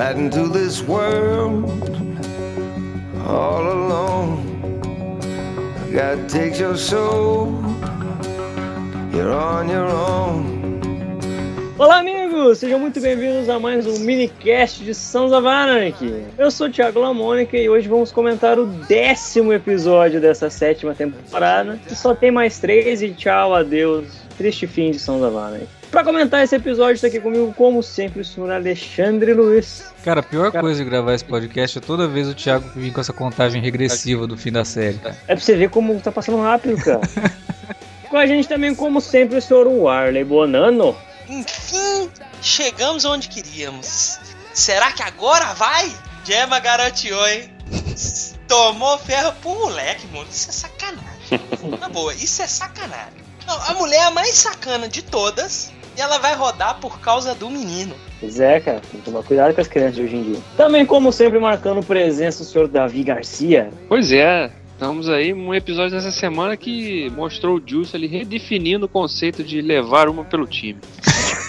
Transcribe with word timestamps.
this 0.00 0.80
world 0.82 1.68
all 3.26 3.70
alone. 3.70 5.20
God 5.92 6.26
takes 6.26 6.58
your 6.58 6.74
soul, 6.74 7.52
you're 9.12 9.30
on 9.30 9.68
your 9.68 9.86
own. 9.86 10.58
Olá, 11.78 11.98
amigos! 11.98 12.58
Sejam 12.58 12.78
muito 12.78 12.98
bem-vindos 12.98 13.50
a 13.50 13.58
mais 13.58 13.86
um 13.86 13.98
minicast 14.00 14.82
de 14.82 14.94
Sons 14.94 15.32
of 15.32 15.46
Anarchy. 15.46 16.24
Eu 16.38 16.50
sou 16.50 16.68
o 16.68 16.70
Thiago 16.70 16.98
Lamônica 16.98 17.58
e 17.58 17.68
hoje 17.68 17.86
vamos 17.86 18.10
comentar 18.10 18.58
o 18.58 18.64
décimo 18.64 19.52
episódio 19.52 20.18
dessa 20.18 20.48
sétima 20.48 20.94
temporada. 20.94 21.78
E 21.90 21.94
só 21.94 22.14
tem 22.14 22.30
mais 22.30 22.58
três 22.58 23.02
e 23.02 23.10
tchau, 23.10 23.54
adeus. 23.54 24.06
Triste 24.38 24.66
fim 24.66 24.92
de 24.92 24.98
Sons 24.98 25.22
of 25.22 25.36
Anarchy. 25.36 25.79
Pra 25.90 26.04
comentar 26.04 26.44
esse 26.44 26.54
episódio, 26.54 26.94
está 26.94 27.08
aqui 27.08 27.18
comigo, 27.18 27.52
como 27.56 27.82
sempre, 27.82 28.20
o 28.20 28.24
senhor 28.24 28.48
Alexandre 28.52 29.34
Luiz. 29.34 29.92
Cara, 30.04 30.20
a 30.20 30.22
pior 30.22 30.52
Cara... 30.52 30.62
coisa 30.62 30.84
de 30.84 30.88
gravar 30.88 31.14
esse 31.14 31.24
podcast 31.24 31.78
é 31.78 31.80
toda 31.80 32.06
vez 32.06 32.28
o 32.28 32.34
Thiago 32.34 32.70
vir 32.76 32.92
com 32.92 33.00
essa 33.00 33.12
contagem 33.12 33.60
regressiva 33.60 34.24
do 34.24 34.36
fim 34.36 34.52
da 34.52 34.64
série. 34.64 34.98
Cara. 34.98 35.18
É 35.26 35.34
pra 35.34 35.44
você 35.44 35.56
ver 35.56 35.68
como 35.68 36.00
tá 36.00 36.12
passando 36.12 36.40
rápido, 36.40 36.76
cara. 36.76 37.00
com 38.08 38.16
a 38.16 38.24
gente 38.24 38.46
também, 38.46 38.72
como 38.72 39.00
sempre, 39.00 39.36
o 39.38 39.42
senhor 39.42 39.66
Warley 39.66 40.22
Bonano. 40.22 40.96
Enfim, 41.28 42.08
chegamos 42.40 43.04
onde 43.04 43.28
queríamos. 43.28 44.20
Será 44.54 44.92
que 44.92 45.02
agora 45.02 45.54
vai? 45.54 45.92
Gemma 46.24 46.60
garantiu, 46.60 47.16
hein? 47.26 47.52
Tomou 48.46 48.96
ferro 48.98 49.32
pro 49.42 49.50
moleque, 49.50 50.06
mano. 50.12 50.26
Isso 50.30 50.50
é 50.50 50.52
sacanagem. 50.52 51.40
Na 51.80 51.88
boa, 51.88 52.14
isso 52.14 52.42
é 52.42 52.46
sacanagem. 52.46 53.28
Não, 53.44 53.60
a 53.60 53.74
mulher 53.74 54.08
mais 54.12 54.36
sacana 54.36 54.88
de 54.88 55.02
todas 55.02 55.72
e 55.96 56.00
ela 56.00 56.18
vai 56.18 56.34
rodar 56.34 56.78
por 56.80 57.00
causa 57.00 57.34
do 57.34 57.50
menino. 57.50 57.94
Pois 58.18 58.38
é, 58.38 58.60
cara. 58.60 58.80
Tem 58.90 59.00
que 59.00 59.10
tomar 59.10 59.22
cuidado 59.22 59.54
com 59.54 59.60
as 59.60 59.68
crianças 59.68 59.96
de 59.96 60.02
hoje 60.02 60.16
em 60.16 60.22
dia. 60.22 60.40
Também, 60.56 60.84
como 60.84 61.12
sempre, 61.12 61.38
marcando 61.38 61.84
presença 61.84 62.42
o 62.42 62.46
senhor 62.46 62.68
Davi 62.68 63.02
Garcia. 63.02 63.70
Pois 63.88 64.12
é. 64.12 64.50
Estamos 64.72 65.10
aí 65.10 65.34
um 65.34 65.54
episódio 65.54 65.90
dessa 65.90 66.10
semana 66.10 66.56
que 66.56 67.10
mostrou 67.10 67.58
o 67.58 67.62
Juice 67.64 67.94
ali 67.94 68.06
redefinindo 68.06 68.86
o 68.86 68.88
conceito 68.88 69.44
de 69.44 69.60
levar 69.60 70.08
uma 70.08 70.24
pelo 70.24 70.46
time. 70.46 70.80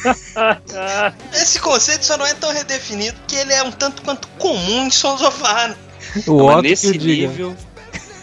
Esse 1.33 1.61
conceito 1.61 2.05
só 2.05 2.17
não 2.17 2.25
é 2.25 2.33
tão 2.33 2.51
redefinido 2.51 3.15
que 3.29 3.37
ele 3.37 3.53
é 3.53 3.63
um 3.63 3.71
tanto 3.71 4.01
quanto 4.01 4.27
comum 4.37 4.85
em 4.85 4.91
Sons 4.91 5.21
of 5.21 5.41
Anarchy. 5.45 5.77
O 6.27 6.43
Otto 6.43 6.63
nesse 6.63 6.97
nível. 6.97 7.55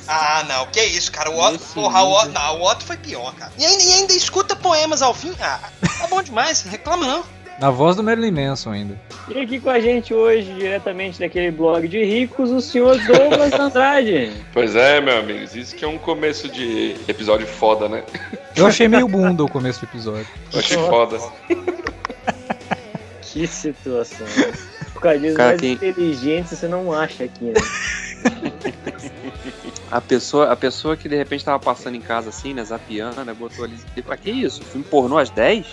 Ah, 0.08 0.42
não, 0.48 0.66
que 0.66 0.82
isso, 0.82 1.12
cara. 1.12 1.30
O 1.30 1.38
Otto, 1.38 1.58
porra, 1.74 2.02
o 2.02 2.12
Otto, 2.12 2.30
não, 2.30 2.60
o 2.60 2.62
Otto 2.62 2.84
foi 2.84 2.96
pior, 2.96 3.34
cara. 3.34 3.52
E 3.58 3.64
ainda, 3.64 3.82
e 3.82 3.92
ainda 3.92 4.12
escuta 4.14 4.56
poemas 4.56 5.02
ao 5.02 5.12
fim. 5.12 5.34
Ah, 5.38 5.60
tá 5.98 6.06
bom 6.08 6.22
demais, 6.22 6.62
reclama 6.62 7.06
não. 7.06 7.24
Na 7.60 7.70
voz 7.70 7.96
do 7.96 8.04
Marilyn 8.04 8.30
Manson 8.30 8.70
ainda. 8.70 8.98
E 9.28 9.40
aqui 9.40 9.58
com 9.60 9.68
a 9.68 9.80
gente 9.80 10.14
hoje, 10.14 10.54
diretamente 10.54 11.18
daquele 11.18 11.50
blog 11.50 11.88
de 11.88 12.02
ricos, 12.04 12.50
o 12.50 12.60
senhor 12.60 12.96
Douglas 12.98 13.52
Andrade. 13.52 14.32
Pois 14.54 14.74
é, 14.76 15.00
meu 15.00 15.18
amigo, 15.18 15.40
isso 15.40 15.74
que 15.74 15.84
é 15.84 15.88
um 15.88 15.98
começo 15.98 16.48
de 16.48 16.96
episódio 17.06 17.46
foda, 17.46 17.88
né? 17.88 18.02
Eu 18.56 18.66
achei 18.66 18.88
meio 18.88 19.08
bunda 19.08 19.44
o 19.44 19.48
começo 19.48 19.80
do 19.80 19.86
episódio. 19.86 20.26
Eu 20.52 20.58
achei 20.60 20.76
foda. 20.78 21.18
que 23.20 23.46
situação. 23.46 24.26
Por 24.92 25.02
causa 25.02 25.18
disso, 25.18 25.38
mais 25.38 25.60
tem... 25.60 25.72
inteligente 25.72 26.56
você 26.56 26.66
não 26.66 26.92
acha 26.92 27.24
aqui, 27.24 27.44
né? 27.44 27.60
A 29.90 30.00
pessoa, 30.00 30.52
a 30.52 30.56
pessoa 30.56 30.96
que 30.96 31.08
de 31.08 31.16
repente 31.16 31.44
tava 31.44 31.58
passando 31.58 31.94
em 31.94 32.00
casa 32.00 32.28
assim, 32.28 32.52
né, 32.52 32.62
zapiando, 32.64 33.24
né, 33.24 33.32
botou 33.32 33.64
ali, 33.64 33.76
pra 34.02 34.16
que 34.16 34.30
isso? 34.30 34.62
Filme 34.62 34.84
pornô 34.84 35.16
às 35.18 35.30
10? 35.30 35.66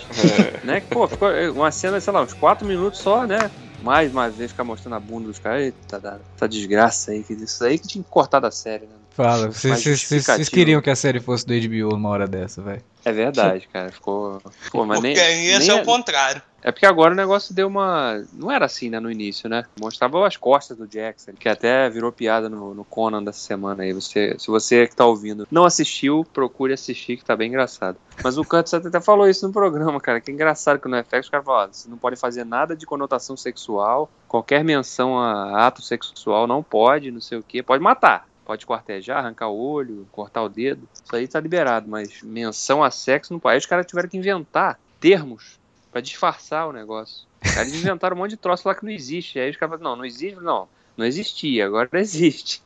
É. 0.62 0.66
Né? 0.66 0.82
Pô, 0.88 1.06
ficou 1.06 1.28
uma 1.54 1.70
cena, 1.70 2.00
sei 2.00 2.12
lá, 2.12 2.22
uns 2.22 2.32
4 2.32 2.66
minutos 2.66 3.00
só, 3.00 3.26
né? 3.26 3.50
Mais 3.82 4.10
uma 4.10 4.30
vez 4.30 4.50
ficar 4.50 4.64
mostrando 4.64 4.94
a 4.94 5.00
bunda 5.00 5.28
dos 5.28 5.38
caras. 5.38 5.62
Eita, 5.62 6.20
essa 6.34 6.48
desgraça 6.48 7.10
aí, 7.10 7.22
que 7.22 7.34
isso 7.34 7.62
aí 7.62 7.78
que 7.78 7.86
tinha 7.86 8.02
que 8.02 8.10
cortar 8.10 8.40
da 8.40 8.50
série, 8.50 8.86
né? 8.86 8.94
Fala, 9.10 9.48
vocês 9.48 10.48
queriam 10.50 10.82
que 10.82 10.90
a 10.90 10.96
série 10.96 11.20
fosse 11.20 11.46
do 11.46 11.54
HBO 11.54 11.96
numa 11.96 12.10
hora 12.10 12.26
dessa, 12.26 12.60
velho. 12.60 12.82
É 13.02 13.12
verdade, 13.12 13.66
cara. 13.72 13.90
Ficou. 13.90 14.42
Pô, 14.70 14.84
mas 14.84 15.00
nem. 15.00 15.14
Porque 15.14 15.58
nem, 15.58 15.70
é 15.70 15.74
o 15.74 15.84
contrário. 15.84 16.42
É 16.66 16.72
porque 16.72 16.84
agora 16.84 17.12
o 17.12 17.16
negócio 17.16 17.54
deu 17.54 17.68
uma. 17.68 18.24
Não 18.32 18.50
era 18.50 18.66
assim, 18.66 18.90
né, 18.90 18.98
no 18.98 19.08
início, 19.08 19.48
né? 19.48 19.62
Mostrava 19.80 20.26
as 20.26 20.36
costas 20.36 20.76
do 20.76 20.84
Jackson, 20.84 21.30
que 21.38 21.48
até 21.48 21.88
virou 21.88 22.10
piada 22.10 22.48
no, 22.48 22.74
no 22.74 22.84
Conan 22.84 23.22
dessa 23.22 23.38
semana 23.38 23.84
aí. 23.84 23.92
Você, 23.92 24.34
se 24.36 24.48
você 24.48 24.88
que 24.88 24.96
tá 24.96 25.06
ouvindo 25.06 25.46
não 25.48 25.64
assistiu, 25.64 26.26
procure 26.32 26.72
assistir, 26.72 27.18
que 27.18 27.24
tá 27.24 27.36
bem 27.36 27.50
engraçado. 27.50 27.98
Mas 28.20 28.36
o 28.36 28.42
Curtis 28.42 28.74
até 28.74 29.00
falou 29.00 29.28
isso 29.28 29.46
no 29.46 29.52
programa, 29.52 30.00
cara. 30.00 30.20
Que 30.20 30.32
é 30.32 30.34
engraçado 30.34 30.80
que 30.80 30.88
no 30.88 30.96
FX 31.04 31.20
os 31.20 31.30
caras 31.30 31.46
falam: 31.46 31.72
você 31.72 31.88
não 31.88 31.98
pode 31.98 32.16
fazer 32.16 32.42
nada 32.42 32.74
de 32.74 32.84
conotação 32.84 33.36
sexual, 33.36 34.10
qualquer 34.26 34.64
menção 34.64 35.16
a 35.20 35.68
ato 35.68 35.80
sexual 35.82 36.48
não 36.48 36.64
pode, 36.64 37.12
não 37.12 37.20
sei 37.20 37.38
o 37.38 37.44
que. 37.44 37.62
Pode 37.62 37.80
matar. 37.80 38.26
Pode 38.44 38.66
quartejar, 38.66 39.18
arrancar 39.18 39.50
o 39.50 39.56
olho, 39.56 40.08
cortar 40.10 40.42
o 40.42 40.48
dedo. 40.48 40.88
Isso 40.92 41.14
aí 41.14 41.28
tá 41.28 41.38
liberado, 41.38 41.88
mas 41.88 42.22
menção 42.24 42.82
a 42.82 42.90
sexo 42.90 43.38
pode. 43.38 43.52
Aí 43.52 43.58
os 43.58 43.66
caras 43.66 43.86
tiveram 43.86 44.08
que 44.08 44.16
inventar 44.16 44.80
termos 44.98 45.60
para 45.96 46.02
disfarçar 46.02 46.68
o 46.68 46.74
negócio. 46.74 47.26
Eles 47.58 47.74
inventaram 47.74 48.14
um 48.14 48.18
monte 48.18 48.32
de 48.32 48.36
troço 48.36 48.68
lá 48.68 48.74
que 48.74 48.84
não 48.84 48.92
existe. 48.92 49.38
Aí 49.38 49.48
os 49.48 49.56
caras 49.56 49.80
não, 49.80 49.96
não 49.96 50.04
existe, 50.04 50.38
não. 50.42 50.68
Não 50.94 51.06
existia, 51.06 51.64
agora 51.64 51.88
existe. 51.94 52.62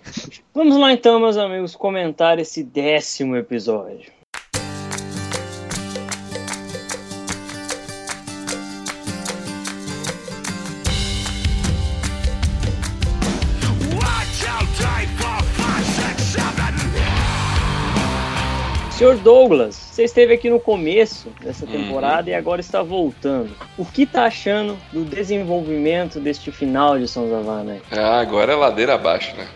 Vamos 0.54 0.78
lá 0.78 0.90
então, 0.90 1.20
meus 1.20 1.36
amigos, 1.36 1.76
comentar 1.76 2.38
esse 2.38 2.64
décimo 2.64 3.36
episódio. 3.36 4.10
Senhor 19.00 19.16
Douglas, 19.16 19.76
você 19.76 20.04
esteve 20.04 20.34
aqui 20.34 20.50
no 20.50 20.60
começo 20.60 21.30
dessa 21.42 21.64
uhum. 21.64 21.72
temporada 21.72 22.24
uhum. 22.24 22.28
e 22.28 22.34
agora 22.34 22.60
está 22.60 22.82
voltando. 22.82 23.50
O 23.78 23.84
que 23.86 24.04
tá 24.04 24.26
achando 24.26 24.76
do 24.92 25.06
desenvolvimento 25.06 26.20
deste 26.20 26.52
final 26.52 26.98
de 26.98 27.08
Sons 27.08 27.32
of 27.32 27.48
Anarchy? 27.48 27.82
Ah, 27.92 28.20
agora 28.20 28.52
é 28.52 28.54
ladeira 28.54 28.96
abaixo, 28.96 29.34
né? 29.34 29.48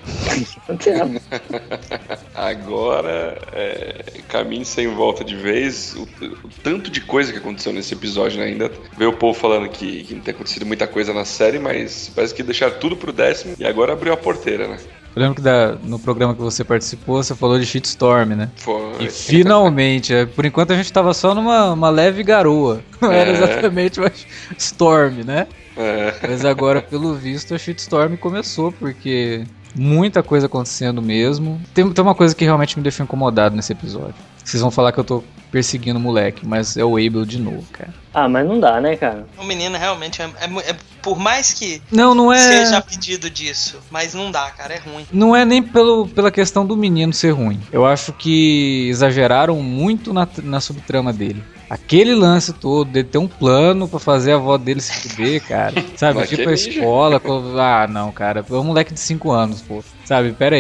agora 2.35 3.37
é 3.53 4.23
caminho 4.31 4.65
sem 4.65 4.89
volta 4.89 5.23
de 5.23 5.37
vez. 5.37 5.95
O, 5.95 6.05
o, 6.05 6.49
tanto 6.63 6.91
de 6.91 7.03
coisa 7.03 7.31
que 7.31 7.37
aconteceu 7.37 7.75
nesse 7.75 7.93
episódio 7.93 8.39
né? 8.41 8.47
ainda. 8.47 8.73
Veio 8.97 9.11
o 9.11 9.17
povo 9.17 9.39
falando 9.39 9.69
que, 9.69 10.05
que 10.05 10.15
não 10.15 10.23
tem 10.23 10.33
acontecido 10.33 10.65
muita 10.65 10.87
coisa 10.87 11.13
na 11.13 11.27
série, 11.27 11.59
mas 11.59 12.11
parece 12.15 12.35
que 12.35 12.43
deixaram 12.43 12.79
tudo 12.79 12.97
pro 12.97 13.13
décimo 13.13 13.57
e 13.59 13.67
agora 13.67 13.93
abriu 13.93 14.15
a 14.15 14.17
porteira, 14.17 14.67
né? 14.69 14.79
Eu 15.15 15.23
lembro 15.23 15.37
que 15.37 15.43
da, 15.43 15.77
no 15.85 15.99
programa 15.99 16.35
que 16.35 16.41
você 16.41 16.65
participou, 16.65 17.23
você 17.23 17.35
falou 17.35 17.59
de 17.59 17.65
shitstorm, 17.65 18.31
né? 18.31 18.51
Foi. 18.57 18.97
E 19.01 19.09
finalmente, 19.09 20.13
é, 20.13 20.27
por 20.27 20.45
enquanto 20.45 20.73
a 20.73 20.77
gente 20.77 20.93
tava 20.93 21.15
só 21.15 21.35
numa 21.35 21.91
leve 21.91 22.23
garoa. 22.23 22.83
Não 23.01 23.13
é. 23.13 23.19
era 23.21 23.31
exatamente 23.31 24.01
uma 24.01 24.11
storm, 24.59 25.23
né? 25.25 25.47
É. 25.77 26.15
Mas 26.23 26.45
agora, 26.45 26.83
pelo 26.83 27.15
visto, 27.15 27.55
a 27.55 27.59
shitstorm 27.59 28.17
começou, 28.17 28.73
porque 28.73 29.45
muita 29.75 30.23
coisa 30.23 30.47
acontecendo 30.47 31.01
mesmo. 31.01 31.61
Tem, 31.73 31.89
tem 31.91 32.03
uma 32.03 32.15
coisa 32.15 32.35
que 32.35 32.45
realmente 32.45 32.77
me 32.77 32.83
deixou 32.83 33.05
incomodado 33.05 33.55
nesse 33.55 33.73
episódio. 33.73 34.15
Vocês 34.45 34.61
vão 34.61 34.71
falar 34.71 34.93
que 34.93 34.99
eu 34.99 35.05
tô 35.05 35.25
perseguindo 35.55 36.01
o 36.01 36.03
moleque, 36.03 36.45
mas 36.45 36.77
é 36.77 36.85
o 36.85 36.97
Abel 36.97 37.25
de 37.25 37.39
novo, 37.39 37.65
cara. 37.71 37.95
Ah, 38.13 38.29
mas 38.29 38.45
não 38.45 38.59
dá, 38.59 38.81
né, 38.81 38.97
cara? 38.97 39.25
O 39.39 39.45
menino 39.45 39.79
realmente 39.79 40.21
é, 40.21 40.25
é, 40.25 40.71
é, 40.71 40.77
por 41.01 41.17
mais 41.17 41.53
que 41.53 41.81
não, 41.93 42.13
não 42.13 42.33
é... 42.33 42.39
seja 42.39 42.81
pedido 42.81 43.31
disso, 43.31 43.79
mas 43.89 44.15
não 44.15 44.33
dá, 44.33 44.51
cara, 44.51 44.75
é 44.75 44.79
ruim. 44.79 45.07
Não 45.13 45.35
é 45.35 45.45
nem 45.45 45.63
pelo, 45.63 46.09
pela 46.09 46.33
questão 46.33 46.67
do 46.67 46.77
menino 46.77 47.13
ser 47.13 47.31
ruim. 47.31 47.61
Eu 47.71 47.87
acho 47.87 48.13
que 48.15 48.89
exageraram 48.89 49.63
muito 49.63 50.13
na, 50.13 50.27
na 50.43 50.61
subtrama 50.61 51.13
dele. 51.13 51.41
Aquele 51.71 52.17
lance 52.17 52.53
todo, 52.53 52.91
dele 52.91 53.09
ter 53.09 53.19
um 53.19 53.29
plano 53.29 53.87
para 53.87 54.01
fazer 54.01 54.33
a 54.33 54.37
avó 54.37 54.59
dele 54.59 54.81
se 54.81 55.09
fuder, 55.09 55.41
cara. 55.47 55.75
Sabe, 55.97 56.27
tipo 56.27 56.49
a 56.49 56.53
escola. 56.53 57.23
Ah, 57.61 57.87
não, 57.89 58.11
cara. 58.11 58.45
É 58.49 58.55
um 58.55 58.65
moleque 58.65 58.93
de 58.93 58.99
5 59.01 59.31
anos, 59.31 59.63
pô. 59.63 59.85
Sabe, 60.05 60.33
pera 60.33 60.57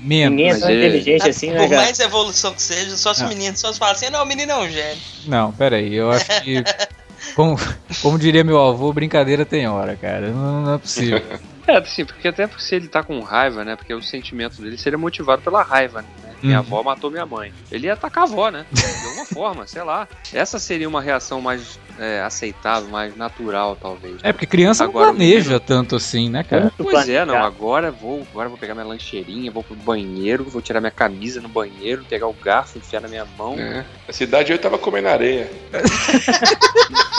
Menos. 0.00 0.30
Ninguém 0.30 0.50
é 0.50 0.58
tão 0.58 0.70
inteligente 0.70 1.28
assim, 1.28 1.50
né, 1.50 1.66
Por 1.66 1.76
mais 1.76 2.00
evolução 2.00 2.54
que 2.54 2.62
seja, 2.62 2.96
só 2.96 3.12
se 3.12 3.22
o 3.24 3.28
menino 3.28 3.56
só 3.56 3.72
se 3.72 3.78
fala 3.78 3.92
assim, 3.92 4.08
não, 4.08 4.22
o 4.22 4.26
menino 4.26 4.52
é 4.52 4.56
um 4.58 4.68
gênio. 4.68 5.02
Não, 5.26 5.52
pera 5.52 5.76
aí, 5.76 5.94
eu 5.94 6.10
acho 6.10 6.26
que. 6.42 6.62
como, 7.36 7.58
como 8.00 8.18
diria 8.18 8.42
meu 8.42 8.60
avô, 8.60 8.92
brincadeira 8.92 9.44
tem 9.44 9.68
hora, 9.68 9.96
cara. 9.96 10.30
Não, 10.30 10.62
não 10.62 10.74
é 10.74 10.78
possível. 10.78 11.22
É, 11.66 11.84
sim, 11.84 12.04
porque 12.04 12.26
até 12.26 12.48
se 12.58 12.74
ele 12.74 12.88
tá 12.88 13.00
com 13.00 13.20
raiva, 13.20 13.64
né? 13.64 13.76
Porque 13.76 13.94
o 13.94 14.02
sentimento 14.02 14.60
dele 14.60 14.76
seria 14.76 14.98
motivado 14.98 15.40
pela 15.42 15.62
raiva, 15.62 16.02
né? 16.02 16.29
Minha 16.42 16.60
uhum. 16.60 16.66
avó 16.66 16.82
matou 16.82 17.10
minha 17.10 17.26
mãe. 17.26 17.52
Ele 17.70 17.86
ia 17.86 17.92
atacar 17.92 18.24
a 18.24 18.26
avó, 18.26 18.50
né? 18.50 18.66
De 18.70 18.84
alguma 18.84 19.26
forma, 19.32 19.66
sei 19.66 19.82
lá. 19.82 20.08
Essa 20.32 20.58
seria 20.58 20.88
uma 20.88 21.00
reação 21.02 21.40
mais 21.40 21.78
é, 21.98 22.20
aceitável, 22.20 22.88
mais 22.88 23.16
natural, 23.16 23.76
talvez. 23.80 24.16
É, 24.22 24.32
porque 24.32 24.46
criança 24.46 24.84
agora, 24.84 25.08
não 25.08 25.16
planeja 25.16 25.40
menino... 25.42 25.60
tanto 25.60 25.96
assim, 25.96 26.30
né, 26.30 26.42
cara? 26.42 26.72
Pois 26.76 27.08
é, 27.08 27.24
não. 27.24 27.36
Agora 27.36 27.90
vou, 27.90 28.26
agora 28.30 28.48
vou 28.48 28.58
pegar 28.58 28.74
minha 28.74 28.86
lancheirinha, 28.86 29.50
vou 29.50 29.62
pro 29.62 29.76
banheiro, 29.76 30.44
vou 30.44 30.62
tirar 30.62 30.80
minha 30.80 30.90
camisa 30.90 31.40
no 31.40 31.48
banheiro, 31.48 32.04
pegar 32.08 32.26
o 32.26 32.32
garfo, 32.32 32.78
enfiar 32.78 33.00
na 33.00 33.08
minha 33.08 33.26
mão. 33.36 33.58
É. 33.58 33.84
A 34.08 34.12
cidade 34.12 34.52
eu 34.52 34.58
tava 34.58 34.78
comendo 34.78 35.08
areia. 35.08 35.50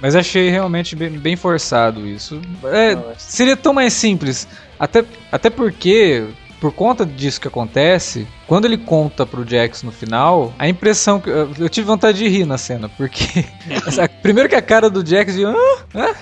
Mas 0.00 0.16
achei 0.16 0.48
realmente 0.48 0.96
bem, 0.96 1.10
bem 1.10 1.36
forçado 1.36 2.06
isso. 2.06 2.40
É, 2.64 2.96
seria 3.18 3.56
tão 3.56 3.74
mais 3.74 3.92
simples. 3.92 4.48
Até, 4.78 5.04
até 5.30 5.50
porque 5.50 6.26
por 6.60 6.72
conta 6.72 7.06
disso 7.06 7.40
que 7.40 7.48
acontece, 7.48 8.28
quando 8.46 8.66
ele 8.66 8.76
conta 8.76 9.24
pro 9.24 9.48
Jax 9.48 9.82
no 9.82 9.90
final, 9.90 10.52
a 10.58 10.68
impressão 10.68 11.18
que. 11.18 11.30
Eu 11.30 11.68
tive 11.68 11.86
vontade 11.86 12.18
de 12.18 12.28
rir 12.28 12.44
na 12.44 12.58
cena, 12.58 12.88
porque. 12.88 13.44
primeiro 14.22 14.48
que 14.48 14.54
a 14.54 14.62
cara 14.62 14.90
do 14.90 15.04
Jax 15.04 15.34
de. 15.34 15.46
Ah, 15.46 15.54
ah? 15.94 16.14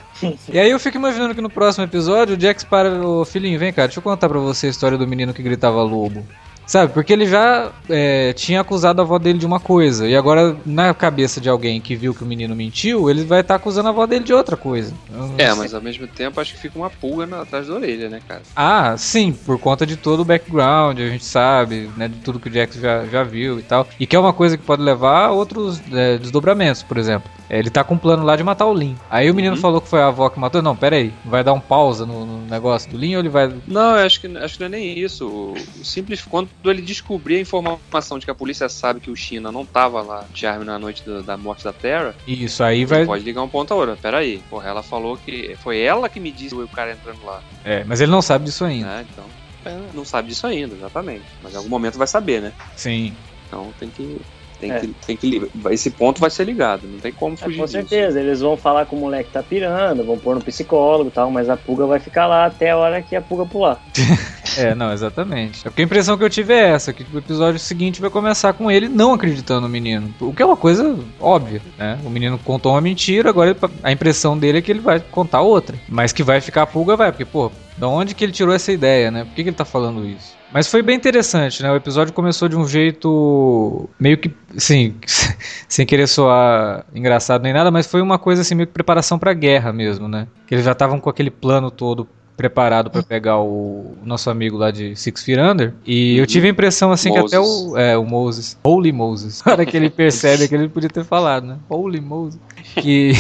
E 0.49 0.58
aí 0.58 0.70
eu 0.70 0.79
fico 0.79 0.96
imaginando 0.96 1.35
que 1.35 1.40
no 1.40 1.50
próximo 1.50 1.85
episódio 1.85 2.37
o 2.37 2.40
Jax 2.40 2.62
para. 2.62 3.05
Ô 3.05 3.25
filhinho, 3.25 3.58
vem 3.58 3.73
cá, 3.73 3.87
deixa 3.87 3.99
eu 3.99 4.02
contar 4.02 4.29
pra 4.29 4.38
você 4.38 4.69
a 4.69 4.70
história 4.70 4.96
do 4.96 5.06
menino 5.08 5.35
que 5.35 5.43
gritava 5.43 5.82
lobo. 5.82 6.25
Sabe, 6.69 6.93
porque 6.93 7.15
ele 7.15 7.25
já 7.25 7.73
é, 7.88 8.35
tinha 8.35 8.61
acusado 8.61 9.00
a 9.00 9.05
avó 9.05 9.19
dele 9.19 9.38
de 9.38 9.47
uma 9.47 9.59
coisa. 9.59 10.06
E 10.06 10.15
agora, 10.15 10.55
na 10.67 10.93
cabeça 10.93 11.41
de 11.41 11.49
alguém 11.49 11.81
que 11.81 11.97
viu 11.97 12.12
que 12.12 12.23
o 12.23 12.26
menino 12.26 12.55
mentiu, 12.55 13.09
ele 13.09 13.25
vai 13.25 13.41
estar 13.41 13.55
tá 13.55 13.56
acusando 13.56 13.88
a 13.88 13.91
avó 13.91 14.06
dele 14.06 14.23
de 14.23 14.35
outra 14.35 14.55
coisa. 14.55 14.93
É, 15.38 15.55
mas 15.55 15.73
ao 15.73 15.81
mesmo 15.81 16.06
tempo 16.06 16.38
acho 16.38 16.53
que 16.53 16.61
fica 16.61 16.79
uma 16.79 16.91
pulga 16.91 17.26
na, 17.26 17.41
atrás 17.41 17.69
da 17.69 17.75
orelha, 17.75 18.11
né, 18.11 18.20
cara? 18.29 18.43
Ah, 18.55 18.94
sim, 18.99 19.32
por 19.32 19.59
conta 19.59 19.87
de 19.87 19.97
todo 19.97 20.20
o 20.20 20.25
background, 20.26 21.00
a 21.00 21.09
gente 21.09 21.25
sabe, 21.25 21.88
né, 21.97 22.06
de 22.06 22.17
tudo 22.17 22.38
que 22.38 22.50
o 22.50 22.53
Jax 22.53 22.76
já, 22.76 23.06
já 23.06 23.23
viu 23.23 23.59
e 23.59 23.62
tal. 23.62 23.88
E 23.99 24.06
que 24.06 24.14
é 24.14 24.19
uma 24.19 24.35
coisa 24.35 24.59
que 24.59 24.62
pode 24.62 24.82
levar 24.82 25.29
a 25.29 25.32
outros 25.32 25.81
é, 25.91 26.19
desdobramentos, 26.19 26.82
por 26.82 26.99
exemplo. 26.99 27.31
Ele 27.50 27.71
tá 27.71 27.83
com 27.83 27.95
um 27.95 27.99
plano 27.99 28.25
lá 28.25 28.37
de 28.37 28.45
matar 28.45 28.67
o 28.67 28.75
Lin. 28.75 28.97
Aí 29.11 29.31
o 29.31 29.35
menino 29.35 29.56
uhum. 29.56 29.61
falou 29.61 29.81
que 29.81 29.89
foi 29.89 30.00
a 30.00 30.09
avó 30.09 30.29
que 30.29 30.39
matou. 30.39 30.61
Não, 30.61 30.77
pera 30.77 30.97
aí. 30.97 31.12
Vai 31.25 31.43
dar 31.43 31.53
um 31.53 31.61
pausa 31.61 32.05
no, 32.05 32.27
no 32.27 32.47
negócio 32.47 32.91
do 32.91 32.99
Lin 32.99 33.15
ou 33.15 33.21
ele 33.21 33.29
vai. 33.29 33.53
Não, 33.67 33.97
eu 33.97 34.06
acho 34.06 34.21
que, 34.21 34.27
acho 34.37 34.55
que 34.55 34.61
não 34.61 34.67
é 34.67 34.71
nem 34.71 34.99
isso. 34.99 35.27
O, 35.27 35.53
o 35.53 35.85
simples 35.85 36.23
quando 36.23 36.50
ele 36.65 36.83
descobrir 36.83 37.37
a 37.37 37.41
informação 37.41 38.19
de 38.19 38.25
que 38.25 38.31
a 38.31 38.35
polícia 38.35 38.69
sabe 38.69 39.00
que 39.00 39.11
o 39.11 39.17
China 39.17 39.50
não 39.50 39.65
tava 39.65 40.03
lá 40.03 40.25
de 40.33 40.47
arma 40.47 40.65
na 40.65 40.79
noite 40.79 41.03
do, 41.03 41.23
da 41.23 41.37
morte 41.37 41.65
da 41.65 41.73
Terra. 41.73 42.15
Isso, 42.27 42.62
aí 42.62 42.85
vai. 42.85 43.06
Pode 43.06 43.25
ligar 43.25 43.43
um 43.43 43.49
ponto 43.49 43.73
a 43.73 43.77
outra. 43.77 43.97
Pera 43.97 44.19
aí. 44.19 44.43
Porra, 44.50 44.69
ela 44.69 44.83
falou 44.83 45.17
que. 45.17 45.56
Foi 45.62 45.81
ela 45.81 46.09
que 46.09 46.21
me 46.21 46.31
disse 46.31 46.55
o 46.55 46.69
cara 46.69 46.93
entrando 46.93 47.25
lá. 47.25 47.43
É, 47.65 47.85
mas 47.85 48.00
ele 48.00 48.11
não 48.11 48.23
sabe 48.23 48.45
disso 48.45 48.65
ainda. 48.65 48.89
É, 48.89 49.06
então. 49.11 49.25
É, 49.65 49.77
não 49.93 50.05
sabe 50.05 50.29
disso 50.29 50.47
ainda, 50.47 50.75
exatamente. 50.75 51.25
Mas 51.43 51.55
em 51.55 51.56
algum 51.56 51.69
momento 51.69 51.99
vai 51.99 52.06
saber, 52.06 52.41
né? 52.41 52.53
Sim. 52.77 53.15
Então 53.47 53.73
tem 53.79 53.89
que 53.89 54.21
tem, 54.60 54.72
é. 54.72 54.81
que, 54.81 54.87
tem 55.06 55.16
que 55.16 55.50
Esse 55.70 55.90
ponto 55.90 56.20
vai 56.20 56.31
ser 56.31 56.44
ligado, 56.44 56.87
não 56.87 56.99
tem 56.99 57.12
como 57.12 57.37
fugir. 57.37 57.58
É, 57.58 57.60
com 57.60 57.66
certeza, 57.66 58.20
eles 58.20 58.40
vão 58.40 58.56
falar 58.56 58.87
que 58.87 58.94
o 58.94 58.99
moleque 58.99 59.31
tá 59.32 59.43
pirando, 59.43 60.05
vão 60.05 60.19
pôr 60.19 60.34
no 60.34 60.43
psicólogo 60.43 61.10
e 61.10 61.12
tal, 61.12 61.31
mas 61.31 61.49
a 61.49 61.56
pulga 61.56 61.87
vai 61.87 62.00
ficar 62.00 62.26
lá 62.26 62.46
até 62.46 62.70
a 62.70 62.76
hora 62.76 63.02
que 63.02 63.14
a 63.14 63.22
pulga 63.22 63.46
pular. 63.46 63.81
é, 64.58 64.75
não, 64.75 64.93
exatamente. 64.93 65.60
É 65.60 65.70
porque 65.70 65.82
a 65.82 65.84
impressão 65.84 66.19
que 66.19 66.25
eu 66.25 66.31
tive 66.31 66.52
é 66.52 66.70
essa, 66.70 66.93
que 66.93 67.06
o 67.12 67.19
episódio 67.19 67.58
seguinte 67.58 68.00
vai 68.00 68.10
começar 68.10 68.52
com 68.52 68.70
ele 68.70 68.88
não 68.88 69.14
acreditando 69.14 69.62
no 69.62 69.69
menino. 69.69 70.12
O 70.20 70.32
que 70.32 70.43
é 70.43 70.46
uma 70.46 70.56
coisa 70.56 70.99
óbvia, 71.20 71.62
né? 71.76 71.99
O 72.04 72.11
menino 72.11 72.38
contou 72.38 72.72
uma 72.72 72.81
mentira, 72.81 73.31
agora 73.31 73.56
a 73.82 73.93
impressão 73.93 74.37
dele 74.37 74.58
é 74.58 74.62
que 74.62 74.70
ele 74.70 74.81
vai 74.81 75.00
contar 75.00 75.40
outra. 75.40 75.76
Mas 75.88 76.12
que 76.12 76.22
vai 76.22 76.40
ficar 76.40 76.62
a 76.62 76.66
pulga, 76.66 76.96
vai, 76.96 77.12
porque, 77.12 77.25
pô, 77.25 77.50
da 77.78 77.88
onde 77.88 78.14
que 78.14 78.25
ele 78.25 78.32
tirou 78.32 78.54
essa 78.54 78.72
ideia, 78.72 79.10
né? 79.10 79.25
Por 79.25 79.34
que, 79.34 79.42
que 79.42 79.48
ele 79.50 79.56
tá 79.56 79.64
falando 79.64 80.04
isso? 80.04 80.36
Mas 80.52 80.66
foi 80.66 80.82
bem 80.82 80.96
interessante, 80.96 81.62
né? 81.62 81.70
O 81.70 81.76
episódio 81.76 82.12
começou 82.12 82.48
de 82.48 82.56
um 82.56 82.66
jeito 82.66 83.88
meio 84.00 84.16
que, 84.16 84.34
assim, 84.56 84.96
sem 85.69 85.86
querer 85.86 86.06
soar 86.06 86.84
engraçado 86.94 87.42
nem 87.42 87.52
nada, 87.52 87.70
mas 87.70 87.86
foi 87.86 88.00
uma 88.00 88.19
coisa 88.19 88.42
assim 88.42 88.54
meio 88.54 88.66
que 88.66 88.72
preparação 88.72 89.19
para 89.19 89.32
guerra 89.34 89.72
mesmo, 89.72 90.08
né? 90.08 90.26
Que 90.46 90.54
eles 90.54 90.64
já 90.64 90.72
estavam 90.72 90.98
com 90.98 91.10
aquele 91.10 91.30
plano 91.30 91.70
todo 91.70 92.08
preparado 92.38 92.88
para 92.88 93.02
pegar 93.02 93.38
o 93.40 93.96
nosso 94.05 94.31
amigo 94.31 94.56
lá 94.56 94.70
de 94.70 94.94
Six 94.94 95.25
Feet 95.25 95.40
Under. 95.40 95.75
E 95.85 96.17
eu 96.17 96.25
tive 96.25 96.46
a 96.46 96.50
impressão 96.50 96.93
assim 96.93 97.11
Moses. 97.11 97.31
que 97.31 97.37
até 97.37 97.40
o, 97.40 97.76
é, 97.76 97.99
o 97.99 98.05
Moses, 98.05 98.56
Holy 98.62 98.93
Moses, 98.93 99.43
na 99.44 99.52
hora 99.52 99.67
que 99.67 99.76
ele 99.76 99.90
percebe 99.90 100.46
que 100.46 100.55
ele 100.55 100.69
podia 100.69 100.88
ter 100.88 101.05
falado, 101.05 101.49
né? 101.49 101.58
Holy 101.69 102.00
Moses. 102.00 102.38
Que 102.76 103.11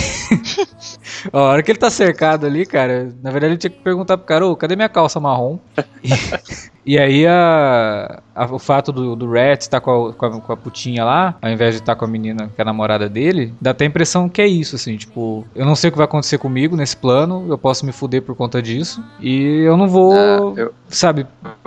a 1.32 1.40
hora 1.40 1.62
que 1.64 1.72
ele 1.72 1.78
tá 1.80 1.90
cercado 1.90 2.46
ali, 2.46 2.64
cara, 2.64 3.12
na 3.20 3.32
verdade 3.32 3.54
ele 3.54 3.58
tinha 3.58 3.70
que 3.70 3.82
perguntar 3.82 4.16
pro 4.16 4.26
cara, 4.26 4.46
ô, 4.46 4.54
cadê 4.54 4.76
minha 4.76 4.88
calça 4.88 5.18
marrom? 5.18 5.58
E, 6.04 6.10
e 6.88 6.98
aí 6.98 7.26
a, 7.26 8.22
a, 8.34 8.46
o 8.46 8.58
fato 8.58 8.90
do, 8.90 9.14
do 9.14 9.30
Rat 9.30 9.60
estar 9.60 9.78
tá 9.78 9.84
com 9.84 10.06
a, 10.06 10.14
com, 10.14 10.24
a, 10.24 10.40
com 10.40 10.52
a 10.54 10.56
putinha 10.56 11.04
lá, 11.04 11.36
ao 11.42 11.50
invés 11.50 11.74
de 11.74 11.82
estar 11.82 11.94
tá 11.94 11.98
com 11.98 12.06
a 12.06 12.08
menina 12.08 12.50
que 12.54 12.58
é 12.58 12.62
a 12.62 12.64
namorada 12.64 13.10
dele, 13.10 13.52
dá 13.60 13.72
até 13.72 13.84
a 13.84 13.88
impressão 13.88 14.26
que 14.26 14.40
é 14.40 14.46
isso, 14.46 14.74
assim, 14.74 14.96
tipo, 14.96 15.46
eu 15.54 15.66
não 15.66 15.76
sei 15.76 15.88
o 15.88 15.92
que 15.92 15.98
vai 15.98 16.06
acontecer 16.06 16.38
comigo 16.38 16.74
nesse 16.76 16.96
plano, 16.96 17.44
eu 17.46 17.58
posso 17.58 17.84
me 17.84 17.92
fuder 17.92 18.22
por 18.22 18.34
conta 18.34 18.62
disso, 18.62 19.04
e 19.20 19.60
eu 19.66 19.76
não 19.76 19.86
vou, 19.86 20.14
ah, 20.14 20.54
eu, 20.56 20.74
sabe? 20.88 21.26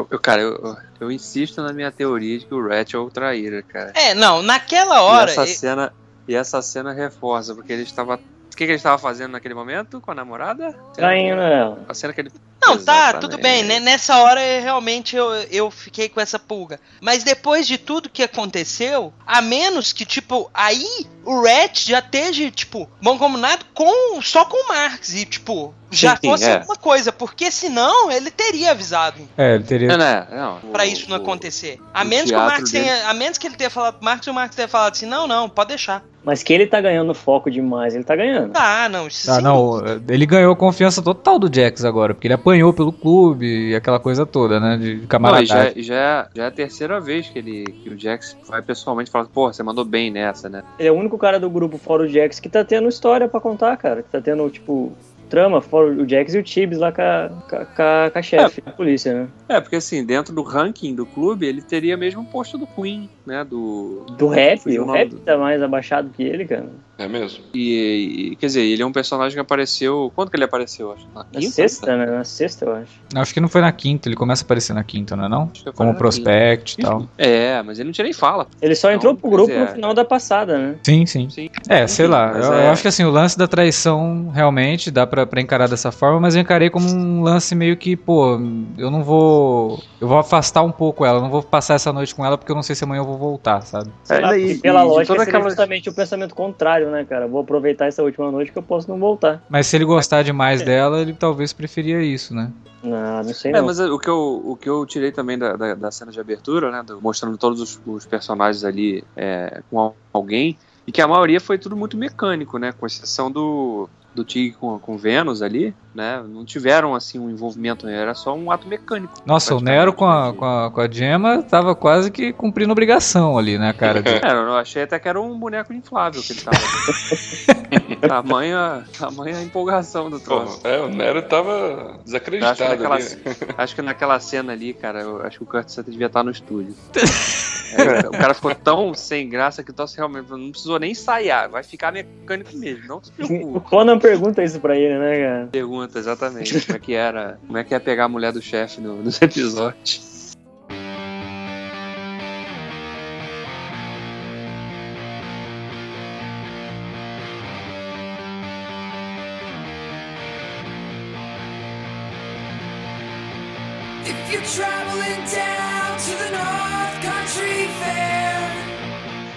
Eu, 0.09 0.19
cara, 0.19 0.41
eu, 0.41 0.75
eu 0.99 1.11
insisto 1.11 1.61
na 1.61 1.71
minha 1.71 1.91
teoria 1.91 2.39
de 2.39 2.47
que 2.47 2.55
o 2.55 2.67
Rat 2.67 2.91
é 2.91 2.97
o 2.97 3.07
traíra, 3.11 3.61
cara. 3.61 3.91
É, 3.93 4.15
não, 4.15 4.41
naquela 4.41 5.03
hora... 5.03 5.29
E 5.29 5.33
essa 5.33 5.45
cena... 5.45 5.93
E 6.27 6.35
essa 6.35 6.61
cena 6.61 6.93
reforça, 6.93 7.53
porque 7.53 7.73
ele 7.73 7.81
estava 7.81 8.19
o 8.53 8.57
que, 8.57 8.65
que 8.65 8.71
ele 8.71 8.75
estava 8.75 8.97
fazendo 8.97 9.31
naquele 9.31 9.53
momento 9.53 10.01
com 10.01 10.11
a 10.11 10.15
namorada? 10.15 10.73
Traindo 10.93 11.41
ela. 11.41 11.83
A 11.87 11.93
cena 11.93 12.13
que 12.13 12.21
ele. 12.21 12.31
Não, 12.61 12.75
Exatamente. 12.75 13.13
tá, 13.13 13.19
tudo 13.19 13.37
bem. 13.37 13.63
Né? 13.63 13.79
Nessa 13.79 14.17
hora 14.17 14.39
realmente 14.61 15.15
eu, 15.15 15.31
eu 15.49 15.71
fiquei 15.71 16.09
com 16.09 16.19
essa 16.19 16.37
pulga. 16.37 16.79
Mas 17.01 17.23
depois 17.23 17.65
de 17.65 17.77
tudo 17.77 18.09
que 18.09 18.21
aconteceu, 18.21 19.13
a 19.25 19.41
menos 19.41 19.93
que, 19.93 20.05
tipo, 20.05 20.49
aí 20.53 20.85
o 21.23 21.41
Rat 21.41 21.87
já 21.87 21.99
esteja, 21.99 22.51
tipo, 22.51 22.89
bom 23.01 23.17
como 23.17 23.37
nada 23.37 23.63
com, 23.73 24.21
só 24.21 24.45
com 24.45 24.57
o 24.57 24.67
Marx. 24.67 25.13
E, 25.13 25.25
tipo, 25.25 25.73
já 25.89 26.15
Sim, 26.15 26.29
fosse 26.29 26.45
é. 26.45 26.53
alguma 26.55 26.75
coisa, 26.75 27.11
porque 27.11 27.51
senão 27.51 28.11
ele 28.11 28.31
teria 28.31 28.71
avisado. 28.71 29.27
É, 29.37 29.55
ele 29.55 29.63
teria. 29.63 29.87
Não, 29.89 29.97
não, 29.97 30.59
não. 30.61 30.71
Pra 30.71 30.85
isso 30.85 31.09
não 31.09 31.17
acontecer. 31.17 31.79
A 31.93 32.03
menos 32.03 32.29
que 32.29 32.35
o 32.35 32.39
Marx 32.39 32.71
tenha. 32.71 33.09
A 33.09 33.13
menos 33.13 33.37
que 33.37 33.47
ele 33.47 33.55
tenha 33.55 33.69
falado 33.69 33.95
pro 33.95 34.05
Marx 34.05 34.25
e 34.25 34.29
o 34.29 34.33
Marx 34.33 34.55
tenha 34.55 34.67
falado 34.67 34.93
assim: 34.93 35.05
não, 35.05 35.27
não, 35.27 35.49
pode 35.49 35.69
deixar. 35.69 36.03
Mas 36.23 36.43
que 36.43 36.53
ele 36.53 36.67
tá 36.67 36.79
ganhando 36.79 37.13
foco 37.13 37.49
demais, 37.49 37.95
ele 37.95 38.03
tá 38.03 38.15
ganhando. 38.15 38.51
Ah, 38.55 38.87
não, 38.89 39.07
isso 39.07 39.29
ah, 39.31 39.41
não, 39.41 39.81
ele 40.07 40.25
ganhou 40.25 40.55
confiança 40.55 41.01
total 41.01 41.39
do 41.39 41.53
Jax 41.53 41.83
agora, 41.83 42.13
porque 42.13 42.27
ele 42.27 42.33
apanhou 42.33 42.71
pelo 42.73 42.91
clube 42.91 43.69
e 43.69 43.75
aquela 43.75 43.99
coisa 43.99 44.25
toda, 44.25 44.59
né, 44.59 44.77
de 44.77 45.07
camaradagem. 45.07 45.47
já, 45.47 45.63
é, 45.63 45.73
já, 45.81 45.95
é, 45.95 46.27
já 46.35 46.43
é 46.43 46.47
a 46.47 46.51
terceira 46.51 46.99
vez 46.99 47.27
que, 47.27 47.39
ele, 47.39 47.63
que 47.63 47.89
o 47.89 47.99
Jax 47.99 48.37
vai 48.47 48.61
pessoalmente 48.61 49.09
falar, 49.09 49.25
pô, 49.25 49.51
você 49.51 49.63
mandou 49.63 49.83
bem 49.83 50.11
nessa, 50.11 50.47
né? 50.47 50.63
Ele 50.77 50.89
é 50.89 50.91
o 50.91 50.95
único 50.95 51.17
cara 51.17 51.39
do 51.39 51.49
grupo 51.49 51.77
fora 51.77 52.03
o 52.03 52.07
Jax 52.07 52.39
que 52.39 52.49
tá 52.49 52.63
tendo 52.63 52.87
história 52.87 53.27
para 53.27 53.39
contar, 53.39 53.75
cara, 53.77 54.03
que 54.03 54.09
tá 54.09 54.21
tendo, 54.21 54.47
tipo, 54.49 54.95
trama, 55.31 55.61
fora 55.61 55.87
o 55.89 56.07
Jax 56.07 56.33
e 56.33 56.37
o 56.37 56.43
Tibbs 56.43 56.77
lá 56.77 56.91
com 56.91 57.01
a, 57.01 57.29
com 57.49 57.55
a, 57.81 58.11
com 58.11 58.19
a 58.19 58.21
chefe 58.21 58.61
é, 58.61 58.69
da 58.69 58.75
polícia, 58.75 59.13
né? 59.13 59.27
É, 59.47 59.61
porque 59.61 59.77
assim, 59.77 60.05
dentro 60.05 60.35
do 60.35 60.43
ranking 60.43 60.93
do 60.93 61.05
clube, 61.05 61.47
ele 61.47 61.61
teria 61.61 61.95
mesmo 61.95 62.21
o 62.21 62.25
posto 62.25 62.57
do 62.57 62.67
Queen, 62.67 63.09
né? 63.25 63.43
Do. 63.43 64.05
Do 64.17 64.27
rap, 64.27 64.65
o 64.77 64.91
rap 64.91 65.13
tá 65.15 65.37
mais 65.37 65.61
abaixado 65.61 66.09
que 66.09 66.23
ele, 66.23 66.45
cara. 66.45 66.69
É 67.01 67.07
mesmo? 67.07 67.43
E, 67.53 68.31
e, 68.31 68.35
quer 68.35 68.45
dizer, 68.45 68.61
ele 68.61 68.83
é 68.83 68.85
um 68.85 68.91
personagem 68.91 69.33
que 69.33 69.39
apareceu. 69.39 70.11
Quando 70.15 70.29
que 70.29 70.37
ele 70.37 70.43
apareceu? 70.43 70.91
Acho? 70.91 71.07
Na, 71.15 71.25
na 71.33 71.41
sexta, 71.41 71.97
né? 71.97 72.05
Na 72.05 72.23
sexta, 72.23 72.65
eu 72.65 72.75
acho. 72.75 72.91
Não, 73.11 73.21
acho 73.21 73.33
que 73.33 73.39
não 73.39 73.49
foi 73.49 73.61
na 73.61 73.71
quinta, 73.71 74.07
ele 74.07 74.15
começa 74.15 74.43
a 74.43 74.45
aparecer 74.45 74.73
na 74.73 74.83
quinta, 74.83 75.15
não 75.15 75.25
é 75.25 75.29
não? 75.29 75.51
Como 75.75 75.95
prospect 75.95 76.75
e 76.77 76.83
tal. 76.83 77.07
É, 77.17 77.61
mas 77.63 77.79
ele 77.79 77.87
não 77.87 77.93
tinha 77.93 78.03
nem 78.03 78.13
fala. 78.13 78.45
Ele 78.61 78.75
só 78.75 78.91
entrou 78.91 79.15
pro 79.15 79.31
grupo 79.31 79.51
no 79.51 79.67
final 79.67 79.93
da 79.95 80.05
passada, 80.05 80.57
né? 80.57 80.75
Sim, 80.83 81.05
sim. 81.07 81.27
sim. 81.29 81.49
É, 81.67 81.87
sei 81.87 82.05
lá. 82.05 82.33
Eu, 82.33 82.53
é... 82.53 82.67
eu, 82.67 82.71
acho 82.71 82.83
que 82.83 82.87
assim, 82.87 83.03
o 83.03 83.09
lance 83.09 83.35
da 83.35 83.47
traição 83.47 84.29
realmente 84.29 84.91
dá 84.91 85.07
pra, 85.07 85.25
pra 85.25 85.41
encarar 85.41 85.67
dessa 85.67 85.91
forma, 85.91 86.19
mas 86.19 86.35
eu 86.35 86.41
encarei 86.41 86.69
como 86.69 86.87
um 86.87 87.23
lance 87.23 87.55
meio 87.55 87.75
que, 87.77 87.95
pô, 87.95 88.39
eu 88.77 88.91
não 88.91 89.03
vou. 89.03 89.81
Eu 89.99 90.07
vou 90.07 90.19
afastar 90.19 90.61
um 90.61 90.71
pouco 90.71 91.03
ela, 91.03 91.19
não 91.19 91.29
vou 91.29 91.41
passar 91.41 91.75
essa 91.75 91.91
noite 91.91 92.13
com 92.13 92.23
ela 92.23 92.37
porque 92.37 92.51
eu 92.51 92.55
não 92.55 92.63
sei 92.63 92.75
se 92.75 92.83
amanhã 92.83 93.01
eu 93.01 93.05
vou 93.05 93.17
voltar, 93.21 93.61
sabe? 93.61 93.91
É, 94.09 94.37
e, 94.37 94.57
pela 94.57 94.81
e 94.81 94.87
lógica, 94.87 95.13
seria 95.13 95.23
aquela... 95.23 95.49
justamente 95.49 95.89
o 95.89 95.93
pensamento 95.93 96.35
contrário, 96.35 96.89
né, 96.89 97.05
cara? 97.05 97.27
Vou 97.27 97.41
aproveitar 97.41 97.61
aproveitar 97.61 97.87
essa 97.87 98.03
última 98.03 98.31
noite 98.31 98.51
que 98.51 98.57
eu 98.57 98.63
posso 98.63 98.89
não 98.89 98.99
voltar. 98.99 99.43
Mas 99.49 99.67
se 99.67 99.75
ele 99.75 99.85
gostar 99.85 100.23
demais 100.23 100.61
é. 100.61 100.65
dela, 100.65 100.99
ele 100.99 101.13
talvez 101.13 101.53
preferia 101.53 102.01
isso, 102.01 102.33
né? 102.33 102.51
Não, 102.83 103.23
não 103.23 103.33
sei. 103.33 103.51
É, 103.51 103.55
não. 103.55 103.65
mas 103.65 103.79
o 103.79 103.99
que, 103.99 104.09
eu, 104.09 104.41
o 104.45 104.55
que 104.55 104.69
eu 104.69 104.85
tirei 104.85 105.11
também 105.11 105.37
da, 105.37 105.55
da, 105.55 105.75
da 105.75 105.91
cena 105.91 106.11
de 106.11 106.19
abertura, 106.19 106.71
né? 106.71 106.83
Do, 106.83 107.01
mostrando 107.01 107.37
todos 107.37 107.61
os, 107.61 107.81
os 107.85 108.05
personagens 108.05 108.63
ali 108.63 109.03
é, 109.15 109.61
com 109.69 109.93
alguém, 110.11 110.57
e 110.85 110.91
que 110.91 111.01
a 111.01 111.07
maioria 111.07 111.39
foi 111.39 111.57
tudo 111.57 111.75
muito 111.75 111.95
mecânico, 111.95 112.57
né? 112.57 112.71
Com 112.71 112.85
exceção 112.85 113.31
do, 113.31 113.87
do 114.13 114.23
Tig 114.23 114.55
com, 114.59 114.77
com 114.77 114.97
Vênus 114.97 115.41
ali, 115.41 115.73
né? 115.95 116.23
Não 116.27 116.43
tiveram 116.43 116.93
assim 116.93 117.19
um 117.19 117.29
envolvimento, 117.29 117.85
né? 117.85 117.95
era 117.95 118.13
só 118.13 118.35
um 118.35 118.51
ato 118.51 118.67
mecânico. 118.67 119.13
Nossa, 119.25 119.55
o 119.55 119.61
Nero 119.61 119.93
com 119.93 120.05
a, 120.05 120.33
com, 120.33 120.45
a, 120.45 120.71
com 120.71 120.81
a 120.81 120.89
Gemma 120.89 121.41
tava 121.43 121.75
quase 121.75 122.11
que 122.11 122.33
cumprindo 122.33 122.71
obrigação 122.71 123.37
ali, 123.37 123.57
né, 123.57 123.73
cara? 123.73 124.01
De... 124.01 124.11
É, 124.21 124.33
eu 124.33 124.55
achei 124.55 124.83
até 124.83 124.99
que 124.99 125.07
era 125.07 125.19
um 125.19 125.37
boneco 125.37 125.73
inflável 125.73 126.21
que 126.21 126.33
ele 126.33 126.41
tava. 126.41 126.57
tamanha, 128.07 128.83
tamanha 128.97 129.41
empolgação 129.41 130.09
do 130.09 130.19
troço. 130.19 130.65
é, 130.65 130.79
o 130.79 130.89
Nero 130.89 131.21
tava 131.23 131.99
desacreditado. 132.03 132.63
Acho 132.63 132.77
que, 132.77 132.83
naquela, 132.83 133.55
acho 133.57 133.75
que 133.75 133.81
naquela 133.81 134.19
cena 134.19 134.53
ali, 134.53 134.73
cara, 134.73 135.01
eu 135.01 135.21
acho 135.25 135.37
que 135.37 135.43
o 135.43 135.47
Kurt 135.47 135.67
devia 135.87 136.07
estar 136.07 136.23
no 136.23 136.31
estúdio. 136.31 136.75
É, 137.73 138.07
o 138.07 138.11
cara 138.11 138.33
ficou 138.33 138.53
tão 138.53 138.93
sem 138.93 139.29
graça 139.29 139.63
que 139.63 139.71
o 139.71 139.73
Tosse 139.73 139.97
realmente 139.97 140.29
não 140.29 140.51
precisou 140.51 140.79
nem 140.79 140.91
ensaiar, 140.91 141.49
vai 141.49 141.63
ficar 141.63 141.91
mecânico 141.91 142.55
mesmo, 142.57 142.87
não 142.87 143.03
se 143.03 143.11
preocupe. 143.11 143.57
O 143.57 143.61
Conan 143.61 143.99
pergunta 143.99 144.43
isso 144.43 144.59
pra 144.59 144.75
ele, 144.75 144.97
né, 144.97 145.19
cara? 145.19 145.47
Pergunta, 145.51 145.99
exatamente, 145.99 146.65
como 146.65 146.75
é 146.75 146.79
que 146.79 146.93
era, 146.93 147.39
como 147.45 147.57
é 147.57 147.63
que 147.63 147.73
é 147.73 147.79
pegar 147.79 148.05
a 148.05 148.09
mulher 148.09 148.31
do 148.31 148.41
chefe 148.41 148.81
no, 148.81 148.95
nos 149.01 149.21
episódios. 149.21 150.10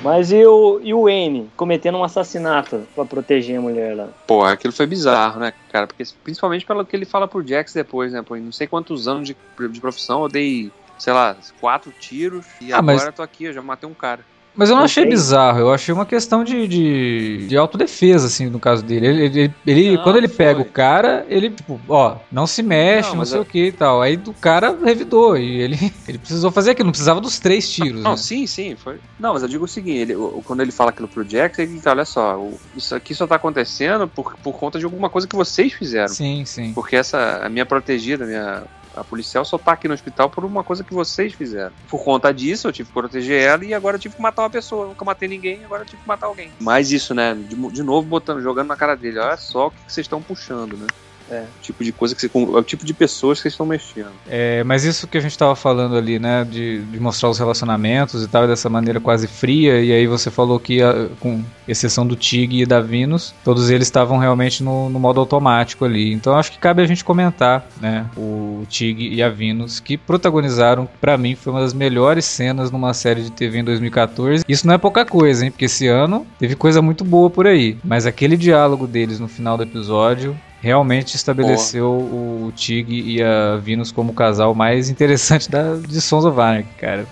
Mas 0.04 0.30
e 0.30 0.44
o, 0.44 0.80
e 0.82 0.92
o 0.92 1.04
Wayne 1.04 1.50
cometendo 1.56 1.96
um 1.96 2.04
assassinato 2.04 2.86
pra 2.94 3.06
proteger 3.06 3.56
a 3.56 3.60
mulher 3.62 3.96
lá? 3.96 4.08
Pô, 4.26 4.44
aquilo 4.44 4.70
foi 4.70 4.86
bizarro, 4.86 5.40
né, 5.40 5.54
cara? 5.72 5.86
Porque 5.86 6.04
principalmente 6.22 6.66
pelo 6.66 6.84
que 6.84 6.94
ele 6.94 7.06
fala 7.06 7.26
pro 7.26 7.46
Jax 7.46 7.72
depois, 7.72 8.12
né? 8.12 8.20
Pô, 8.20 8.36
não 8.36 8.52
sei 8.52 8.66
quantos 8.66 9.08
anos 9.08 9.26
de, 9.26 9.34
de 9.70 9.80
profissão, 9.80 10.22
eu 10.22 10.28
dei, 10.28 10.70
sei 10.98 11.14
lá, 11.14 11.34
quatro 11.58 11.90
tiros 11.98 12.44
e 12.60 12.70
ah, 12.70 12.80
agora 12.80 13.06
mas... 13.06 13.14
tô 13.14 13.22
aqui, 13.22 13.44
eu 13.44 13.54
já 13.54 13.62
matei 13.62 13.88
um 13.88 13.94
cara. 13.94 14.20
Mas 14.56 14.70
eu 14.70 14.76
não, 14.76 14.84
achei 14.84 15.04
bizarro, 15.04 15.58
eu 15.58 15.72
achei 15.72 15.92
uma 15.92 16.06
questão 16.06 16.44
de, 16.44 16.68
de, 16.68 17.46
de 17.48 17.56
autodefesa, 17.56 18.26
assim, 18.26 18.46
no 18.48 18.60
caso 18.60 18.84
dele. 18.84 19.06
Ele, 19.06 19.24
ele, 19.24 19.54
ele 19.66 19.96
não, 19.96 20.04
quando 20.04 20.16
ele 20.16 20.28
foi. 20.28 20.36
pega 20.36 20.60
o 20.60 20.64
cara, 20.64 21.26
ele, 21.28 21.50
tipo, 21.50 21.80
ó, 21.88 22.16
não 22.30 22.46
se 22.46 22.62
mexe, 22.62 23.10
não, 23.10 23.16
não 23.16 23.24
sei 23.24 23.38
eu... 23.38 23.42
o 23.42 23.44
que 23.44 23.66
e 23.66 23.72
tal. 23.72 24.00
Aí 24.00 24.16
do 24.16 24.32
cara 24.32 24.76
revidou 24.84 25.36
e 25.36 25.60
ele, 25.60 25.92
ele 26.06 26.18
precisou 26.18 26.52
fazer 26.52 26.70
aquilo, 26.70 26.86
não 26.86 26.92
precisava 26.92 27.20
dos 27.20 27.40
três 27.40 27.68
tiros. 27.68 28.02
Não, 28.02 28.12
né? 28.12 28.16
sim, 28.16 28.46
sim, 28.46 28.76
foi. 28.76 28.98
Não, 29.18 29.32
mas 29.32 29.42
eu 29.42 29.48
digo 29.48 29.64
o 29.64 29.68
seguinte, 29.68 29.98
ele, 29.98 30.14
quando 30.44 30.60
ele 30.60 30.70
fala 30.70 30.90
aquilo 30.90 31.08
pro 31.08 31.24
Jack, 31.24 31.60
ele 31.60 31.74
diz, 31.74 31.86
olha 31.86 32.04
só, 32.04 32.40
isso 32.76 32.94
aqui 32.94 33.14
só 33.14 33.26
tá 33.26 33.34
acontecendo 33.34 34.06
por, 34.06 34.36
por 34.36 34.52
conta 34.54 34.78
de 34.78 34.84
alguma 34.84 35.10
coisa 35.10 35.26
que 35.26 35.34
vocês 35.34 35.72
fizeram. 35.72 36.08
Sim, 36.08 36.44
sim. 36.44 36.72
Porque 36.72 36.94
essa, 36.94 37.40
a 37.42 37.48
minha 37.48 37.66
protegida, 37.66 38.24
a 38.24 38.26
minha 38.26 38.62
a 38.96 39.04
policial 39.04 39.44
só 39.44 39.58
tá 39.58 39.72
aqui 39.72 39.88
no 39.88 39.94
hospital 39.94 40.30
por 40.30 40.44
uma 40.44 40.62
coisa 40.62 40.84
que 40.84 40.94
vocês 40.94 41.32
fizeram. 41.32 41.72
Por 41.88 42.02
conta 42.02 42.32
disso, 42.32 42.68
eu 42.68 42.72
tive 42.72 42.88
que 42.88 42.92
proteger 42.94 43.42
ela 43.42 43.64
e 43.64 43.74
agora 43.74 43.96
eu 43.96 44.00
tive 44.00 44.16
que 44.16 44.22
matar 44.22 44.42
uma 44.42 44.50
pessoa. 44.50 44.84
Eu 44.84 44.88
nunca 44.88 45.04
matei 45.04 45.28
ninguém, 45.28 45.64
agora 45.64 45.82
eu 45.82 45.86
tive 45.86 46.02
que 46.02 46.08
matar 46.08 46.26
alguém. 46.26 46.50
Mas 46.60 46.92
isso, 46.92 47.14
né? 47.14 47.34
De, 47.34 47.54
de 47.54 47.82
novo, 47.82 48.06
botando, 48.06 48.40
jogando 48.40 48.68
na 48.68 48.76
cara 48.76 48.94
dele. 48.94 49.18
Olha 49.18 49.36
só 49.36 49.68
o 49.68 49.70
que 49.70 49.76
vocês 49.86 50.04
estão 50.04 50.22
puxando, 50.22 50.76
né? 50.76 50.86
É. 51.30 51.40
O 51.40 51.62
tipo 51.62 51.82
de 51.84 51.92
coisa 51.92 52.14
que 52.14 52.20
você. 52.20 52.30
É 52.34 52.38
o 52.38 52.62
tipo 52.62 52.84
de 52.84 52.92
pessoas 52.92 53.40
que 53.40 53.48
estão 53.48 53.64
mexendo. 53.64 54.12
É, 54.28 54.62
mas 54.64 54.84
isso 54.84 55.06
que 55.06 55.16
a 55.16 55.20
gente 55.20 55.32
estava 55.32 55.56
falando 55.56 55.96
ali, 55.96 56.18
né? 56.18 56.44
De, 56.44 56.82
de, 56.82 57.00
mostrar 57.00 57.30
os 57.30 57.38
relacionamentos 57.38 58.22
e 58.22 58.28
tal, 58.28 58.46
dessa 58.46 58.68
maneira 58.68 59.00
quase 59.00 59.26
fria. 59.26 59.80
E 59.80 59.92
aí 59.92 60.06
você 60.06 60.30
falou 60.30 60.58
que, 60.60 60.78
com 61.20 61.42
exceção 61.66 62.06
do 62.06 62.16
Tig 62.16 62.62
e 62.62 62.66
da 62.66 62.80
Venus, 62.80 63.34
todos 63.42 63.70
eles 63.70 63.86
estavam 63.86 64.18
realmente 64.18 64.62
no, 64.62 64.88
no, 64.90 64.98
modo 64.98 65.20
automático 65.20 65.84
ali. 65.84 66.12
Então 66.12 66.36
acho 66.36 66.52
que 66.52 66.58
cabe 66.58 66.82
a 66.82 66.86
gente 66.86 67.04
comentar, 67.04 67.66
né? 67.80 68.06
O 68.16 68.64
Tig 68.68 69.14
e 69.14 69.22
a 69.22 69.28
Venus, 69.28 69.80
que 69.80 69.96
protagonizaram, 69.96 70.88
para 71.00 71.16
mim, 71.16 71.34
foi 71.34 71.52
uma 71.52 71.60
das 71.60 71.74
melhores 71.74 72.24
cenas 72.24 72.70
numa 72.70 72.92
série 72.92 73.22
de 73.22 73.30
TV 73.30 73.58
em 73.58 73.64
2014. 73.64 74.44
Isso 74.48 74.66
não 74.66 74.74
é 74.74 74.78
pouca 74.78 75.04
coisa, 75.04 75.44
hein? 75.44 75.50
Porque 75.50 75.64
esse 75.66 75.86
ano 75.86 76.26
teve 76.38 76.54
coisa 76.54 76.82
muito 76.82 77.04
boa 77.04 77.30
por 77.30 77.46
aí. 77.46 77.78
Mas 77.82 78.06
aquele 78.06 78.36
diálogo 78.36 78.86
deles 78.86 79.18
no 79.18 79.28
final 79.28 79.56
do 79.56 79.62
episódio 79.62 80.36
realmente 80.64 81.14
estabeleceu 81.14 81.90
o 81.90 82.50
Tig 82.56 82.90
e 82.90 83.22
a 83.22 83.56
Venus 83.56 83.92
como 83.92 84.12
o 84.12 84.14
casal 84.14 84.54
mais 84.54 84.88
interessante 84.88 85.50
da, 85.50 85.76
de 85.76 86.00
Sons 86.00 86.24
of 86.24 86.40
Anarchy, 86.40 86.74
cara. 86.78 87.06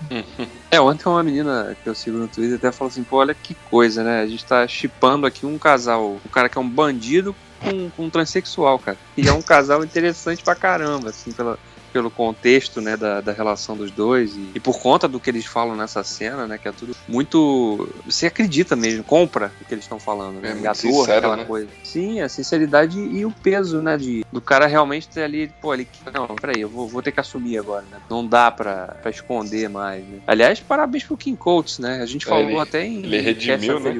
É, 0.71 0.81
ontem 0.81 1.07
uma 1.07 1.21
menina 1.21 1.77
que 1.83 1.87
eu 1.87 1.93
sigo 1.93 2.17
no 2.17 2.27
Twitter 2.27 2.55
até 2.55 2.71
falou 2.71 2.89
assim, 2.89 3.03
pô, 3.03 3.17
olha 3.17 3.35
que 3.35 3.53
coisa, 3.69 4.03
né? 4.03 4.21
A 4.21 4.25
gente 4.25 4.43
tá 4.43 4.67
chipando 4.67 5.27
aqui 5.27 5.45
um 5.45 5.59
casal, 5.59 6.17
um 6.25 6.29
cara 6.29 6.49
que 6.49 6.57
é 6.57 6.61
um 6.61 6.67
bandido 6.67 7.35
com, 7.61 7.91
com 7.91 8.05
um 8.05 8.09
transexual, 8.09 8.79
cara. 8.79 8.97
E 9.15 9.27
é 9.27 9.31
um 9.31 9.41
casal 9.43 9.83
interessante 9.83 10.43
pra 10.43 10.55
caramba, 10.55 11.11
assim, 11.11 11.31
pela, 11.31 11.59
pelo 11.93 12.09
contexto, 12.09 12.81
né, 12.81 12.97
da, 12.97 13.21
da 13.21 13.31
relação 13.31 13.77
dos 13.77 13.91
dois 13.91 14.35
e, 14.35 14.49
e, 14.55 14.59
por 14.59 14.81
conta 14.81 15.07
do 15.07 15.19
que 15.19 15.29
eles 15.29 15.45
falam 15.45 15.75
nessa 15.75 16.03
cena, 16.03 16.47
né, 16.47 16.57
que 16.57 16.67
é 16.67 16.71
tudo 16.71 16.95
muito... 17.07 17.87
Você 18.05 18.25
acredita 18.25 18.75
mesmo, 18.75 19.03
compra 19.03 19.51
o 19.61 19.65
que 19.65 19.73
eles 19.73 19.85
estão 19.85 19.99
falando, 19.99 20.41
né? 20.41 20.59
É, 20.63 20.73
sincero, 20.73 21.17
aquela 21.17 21.37
né? 21.37 21.45
coisa. 21.45 21.67
Sim, 21.83 22.19
a 22.19 22.27
sinceridade 22.27 22.99
e 22.99 23.23
o 23.25 23.31
peso, 23.31 23.81
né, 23.81 23.95
de, 23.95 24.25
do 24.31 24.41
cara 24.41 24.65
realmente 24.65 25.07
ter 25.07 25.23
ali, 25.23 25.51
pô, 25.61 25.71
ali, 25.71 25.87
não, 26.11 26.27
peraí, 26.35 26.61
eu 26.61 26.69
vou, 26.69 26.87
vou 26.87 27.01
ter 27.01 27.11
que 27.11 27.19
assumir 27.19 27.59
agora, 27.59 27.85
né? 27.91 27.99
Não 28.09 28.25
dá 28.25 28.49
pra, 28.49 28.95
pra 29.01 29.11
esconder 29.11 29.69
mais, 29.69 30.03
né? 30.03 30.19
Aliás, 30.25 30.59
parabéns 30.59 31.03
pro 31.03 31.15
King 31.15 31.37
Coates, 31.37 31.77
né? 31.77 32.01
A 32.01 32.05
gente 32.05 32.25
falou 32.25 32.49
ele, 32.49 32.59
até 32.59 32.85
em 32.85 33.03
ele 33.03 33.21
redimiu, 33.21 33.79
né? 33.79 33.93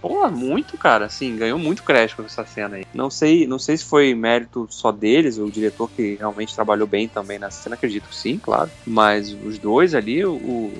Pô, 0.00 0.28
muito, 0.30 0.78
cara, 0.78 1.06
assim, 1.06 1.36
ganhou 1.36 1.58
muito 1.58 1.82
crédito 1.82 2.22
essa 2.22 2.44
cena 2.44 2.76
aí. 2.76 2.86
Não 2.94 3.10
sei, 3.10 3.46
não 3.46 3.58
sei 3.58 3.76
se 3.76 3.84
foi 3.84 4.14
mérito 4.14 4.66
só 4.70 4.90
deles, 4.90 5.38
o 5.38 5.50
diretor 5.50 5.90
que 5.90 6.16
realmente 6.16 6.54
trabalhou 6.54 6.86
bem 6.86 7.08
também 7.08 7.33
também 7.34 7.38
na 7.38 7.50
cena, 7.50 7.74
acredito 7.74 8.08
que 8.08 8.16
sim, 8.16 8.38
claro. 8.38 8.70
Mas 8.86 9.36
os 9.44 9.58
dois 9.58 9.94
ali, 9.94 10.24
o, 10.24 10.32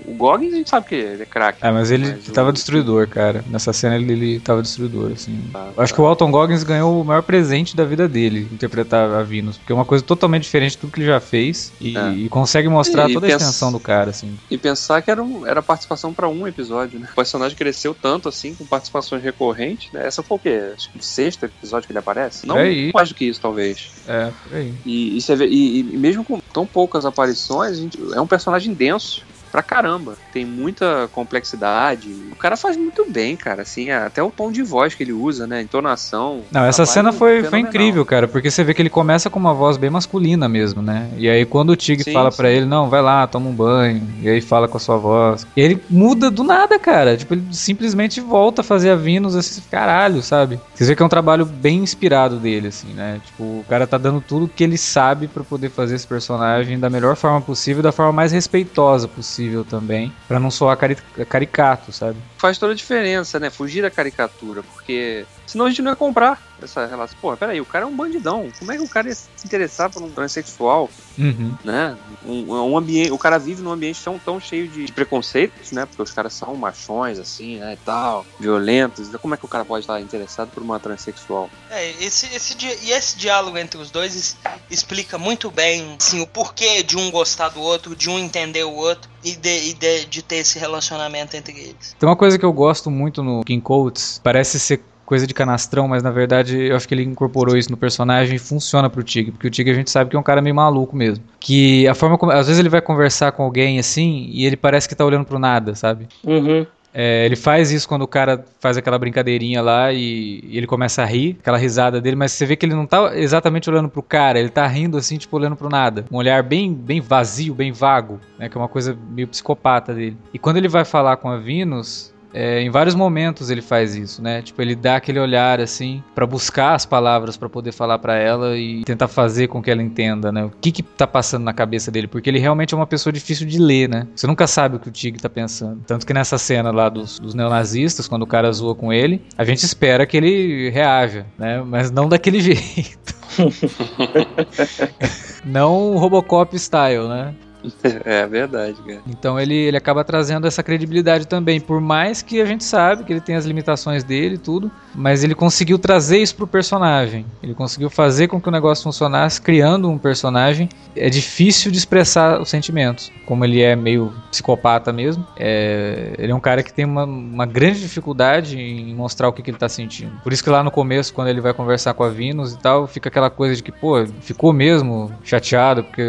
o 0.06 0.14
Goggins 0.16 0.52
a 0.52 0.56
gente 0.56 0.70
sabe 0.70 0.86
que 0.86 0.94
ele 0.94 1.22
é 1.22 1.26
craque. 1.26 1.58
É, 1.60 1.70
mas 1.70 1.90
ele 1.90 2.10
mas 2.12 2.24
tava 2.26 2.50
o... 2.50 2.52
destruidor, 2.52 3.08
cara. 3.08 3.44
Nessa 3.48 3.72
cena 3.72 3.96
ele, 3.96 4.12
ele 4.12 4.40
tava 4.40 4.62
destruidor, 4.62 5.12
assim. 5.12 5.42
Tá, 5.52 5.70
Acho 5.76 5.92
tá. 5.92 5.96
que 5.96 6.00
o 6.00 6.06
Alton 6.06 6.30
Goggins 6.30 6.62
ganhou 6.62 7.00
o 7.00 7.04
maior 7.04 7.22
presente 7.22 7.76
da 7.76 7.84
vida 7.84 8.08
dele, 8.08 8.48
interpretar 8.52 9.10
a 9.10 9.22
Venus. 9.22 9.58
Porque 9.58 9.72
é 9.72 9.74
uma 9.74 9.84
coisa 9.84 10.04
totalmente 10.04 10.44
diferente 10.44 10.72
de 10.72 10.78
tudo 10.78 10.92
que 10.92 11.00
ele 11.00 11.06
já 11.06 11.20
fez 11.20 11.72
e, 11.80 11.96
é. 11.96 12.10
e 12.10 12.28
consegue 12.28 12.68
mostrar 12.68 13.10
e, 13.10 13.14
toda 13.14 13.26
a 13.26 13.30
extensão 13.30 13.72
do 13.72 13.80
cara, 13.80 14.10
assim. 14.10 14.38
E 14.50 14.56
pensar 14.56 15.02
que 15.02 15.10
era, 15.10 15.22
um, 15.22 15.46
era 15.46 15.62
participação 15.62 16.12
para 16.12 16.28
um 16.28 16.46
episódio, 16.46 16.98
né? 16.98 17.08
O 17.12 17.14
personagem 17.14 17.56
cresceu 17.56 17.94
tanto, 17.94 18.28
assim, 18.28 18.54
com 18.54 18.64
participações 18.64 19.22
recorrentes, 19.22 19.92
né? 19.92 20.06
Essa 20.06 20.22
foi 20.22 20.36
o 20.36 20.40
quê? 20.40 20.72
Acho 20.74 20.90
que 20.90 20.98
o 20.98 21.02
sexto 21.02 21.44
episódio 21.44 21.86
que 21.86 21.92
ele 21.92 21.98
aparece? 21.98 22.46
Não 22.46 22.56
mais 22.92 23.08
do 23.08 23.14
que 23.14 23.24
isso, 23.24 23.40
talvez. 23.40 23.90
É, 24.06 24.30
por 24.42 24.56
aí. 24.56 24.74
E, 24.84 25.18
e, 25.18 25.36
vê, 25.36 25.46
e, 25.46 25.80
e 25.80 25.82
mesmo 25.82 26.24
com 26.24 26.40
tão 26.52 26.66
poucas 26.66 27.04
aparições, 27.04 27.78
gente, 27.78 27.98
é 28.14 28.20
um 28.20 28.26
personagem 28.26 28.74
denso 28.74 29.24
pra 29.54 29.62
caramba. 29.62 30.16
Tem 30.32 30.44
muita 30.44 31.08
complexidade. 31.12 32.08
O 32.32 32.34
cara 32.34 32.56
faz 32.56 32.76
muito 32.76 33.08
bem, 33.08 33.36
cara. 33.36 33.62
Assim, 33.62 33.88
até 33.88 34.20
o 34.20 34.28
tom 34.28 34.50
de 34.50 34.64
voz 34.64 34.96
que 34.96 35.04
ele 35.04 35.12
usa, 35.12 35.46
né? 35.46 35.62
Entonação. 35.62 36.40
Não, 36.50 36.64
essa 36.64 36.84
cena 36.84 37.12
foi, 37.12 37.44
foi 37.44 37.60
incrível, 37.60 38.04
cara, 38.04 38.26
porque 38.26 38.50
você 38.50 38.64
vê 38.64 38.74
que 38.74 38.82
ele 38.82 38.90
começa 38.90 39.30
com 39.30 39.38
uma 39.38 39.54
voz 39.54 39.76
bem 39.76 39.90
masculina 39.90 40.48
mesmo, 40.48 40.82
né? 40.82 41.08
E 41.16 41.28
aí 41.28 41.46
quando 41.46 41.70
o 41.70 41.76
Tig 41.76 42.12
fala 42.12 42.32
para 42.32 42.50
ele, 42.50 42.66
não, 42.66 42.90
vai 42.90 43.00
lá, 43.00 43.28
toma 43.28 43.48
um 43.48 43.52
banho, 43.52 44.02
e 44.20 44.28
aí 44.28 44.40
fala 44.40 44.66
com 44.66 44.76
a 44.76 44.80
sua 44.80 44.96
voz. 44.96 45.46
E 45.56 45.60
ele 45.60 45.80
muda 45.88 46.32
do 46.32 46.42
nada, 46.42 46.76
cara. 46.76 47.16
Tipo, 47.16 47.34
ele 47.34 47.46
simplesmente 47.52 48.20
volta 48.20 48.62
a 48.62 48.64
fazer 48.64 48.90
a 48.90 48.96
Venus 48.96 49.36
assim, 49.36 49.62
caralho, 49.70 50.20
sabe? 50.20 50.58
Você 50.74 50.84
vê 50.84 50.96
que 50.96 51.02
é 51.02 51.06
um 51.06 51.08
trabalho 51.08 51.46
bem 51.46 51.78
inspirado 51.78 52.38
dele, 52.38 52.68
assim, 52.68 52.88
né? 52.88 53.20
Tipo, 53.24 53.44
o 53.44 53.64
cara 53.68 53.86
tá 53.86 53.98
dando 53.98 54.20
tudo 54.20 54.48
que 54.48 54.64
ele 54.64 54.76
sabe 54.76 55.28
para 55.28 55.44
poder 55.44 55.70
fazer 55.70 55.94
esse 55.94 56.06
personagem 56.08 56.76
da 56.76 56.90
melhor 56.90 57.14
forma 57.14 57.40
possível, 57.40 57.80
da 57.80 57.92
forma 57.92 58.12
mais 58.12 58.32
respeitosa 58.32 59.06
possível 59.06 59.43
possível 59.44 59.64
também, 59.64 60.12
para 60.26 60.40
não 60.40 60.50
soar 60.50 60.76
cari 60.76 60.96
caricato, 61.28 61.92
sabe? 61.92 62.18
Faz 62.38 62.58
toda 62.58 62.72
a 62.72 62.76
diferença, 62.76 63.38
né? 63.38 63.50
Fugir 63.50 63.82
da 63.82 63.90
caricatura, 63.90 64.62
porque 64.62 65.26
senão 65.46 65.66
a 65.66 65.68
gente 65.68 65.82
não 65.82 65.90
ia 65.90 65.96
comprar 65.96 66.40
essa 66.62 66.86
relação. 66.86 67.16
Pô, 67.20 67.36
peraí, 67.36 67.60
o 67.60 67.66
cara 67.66 67.84
é 67.84 67.88
um 67.88 67.94
bandidão. 67.94 68.48
Como 68.58 68.72
é 68.72 68.76
que 68.76 68.82
o 68.82 68.88
cara 68.88 69.08
ia 69.08 69.14
se 69.14 69.28
interessar 69.44 69.90
por 69.90 70.02
um 70.02 70.10
transexual? 70.10 70.88
Uhum. 71.18 71.54
Né? 71.64 71.96
Um, 72.24 72.52
um, 72.52 72.76
ambiente, 72.76 73.12
o 73.12 73.18
cara 73.18 73.38
vive 73.38 73.62
num 73.62 73.70
ambiente 73.70 74.02
tão, 74.02 74.18
tão 74.18 74.40
cheio 74.40 74.68
de, 74.68 74.86
de, 74.86 74.92
preconceitos, 74.92 75.72
né? 75.72 75.86
Porque 75.86 76.02
os 76.02 76.10
caras 76.10 76.32
são 76.32 76.54
machões, 76.56 77.18
assim, 77.18 77.58
né? 77.58 77.74
E 77.74 77.76
tal, 77.76 78.26
violentos. 78.38 79.08
Como 79.16 79.34
é 79.34 79.36
que 79.36 79.44
o 79.44 79.48
cara 79.48 79.64
pode 79.64 79.84
estar 79.84 80.00
interessado 80.00 80.50
por 80.50 80.62
uma 80.62 80.80
transexual? 80.80 81.48
É, 81.70 81.90
esse, 82.02 82.26
esse, 82.34 82.56
e 82.82 82.90
esse 82.90 83.16
diálogo 83.16 83.58
entre 83.58 83.80
os 83.80 83.90
dois 83.90 84.36
explica 84.70 85.18
muito 85.18 85.50
bem, 85.50 85.96
assim, 86.00 86.20
o 86.20 86.26
porquê 86.26 86.82
de 86.82 86.96
um 86.96 87.10
gostar 87.10 87.50
do 87.50 87.60
outro, 87.60 87.94
de 87.94 88.08
um 88.08 88.18
entender 88.18 88.64
o 88.64 88.72
outro 88.72 89.10
e 89.22 89.36
de, 89.36 89.70
e 89.70 89.74
de, 89.74 90.04
de 90.06 90.22
ter 90.22 90.36
esse 90.36 90.58
relacionamento 90.58 91.36
entre 91.36 91.58
eles. 91.58 91.96
Tem 91.98 92.08
uma 92.08 92.16
coisa 92.16 92.38
que 92.38 92.44
eu 92.44 92.52
gosto 92.52 92.90
muito 92.90 93.22
no 93.22 93.44
King 93.44 93.62
Coates, 93.62 94.20
parece 94.22 94.58
ser 94.58 94.82
coisa 95.14 95.28
de 95.28 95.34
canastrão, 95.34 95.86
mas 95.86 96.02
na 96.02 96.10
verdade 96.10 96.60
eu 96.60 96.74
acho 96.74 96.88
que 96.88 96.92
ele 96.94 97.04
incorporou 97.04 97.56
isso 97.56 97.70
no 97.70 97.76
personagem 97.76 98.34
e 98.34 98.38
funciona 98.38 98.90
pro 98.90 99.00
Tig, 99.00 99.30
porque 99.30 99.46
o 99.46 99.50
Tig 99.50 99.70
a 99.70 99.74
gente 99.74 99.88
sabe 99.88 100.10
que 100.10 100.16
é 100.16 100.18
um 100.18 100.24
cara 100.24 100.42
meio 100.42 100.56
maluco 100.56 100.96
mesmo. 100.96 101.24
Que 101.38 101.86
a 101.86 101.94
forma 101.94 102.18
como. 102.18 102.32
Às 102.32 102.48
vezes 102.48 102.58
ele 102.58 102.68
vai 102.68 102.80
conversar 102.80 103.30
com 103.30 103.44
alguém 103.44 103.78
assim 103.78 104.28
e 104.32 104.44
ele 104.44 104.56
parece 104.56 104.88
que 104.88 104.94
tá 104.94 105.04
olhando 105.04 105.24
pro 105.24 105.38
nada, 105.38 105.76
sabe? 105.76 106.08
Uhum. 106.24 106.66
É, 106.92 107.26
ele 107.26 107.36
faz 107.36 107.70
isso 107.70 107.88
quando 107.88 108.02
o 108.02 108.08
cara 108.08 108.44
faz 108.60 108.76
aquela 108.76 108.98
brincadeirinha 108.98 109.60
lá 109.60 109.92
e, 109.92 110.40
e, 110.44 110.56
ele 110.56 110.66
começa 110.66 111.02
a 111.02 111.04
rir, 111.04 111.36
aquela 111.40 111.58
risada 111.58 112.00
dele, 112.00 112.14
mas 112.14 112.30
você 112.30 112.46
vê 112.46 112.54
que 112.54 112.64
ele 112.64 112.74
não 112.74 112.86
tá 112.86 113.16
exatamente 113.16 113.68
olhando 113.68 113.88
pro 113.88 114.00
cara, 114.00 114.38
ele 114.38 114.48
tá 114.48 114.64
rindo 114.66 114.96
assim, 114.96 115.18
tipo, 115.18 115.36
olhando 115.36 115.56
pro 115.56 115.68
nada. 115.68 116.04
Um 116.10 116.16
olhar 116.16 116.42
bem, 116.44 116.72
bem 116.72 117.00
vazio, 117.00 117.52
bem 117.52 117.72
vago, 117.72 118.20
né? 118.38 118.48
Que 118.48 118.56
é 118.56 118.60
uma 118.60 118.68
coisa 118.68 118.96
meio 119.10 119.26
psicopata 119.26 119.92
dele. 119.92 120.16
E 120.32 120.38
quando 120.38 120.56
ele 120.56 120.68
vai 120.68 120.84
falar 120.84 121.16
com 121.16 121.28
a 121.28 121.36
Venus, 121.36 122.13
é, 122.34 122.60
em 122.60 122.68
vários 122.68 122.96
momentos 122.96 123.48
ele 123.48 123.62
faz 123.62 123.94
isso, 123.94 124.20
né? 124.20 124.42
Tipo, 124.42 124.60
ele 124.60 124.74
dá 124.74 124.96
aquele 124.96 125.20
olhar 125.20 125.60
assim 125.60 126.02
para 126.14 126.26
buscar 126.26 126.74
as 126.74 126.84
palavras 126.84 127.36
para 127.36 127.48
poder 127.48 127.70
falar 127.70 127.98
para 128.00 128.16
ela 128.16 128.58
e 128.58 128.82
tentar 128.82 129.06
fazer 129.06 129.46
com 129.46 129.62
que 129.62 129.70
ela 129.70 129.82
entenda, 129.82 130.32
né? 130.32 130.44
O 130.44 130.50
que 130.50 130.72
que 130.72 130.82
tá 130.82 131.06
passando 131.06 131.44
na 131.44 131.52
cabeça 131.52 131.92
dele, 131.92 132.08
porque 132.08 132.28
ele 132.28 132.40
realmente 132.40 132.74
é 132.74 132.76
uma 132.76 132.88
pessoa 132.88 133.12
difícil 133.12 133.46
de 133.46 133.58
ler, 133.58 133.88
né? 133.88 134.08
Você 134.16 134.26
nunca 134.26 134.48
sabe 134.48 134.76
o 134.76 134.80
que 134.80 134.88
o 134.88 134.92
Tig 134.92 135.20
tá 135.20 135.28
pensando. 135.28 135.80
Tanto 135.86 136.04
que 136.04 136.12
nessa 136.12 136.36
cena 136.36 136.72
lá 136.72 136.88
dos, 136.88 137.20
dos 137.20 137.34
neonazistas, 137.34 138.08
quando 138.08 138.22
o 138.22 138.26
cara 138.26 138.50
zoa 138.50 138.74
com 138.74 138.92
ele, 138.92 139.22
a 139.38 139.44
gente 139.44 139.64
espera 139.64 140.04
que 140.04 140.16
ele 140.16 140.70
reaja, 140.70 141.26
né? 141.38 141.62
Mas 141.64 141.92
não 141.92 142.08
daquele 142.08 142.40
jeito. 142.42 143.14
não 145.44 145.96
Robocop 145.96 146.56
style, 146.56 147.08
né? 147.08 147.34
É 148.04 148.26
verdade, 148.26 148.76
cara. 148.82 149.00
Então 149.06 149.38
ele, 149.38 149.54
ele 149.54 149.76
acaba 149.76 150.04
trazendo 150.04 150.46
essa 150.46 150.62
credibilidade 150.62 151.26
também, 151.26 151.60
por 151.60 151.80
mais 151.80 152.22
que 152.22 152.40
a 152.40 152.44
gente 152.44 152.64
sabe 152.64 153.04
que 153.04 153.12
ele 153.12 153.20
tem 153.20 153.36
as 153.36 153.44
limitações 153.44 154.04
dele 154.04 154.34
e 154.34 154.38
tudo, 154.38 154.70
mas 154.94 155.24
ele 155.24 155.34
conseguiu 155.34 155.78
trazer 155.78 156.18
isso 156.18 156.34
pro 156.34 156.46
personagem. 156.46 157.24
Ele 157.42 157.54
conseguiu 157.54 157.88
fazer 157.90 158.28
com 158.28 158.40
que 158.40 158.48
o 158.48 158.52
negócio 158.52 158.84
funcionasse, 158.84 159.40
criando 159.40 159.88
um 159.88 159.98
personagem. 159.98 160.68
É 160.96 161.08
difícil 161.08 161.70
de 161.70 161.78
expressar 161.78 162.40
os 162.40 162.48
sentimentos, 162.48 163.10
como 163.26 163.44
ele 163.44 163.60
é 163.60 163.74
meio 163.74 164.12
psicopata 164.30 164.92
mesmo. 164.92 165.26
É, 165.36 166.14
ele 166.18 166.32
é 166.32 166.34
um 166.34 166.40
cara 166.40 166.62
que 166.62 166.72
tem 166.72 166.84
uma, 166.84 167.04
uma 167.04 167.46
grande 167.46 167.80
dificuldade 167.80 168.58
em 168.58 168.94
mostrar 168.94 169.28
o 169.28 169.32
que, 169.32 169.42
que 169.42 169.50
ele 169.50 169.58
tá 169.58 169.68
sentindo. 169.68 170.12
Por 170.22 170.32
isso 170.32 170.42
que 170.42 170.50
lá 170.50 170.62
no 170.62 170.70
começo, 170.70 171.12
quando 171.12 171.28
ele 171.28 171.40
vai 171.40 171.54
conversar 171.54 171.94
com 171.94 172.04
a 172.04 172.08
Venus 172.08 172.52
e 172.52 172.58
tal, 172.58 172.86
fica 172.86 173.08
aquela 173.08 173.30
coisa 173.30 173.56
de 173.56 173.62
que, 173.62 173.72
pô, 173.72 174.04
ficou 174.20 174.52
mesmo 174.52 175.12
chateado 175.22 175.84
porque 175.84 176.04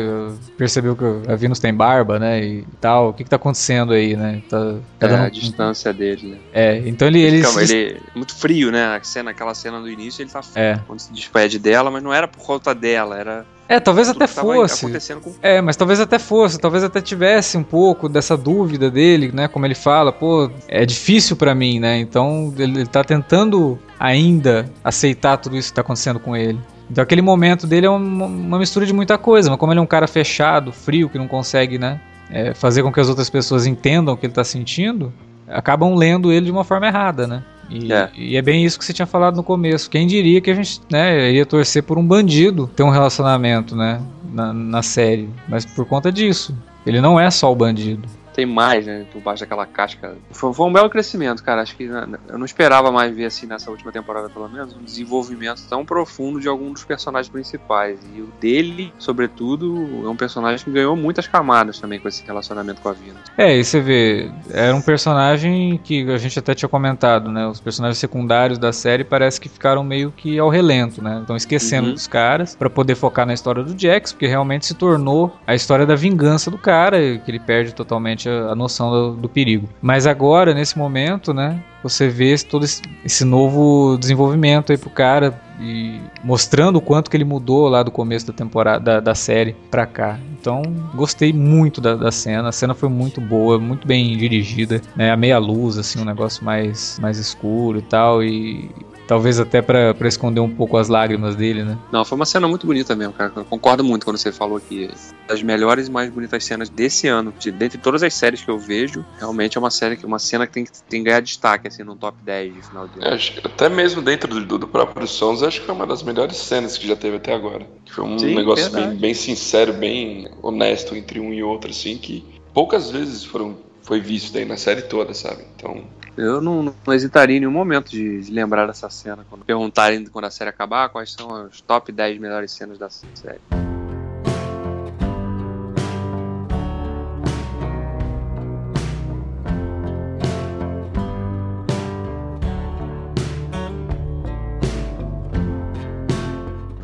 percebeu 0.58 0.96
que 0.96 1.06
a 1.32 1.36
Venus 1.36 1.45
tem 1.54 1.74
barba, 1.74 2.20
né? 2.20 2.44
E 2.44 2.66
tal. 2.80 3.10
O 3.10 3.14
que, 3.14 3.24
que 3.24 3.30
tá 3.30 3.36
acontecendo 3.36 3.94
aí, 3.94 4.16
né? 4.16 4.42
Tá, 4.50 4.76
tá 5.00 5.08
é, 5.08 5.26
a 5.26 5.30
distância 5.30 5.94
dele, 5.94 6.32
né? 6.32 6.38
É, 6.54 6.78
então 6.86 7.08
ele. 7.08 7.22
Ele, 7.22 7.46
ele, 7.46 7.74
ele 7.74 8.02
é 8.14 8.18
muito 8.18 8.36
frio, 8.36 8.72
né? 8.72 8.96
A 8.96 9.04
cena, 9.04 9.32
aquela 9.32 9.54
cena 9.54 9.80
do 9.80 9.90
início, 9.90 10.22
ele 10.22 10.30
tá 10.30 10.42
é. 10.56 10.80
quando 10.88 11.00
se 11.00 11.12
despede 11.12 11.60
dela, 11.60 11.90
mas 11.92 12.04
não 12.04 12.14
era 12.14 12.28
por 12.28 12.44
conta 12.44 12.74
dela, 12.74 13.18
era. 13.18 13.46
É, 13.68 13.80
talvez 13.80 14.08
até 14.10 14.28
fosse. 14.28 14.86
Com... 15.16 15.34
É, 15.42 15.60
mas 15.60 15.76
talvez 15.76 16.00
até 16.00 16.20
fosse, 16.20 16.60
talvez 16.60 16.84
até 16.84 17.02
tivesse 17.02 17.58
um 17.58 17.64
pouco 17.64 18.08
dessa 18.08 18.38
dúvida 18.38 18.92
dele, 18.92 19.32
né? 19.34 19.48
Como 19.48 19.66
ele 19.66 19.74
fala, 19.74 20.12
pô, 20.12 20.52
é 20.68 20.86
difícil 20.86 21.36
para 21.36 21.56
mim, 21.56 21.80
né? 21.80 21.98
Então 21.98 22.54
ele, 22.58 22.82
ele 22.82 22.88
tá 22.88 23.04
tentando 23.04 23.80
ainda 24.00 24.70
aceitar 24.84 25.38
tudo 25.38 25.58
isso 25.58 25.70
que 25.70 25.76
tá 25.76 25.82
acontecendo 25.82 26.20
com 26.20 26.36
ele. 26.36 26.60
Então 26.90 27.02
aquele 27.04 27.22
momento 27.22 27.66
dele 27.66 27.86
é 27.86 27.90
uma, 27.90 28.26
uma, 28.26 28.60
mistura 28.60 28.86
de 28.86 28.94
muita 28.94 29.18
coisa, 29.18 29.50
mas 29.50 29.60
como 29.60 29.72
ele 29.72 29.80
é 29.80 29.82
um 29.82 29.88
cara 29.88 30.08
fechado, 30.08 30.72
frio, 30.72 31.10
que 31.10 31.18
não 31.18 31.28
consegue, 31.28 31.78
né, 31.78 32.00
é, 32.30 32.54
fazer 32.54 32.84
com 32.84 32.92
que 32.92 33.00
as 33.00 33.10
outras 33.10 33.30
pessoas 33.30 33.66
entendam 33.66 34.14
o 34.14 34.18
que 34.18 34.26
ele 34.26 34.32
está 34.32 34.44
sentindo, 34.44 35.12
acabam 35.48 35.96
lendo 35.96 36.32
ele 36.32 36.46
de 36.46 36.52
uma 36.52 36.64
forma 36.64 36.88
errada, 36.88 37.28
né? 37.28 37.44
E 37.70 37.92
é. 37.92 38.10
e 38.16 38.38
é. 38.38 38.42
bem 38.44 38.64
isso 38.64 38.78
que 38.78 38.86
você 38.86 38.94
tinha 38.94 39.08
falado 39.08 39.36
no 39.36 39.44
começo. 39.44 39.90
Quem 39.90 40.06
diria 40.06 40.40
que 40.40 40.52
a 40.52 40.54
gente 40.54 40.82
né, 40.90 41.32
ia 41.32 41.46
torcer 41.46 41.82
por 41.82 41.98
um 41.98 42.06
bandido 42.06 42.68
ter 42.68 42.84
um 42.84 42.92
relacionamento, 42.92 43.76
né, 43.76 44.00
na, 44.32 44.54
na 44.54 44.84
série, 44.84 45.30
mas 45.48 45.66
por 45.66 45.86
conta 45.86 46.12
disso. 46.12 46.56
Ele 46.86 47.02
não 47.02 47.20
é 47.20 47.32
só 47.32 47.52
o 47.52 47.56
bandido 47.56 48.08
tem 48.36 48.46
mais, 48.46 48.86
né? 48.86 49.06
Por 49.12 49.22
baixo 49.22 49.42
daquela 49.42 49.66
casca. 49.66 50.16
Foi, 50.32 50.54
foi, 50.54 50.68
um 50.68 50.74
belo 50.74 50.90
crescimento, 50.90 51.42
cara. 51.42 51.62
Acho 51.62 51.76
que 51.76 51.88
né, 51.88 52.06
eu 52.28 52.38
não 52.38 52.46
esperava 52.46 52.92
mais 52.92 53.16
ver 53.16 53.26
assim 53.26 53.48
nessa 53.48 53.72
última 53.72 53.92
temporada, 53.92 54.30
pelo 54.30 54.50
menos, 54.50 54.76
um 54.76 54.84
desenvolvimento 54.84 55.62
tão 55.70 55.86
profundo 55.86 56.40
de 56.42 56.48
algum 56.48 56.74
dos 56.74 56.84
personagens 56.84 57.32
principais. 57.32 57.98
E 58.14 58.22
o 58.22 58.28
dele, 58.40 58.94
sobretudo, 59.00 60.04
é 60.04 60.10
um 60.10 60.16
personagem 60.16 60.66
que 60.66 60.72
ganhou 60.72 60.96
muitas 60.96 61.28
camadas 61.28 61.80
também 61.80 62.00
com 62.00 62.08
esse 62.10 62.26
relacionamento 62.26 62.82
com 62.82 62.90
a 62.90 62.94
Vina. 62.94 63.20
É, 63.38 63.56
e 63.56 63.64
você 63.64 63.80
vê, 63.80 64.30
era 64.52 64.76
um 64.76 64.82
personagem 64.82 65.80
que 65.84 66.10
a 66.12 66.18
gente 66.18 66.38
até 66.38 66.54
tinha 66.54 66.68
comentado, 66.68 67.32
né? 67.32 67.48
Os 67.48 67.62
personagens 67.62 67.98
secundários 67.98 68.58
da 68.58 68.74
série 68.74 69.06
parece 69.06 69.40
que 69.40 69.48
ficaram 69.48 69.84
meio 69.84 70.12
que 70.12 70.38
ao 70.38 70.50
relento, 70.50 71.02
né? 71.02 71.20
Estão 71.22 71.38
esquecendo 71.38 71.88
uhum. 71.88 71.94
dos 71.94 72.08
caras 72.08 72.56
para 72.56 72.70
poder 72.70 72.96
focar 72.96 73.26
na 73.26 73.34
história 73.34 73.64
do 73.64 73.80
Jax, 73.80 74.12
porque 74.12 74.28
realmente 74.28 74.66
se 74.66 74.74
tornou 74.74 75.34
a 75.48 75.56
história 75.56 75.86
da 75.86 75.96
vingança 75.96 76.52
do 76.52 76.58
cara, 76.58 76.98
que 77.18 77.32
ele 77.32 77.40
perde 77.40 77.74
totalmente 77.74 78.25
a, 78.30 78.52
a 78.52 78.56
noção 78.56 78.92
do, 78.92 79.12
do, 79.16 79.30
perigo. 79.30 79.70
Mas 79.82 80.08
agora, 80.08 80.54
nesse 80.54 80.78
momento, 80.78 81.34
né, 81.34 81.62
você 81.84 82.08
vê 82.08 82.36
todo 82.38 82.66
esse, 82.66 82.82
esse, 83.04 83.24
novo 83.24 83.98
desenvolvimento 83.98 84.72
aí 84.72 84.78
pro 84.78 84.90
cara 84.90 85.40
e 85.60 86.00
mostrando 86.24 86.78
o 86.78 86.82
quanto 86.82 87.10
que 87.10 87.16
ele 87.16 87.24
mudou 87.24 87.70
lá 87.70 87.82
do 87.82 87.92
começo 87.92 88.28
da 88.28 88.34
temporada 88.34 88.80
da, 88.80 89.00
da 89.00 89.16
série 89.16 89.56
pra 89.72 89.86
cá. 89.86 90.20
Então, 90.40 90.62
gostei 90.94 91.32
muito 91.34 91.80
da, 91.82 91.96
da, 91.96 92.12
cena. 92.12 92.50
A 92.50 92.52
cena 92.52 92.74
foi 92.74 92.90
muito 92.90 93.20
boa, 93.20 93.58
muito 93.58 93.88
bem 93.88 94.16
dirigida, 94.18 94.82
né? 94.96 95.12
A 95.12 95.18
meia 95.18 95.38
luz, 95.38 95.78
assim, 95.78 96.00
um 96.00 96.06
negócio 96.06 96.44
mais, 96.44 97.00
mais 97.02 97.18
escuro 97.18 97.80
e 97.80 97.82
tal. 97.82 98.24
E 98.24 98.70
Talvez 99.08 99.40
até 99.40 99.62
para 99.62 99.96
esconder 100.08 100.40
um 100.40 100.50
pouco 100.50 100.78
as 100.78 100.88
lágrimas 100.88 101.36
dele, 101.36 101.64
né? 101.64 101.78
Não, 101.92 102.04
foi 102.04 102.16
uma 102.16 102.26
cena 102.26 102.48
muito 102.48 102.66
bonita 102.66 102.96
mesmo, 102.96 103.14
cara. 103.14 103.32
Eu 103.36 103.46
concordo 103.46 103.84
muito 103.84 104.06
quando 104.06 104.18
você 104.18 104.32
falou 104.32 104.60
que 104.60 104.90
das 105.28 105.42
melhores 105.42 105.88
e 105.88 105.92
mais 105.92 106.10
bonitas 106.10 106.44
cenas 106.44 106.70
desse 106.70 107.08
ano, 107.08 107.34
de, 107.38 107.52
dentre 107.52 107.78
todas 107.78 108.04
as 108.04 108.14
séries 108.14 108.42
que 108.42 108.50
eu 108.50 108.58
vejo, 108.58 109.06
realmente 109.20 109.58
é 109.58 109.60
uma 109.60 109.72
série 109.72 109.96
que 109.96 110.06
uma 110.06 110.20
cena 110.20 110.48
que 110.48 110.54
tem 110.54 110.66
que 110.66 110.72
tem 110.90 111.02
que 111.02 111.10
ganhar 111.10 111.22
destaque 111.22 111.68
assim 111.68 111.84
no 111.84 111.96
top 111.96 112.18
10 112.24 112.54
de 112.54 112.62
final 112.62 112.88
de 112.88 113.00
ano. 113.00 113.14
Acho, 113.14 113.40
até 113.44 113.70
mesmo 113.70 114.02
dentro 114.02 114.28
do, 114.28 114.58
do, 114.58 114.68
próprio 114.68 115.08
Sons, 115.08 115.44
acho 115.44 115.60
que 115.60 115.66
foi 115.66 115.76
uma 115.76 115.86
das 115.86 116.04
melhores 116.04 116.38
cenas 116.38 116.78
que 116.78 116.88
já 116.88 116.96
teve 116.96 117.18
até 117.18 117.34
agora. 117.34 117.68
Foi 117.90 118.04
um 118.04 118.18
Sim, 118.18 118.36
negócio 118.36 118.72
bem, 118.72 118.96
bem 118.96 119.14
sincero, 119.14 119.74
bem 119.74 120.30
honesto 120.42 120.96
entre 120.96 121.20
um 121.20 121.34
e 121.34 121.44
outro, 121.44 121.70
assim, 121.70 121.98
que 121.98 122.24
poucas 122.54 122.90
vezes 122.90 123.24
foram 123.24 123.58
foi 123.86 124.02
visto 124.02 124.36
aí 124.36 124.46
na 124.46 124.58
série 124.58 124.82
toda, 124.82 125.14
sabe? 125.14 125.46
Então, 125.56 125.86
eu 126.18 126.42
não, 126.42 126.64
não, 126.64 126.94
hesitaria 126.94 127.38
em 127.38 127.40
nenhum 127.40 127.52
momento 127.52 127.92
de, 127.92 128.22
de, 128.22 128.32
lembrar 128.32 128.66
dessa 128.66 128.90
cena. 128.90 129.26
Quando 129.30 129.46
perguntarem 129.46 130.06
quando 130.08 130.26
a 130.26 130.32
série 130.32 130.50
acabar, 130.50 130.90
quais 130.90 131.12
são 131.12 131.46
as 131.46 131.62
top 131.62 131.92
10 131.92 132.20
melhores 132.20 132.52
cenas 132.52 132.80
da 132.80 132.90
série. 132.90 133.40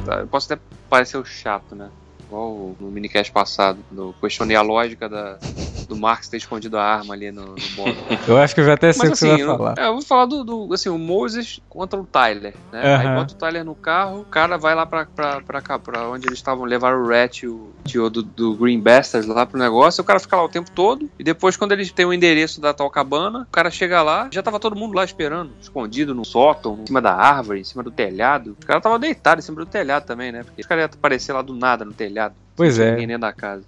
Tá, 0.05 0.19
eu 0.19 0.27
posso 0.27 0.53
até 0.53 0.61
parecer 0.87 1.25
chato, 1.25 1.73
né? 1.75 1.89
Igual 2.27 2.75
no 2.79 2.91
minicast 2.91 3.31
passado, 3.31 3.79
no 3.91 4.13
questionei 4.21 4.55
a 4.55 4.61
lógica 4.61 5.09
da, 5.09 5.39
do 5.91 5.97
Marx 5.97 6.29
ter 6.29 6.37
escondido 6.37 6.77
a 6.77 6.83
arma 6.83 7.13
ali 7.13 7.31
no, 7.31 7.47
no 7.47 7.55
bolo. 7.75 7.95
eu 8.25 8.37
acho 8.37 8.55
que 8.55 8.61
eu 8.61 8.65
já 8.65 8.73
até 8.73 8.93
sei 8.93 9.09
o 9.09 9.11
que 9.11 9.13
assim, 9.13 9.29
você 9.29 9.45
vai 9.45 9.57
falar. 9.57 9.75
Eu, 9.77 9.83
é, 9.83 9.87
eu 9.87 9.93
vou 9.93 10.01
falar 10.01 10.25
do, 10.25 10.43
do, 10.43 10.73
assim, 10.73 10.87
o 10.87 10.97
Moses 10.97 11.59
contra 11.67 11.99
o 11.99 12.05
Tyler, 12.05 12.53
né? 12.71 12.81
Uhum. 12.81 13.01
Aí 13.01 13.15
bota 13.15 13.33
o 13.33 13.37
Tyler 13.37 13.65
no 13.65 13.75
carro, 13.75 14.21
o 14.21 14.25
cara 14.25 14.57
vai 14.57 14.73
lá 14.73 14.85
pra, 14.85 15.05
pra, 15.05 15.41
pra 15.41 15.61
cá, 15.61 15.77
pra 15.77 16.07
onde 16.07 16.27
eles 16.27 16.39
estavam, 16.39 16.63
levar 16.63 16.95
o 16.95 17.07
Rat 17.07 17.43
e 17.43 17.47
o 17.47 17.71
tio 17.83 18.09
do, 18.09 18.23
do 18.23 18.55
Green 18.55 18.79
Bastards 18.79 19.27
lá 19.27 19.45
pro 19.45 19.59
negócio, 19.59 20.01
o 20.01 20.05
cara 20.05 20.19
fica 20.19 20.37
lá 20.37 20.45
o 20.45 20.49
tempo 20.49 20.71
todo, 20.71 21.09
e 21.19 21.23
depois 21.23 21.57
quando 21.57 21.73
eles 21.73 21.91
têm 21.91 22.05
o 22.05 22.13
endereço 22.13 22.61
da 22.61 22.73
tal 22.73 22.89
cabana, 22.89 23.41
o 23.41 23.51
cara 23.51 23.69
chega 23.69 24.01
lá, 24.01 24.29
já 24.31 24.41
tava 24.41 24.59
todo 24.59 24.75
mundo 24.75 24.95
lá 24.95 25.03
esperando, 25.03 25.51
escondido 25.61 26.15
no 26.15 26.23
sótão, 26.23 26.79
em 26.81 26.87
cima 26.87 27.01
da 27.01 27.13
árvore, 27.13 27.59
em 27.59 27.65
cima 27.65 27.83
do 27.83 27.91
telhado. 27.91 28.55
O 28.61 28.65
cara 28.65 28.79
tava 28.79 28.97
deitado 28.97 29.39
em 29.39 29.41
cima 29.41 29.57
do 29.57 29.65
telhado 29.65 30.05
também, 30.05 30.31
né? 30.31 30.43
Porque 30.43 30.61
os 30.61 30.67
caras 30.67 30.83
iam 30.83 30.89
aparecer 30.93 31.33
lá 31.33 31.41
do 31.41 31.53
nada 31.53 31.83
no 31.83 31.91
telhado. 31.91 32.35
Pois 32.55 32.77
é. 32.77 32.97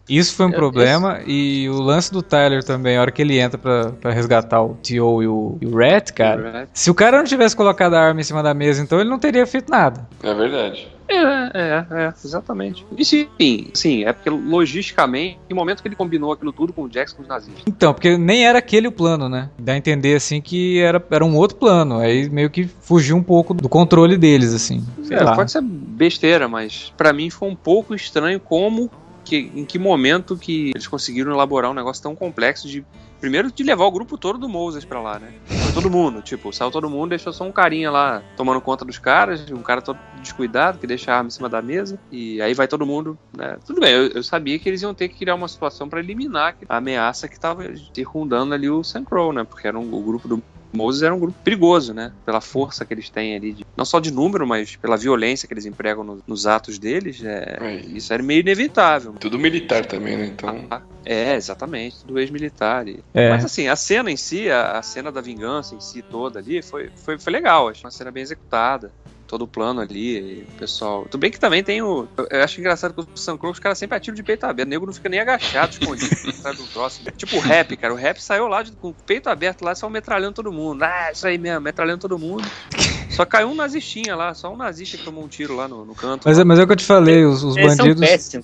Isso 0.08 0.36
foi 0.36 0.46
um 0.46 0.52
problema. 0.52 1.19
Esse... 1.19 1.32
E 1.32 1.69
o 1.69 1.82
lance 1.82 2.12
do 2.12 2.22
Tyler 2.22 2.63
também, 2.63 2.98
a 2.98 3.02
hora 3.02 3.12
que 3.12 3.22
ele 3.22 3.39
entra 3.39 3.58
pra, 3.58 3.91
pra 3.91 4.12
resgatar 4.12 4.62
o 4.62 4.76
T.O. 4.76 5.24
E 5.24 5.28
o, 5.28 5.58
e 5.62 5.65
o 5.65 5.76
Rat, 5.76 6.12
cara. 6.12 6.41
O 6.41 6.52
Rat. 6.52 6.69
Se 6.74 6.91
o 6.91 6.93
cara 6.93 7.17
não 7.17 7.26
tivesse 7.26 7.56
colocado 7.56 7.93
a 7.96 8.02
arma 8.02 8.22
em 8.22 8.24
cima 8.24 8.43
da 8.43 8.54
mesa, 8.54 8.82
então 8.82 9.00
ele 9.00 9.10
não 9.10 9.17
teria 9.19 9.48
feito 9.48 9.69
nada. 9.69 10.08
É 10.22 10.34
verdade. 10.34 10.92
É, 11.08 11.16
é, 11.54 11.86
é, 11.92 12.13
exatamente. 12.24 12.86
E 12.98 13.06
sim, 13.06 13.28
sim, 13.74 14.04
é 14.04 14.13
porque 14.13 14.30
logisticamente, 14.30 15.38
no 15.50 15.56
momento 15.56 15.82
que 15.82 15.88
ele 15.88 15.96
combinou 15.96 16.32
aquilo 16.32 16.52
tudo 16.52 16.74
com 16.74 16.84
o 16.84 16.89
Jackson 16.89 17.18
com 17.18 17.22
os 17.24 17.28
nazistas. 17.28 17.63
Então, 17.68 17.94
porque 17.94 18.18
nem 18.18 18.46
era 18.46 18.60
aquele 18.60 18.88
o 18.88 18.92
plano, 18.92 19.30
né? 19.30 19.50
Dá 19.58 19.74
a 19.74 19.78
entender 19.78 20.16
assim 20.16 20.42
que 20.42 20.80
era, 20.80 21.04
era 21.12 21.24
um 21.24 21.36
outro 21.36 21.58
plano. 21.58 22.00
Aí 22.00 22.30
meio 22.30 22.50
que 22.50 22.66
fugiu 22.82 23.16
um 23.16 23.24
pouco 23.24 23.54
do 23.54 23.70
controle 23.70 24.18
deles, 24.18 24.54
assim. 24.54 24.84
Sei 25.04 25.18
é, 25.18 25.24
lá. 25.24 25.36
pode 25.36 25.52
ser 25.52 25.62
besteira, 25.62 26.48
mas 26.48 26.94
para 26.98 27.13
mim 27.13 27.30
foi 27.30 27.50
um 27.50 27.56
pouco 27.56 27.94
estranho 27.94 28.39
como 28.39 28.89
que, 29.23 29.51
em 29.55 29.65
que 29.65 29.79
momento 29.79 30.38
que 30.38 30.71
eles 30.73 30.88
conseguiram 30.88 31.31
elaborar 31.31 31.71
um 31.71 31.73
negócio 31.73 32.01
tão 32.03 32.15
complexo 32.15 32.67
de 32.67 32.86
primeiro 33.23 33.49
de 33.49 33.63
levar 33.63 33.86
o 33.86 33.91
grupo 33.91 34.17
todo 34.17 34.38
do 34.38 34.49
Moses 34.49 34.83
pra 34.83 35.01
lá, 35.01 35.17
né? 35.17 35.33
Todo 35.73 35.89
mundo, 35.89 36.21
tipo, 36.21 36.51
saiu 36.51 36.69
todo 36.69 36.89
mundo, 36.89 37.12
deixou 37.12 37.31
só 37.31 37.45
um 37.45 37.53
carinha 37.53 37.89
lá 37.89 38.21
tomando 38.36 38.59
conta 38.59 38.83
dos 38.83 38.97
caras, 38.97 39.49
um 39.49 39.62
cara 39.62 39.81
todo 39.81 39.97
descuidado 40.19 40.77
que 40.77 40.86
deixa 40.86 41.13
a 41.13 41.17
arma 41.17 41.27
em 41.27 41.31
cima 41.31 41.47
da 41.47 41.62
mesa, 41.62 41.97
e 42.12 42.41
aí 42.41 42.53
vai 42.53 42.67
todo 42.67 42.86
mundo, 42.86 43.17
né? 43.36 43.57
Tudo 43.65 43.79
bem, 43.79 43.93
eu, 43.93 44.07
eu 44.07 44.23
sabia 44.23 44.59
que 44.59 44.67
eles 44.67 44.81
iam 44.81 44.93
ter 44.93 45.07
que 45.07 45.19
criar 45.19 45.36
uma 45.36 45.47
situação 45.47 45.88
para 45.88 46.01
eliminar 46.01 46.57
a 46.67 46.77
ameaça 46.77 47.29
que 47.29 47.39
tava 47.39 47.63
circundando 47.93 48.53
ali 48.53 48.69
o 48.69 48.81
Crow, 49.05 49.31
né? 49.31 49.45
Porque 49.45 49.67
era 49.67 49.79
um, 49.79 49.93
o 49.93 50.01
grupo 50.01 50.27
do 50.27 50.43
Moses 50.73 51.03
era 51.03 51.13
um 51.13 51.19
grupo 51.19 51.38
perigoso, 51.43 51.93
né? 51.93 52.12
Pela 52.25 52.41
força 52.41 52.83
que 52.86 52.93
eles 52.93 53.09
têm 53.09 53.36
ali, 53.36 53.53
de, 53.53 53.65
não 53.77 53.86
só 53.86 53.99
de 53.99 54.12
número, 54.12 54.45
mas 54.47 54.75
pela 54.75 54.97
violência 54.97 55.47
que 55.47 55.53
eles 55.53 55.65
empregam 55.65 56.03
no, 56.03 56.23
nos 56.25 56.47
atos 56.47 56.79
deles. 56.79 57.23
É, 57.23 57.57
é. 57.62 57.75
Isso 57.75 58.12
era 58.13 58.23
meio 58.23 58.41
inevitável. 58.41 59.13
Tudo 59.19 59.38
militar 59.38 59.86
também, 59.86 60.17
né? 60.17 60.25
Então. 60.25 60.65
Ah, 60.69 60.81
é, 61.05 61.36
exatamente, 61.36 61.97
tudo 62.05 62.19
ex-militar. 62.19 62.86
É. 63.13 63.29
Mas 63.29 63.45
assim, 63.45 63.67
a 63.67 63.75
cena 63.75 64.09
em 64.09 64.17
si, 64.17 64.49
a, 64.49 64.77
a, 64.77 64.81
cena 64.81 65.12
da 65.12 65.21
vingança 65.21 65.75
em 65.75 65.79
si 65.79 66.01
toda 66.01 66.39
ali, 66.39 66.62
foi, 66.62 66.89
foi, 66.95 67.17
foi 67.17 67.33
legal. 67.33 67.69
Acho 67.69 67.86
uma 67.86 67.91
cena 67.91 68.12
bem 68.12 68.23
executada 68.23 68.91
todo 69.34 69.46
o 69.46 69.48
plano 69.48 69.82
ali, 69.82 70.46
o 70.48 70.60
pessoal. 70.60 71.08
Tudo 71.10 71.22
bem 71.22 71.32
que 71.32 71.39
também 71.39 71.63
tem 71.63 71.82
o. 71.82 72.08
Eu 72.30 72.43
acho 72.43 72.60
engraçado 72.60 72.93
que 72.93 73.02
o 73.02 73.17
Sam 73.17 73.36
Crow, 73.36 73.52
os 73.52 73.58
caras 73.58 73.80
sempre 73.80 73.98
atiram 73.98 74.13
de 74.13 74.22
peito 74.22 74.43
aberto. 74.43 74.67
O 74.67 74.69
nego 74.69 74.86
não 74.86 74.93
fica 74.93 75.10
nem 75.10 75.19
agachado, 75.19 75.72
escondido 75.72 76.15
atrás 76.30 76.56
do 76.56 76.63
troço. 76.65 77.02
Tipo 77.17 77.38
o 77.38 77.39
rap, 77.39 77.76
cara. 77.76 77.91
O 77.91 77.98
rap 77.98 78.22
saiu 78.22 78.48
lá 78.48 78.62
de, 78.62 78.72
com 78.74 78.89
o 78.89 78.93
peito 78.93 79.30
aberto 79.30 79.63
lá, 79.63 79.74
só 79.74 79.89
metralhando 79.89 80.34
todo 80.34 80.52
mundo. 80.52 80.84
Ah, 80.84 81.10
isso 81.12 81.26
aí 81.26 81.39
mesmo, 81.39 81.62
metralhando 81.62 82.02
todo 82.02 82.19
mundo. 82.19 82.48
Só 83.10 83.26
caiu 83.26 83.50
um 83.50 83.54
nazistinha 83.54 84.15
lá, 84.15 84.34
só 84.34 84.52
um 84.52 84.58
nazista 84.58 84.98
que 84.98 85.04
tomou 85.04 85.24
um 85.24 85.28
tiro 85.28 85.56
lá 85.56 85.67
no, 85.67 85.86
no 85.86 85.93
canto. 85.93 86.24
Mas 86.26 86.39
é, 86.39 86.43
mas 86.43 86.58
é 86.58 86.63
o 86.63 86.65
que 86.65 86.74
eu 86.74 86.76
te 86.76 86.84
falei, 86.84 87.24
os, 87.24 87.43
os 87.43 87.56
bandidos. 87.56 88.02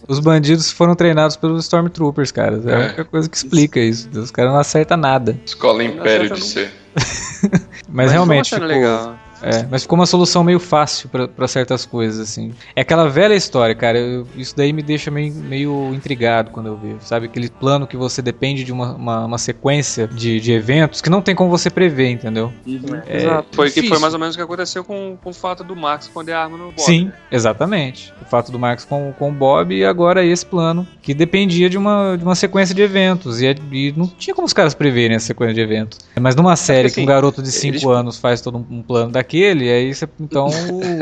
Os 0.07 0.19
bandidos 0.19 0.71
foram 0.71 0.93
treinados 0.93 1.35
pelos 1.35 1.63
Stormtroopers, 1.63 2.31
cara. 2.31 2.61
É 2.63 2.75
a 2.75 2.79
única 2.85 3.05
coisa 3.05 3.27
que 3.27 3.35
explica 3.35 3.79
isso. 3.79 4.07
Os 4.13 4.29
caras 4.29 4.51
não 4.51 4.59
acertam 4.59 4.95
nada. 4.95 5.35
Escola 5.43 5.83
Império 5.83 6.29
de 6.29 6.45
ser. 6.45 6.71
mas, 6.93 7.61
mas 7.87 8.11
realmente. 8.11 8.53
Ficou... 8.53 8.67
legal. 8.67 9.17
É, 9.41 9.65
mas 9.69 9.83
ficou 9.83 9.97
uma 9.97 10.05
solução 10.05 10.43
meio 10.43 10.59
fácil 10.59 11.09
para 11.09 11.47
certas 11.47 11.85
coisas, 11.85 12.19
assim. 12.19 12.53
É 12.75 12.81
aquela 12.81 13.07
velha 13.09 13.33
história, 13.33 13.73
cara. 13.75 13.97
Eu, 13.97 14.27
isso 14.35 14.55
daí 14.55 14.73
me 14.73 14.81
deixa 14.81 15.09
meio, 15.09 15.33
meio 15.33 15.93
intrigado 15.93 16.51
quando 16.51 16.67
eu 16.67 16.77
vejo, 16.77 16.97
sabe? 17.01 17.27
Aquele 17.27 17.49
plano 17.49 17.87
que 17.87 17.97
você 17.97 18.21
depende 18.21 18.63
de 18.63 18.71
uma, 18.71 18.93
uma, 18.93 19.25
uma 19.25 19.37
sequência 19.37 20.07
de, 20.07 20.39
de 20.39 20.51
eventos 20.51 21.01
que 21.01 21.09
não 21.09 21.21
tem 21.21 21.35
como 21.35 21.49
você 21.49 21.69
prever, 21.69 22.09
entendeu? 22.09 22.51
Uhum. 22.65 23.01
É, 23.07 23.17
Exato. 23.17 23.47
Foi, 23.55 23.71
que 23.71 23.87
foi 23.87 23.99
mais 23.99 24.13
ou 24.13 24.19
menos 24.19 24.35
o 24.35 24.37
que 24.37 24.43
aconteceu 24.43 24.83
com, 24.83 25.17
com 25.21 25.29
o 25.29 25.33
fato 25.33 25.63
do 25.63 25.75
Max 25.75 26.05
esconder 26.05 26.33
a 26.33 26.43
arma 26.43 26.57
no 26.57 26.65
Bob. 26.65 26.81
Sim, 26.81 27.11
exatamente. 27.31 28.13
O 28.21 28.25
fato 28.25 28.51
do 28.51 28.59
Max 28.59 28.85
com, 28.85 29.13
com 29.17 29.29
o 29.29 29.33
Bob 29.33 29.73
e 29.73 29.85
agora 29.85 30.25
esse 30.25 30.45
plano 30.45 30.87
que 31.01 31.13
dependia 31.13 31.69
de 31.69 31.77
uma, 31.77 32.15
de 32.17 32.23
uma 32.23 32.35
sequência 32.35 32.73
de 32.75 32.81
eventos. 32.81 33.41
E, 33.41 33.47
é, 33.47 33.55
e 33.71 33.93
não 33.95 34.07
tinha 34.07 34.35
como 34.35 34.45
os 34.45 34.53
caras 34.53 34.73
preverem 34.73 35.15
essa 35.15 35.27
sequência 35.27 35.53
de 35.53 35.61
eventos. 35.61 35.99
Mas 36.19 36.35
numa 36.35 36.55
série 36.55 36.87
assim, 36.87 36.95
que 36.95 37.01
um 37.01 37.05
garoto 37.05 37.41
de 37.41 37.51
5 37.51 37.75
eles... 37.75 37.85
anos 37.85 38.17
faz 38.17 38.41
todo 38.41 38.57
um, 38.57 38.77
um 38.77 38.81
plano 38.81 39.11
daqui 39.11 39.28
aquele, 39.29 39.71
aí 39.71 39.93
você, 39.93 40.09
então 40.19 40.47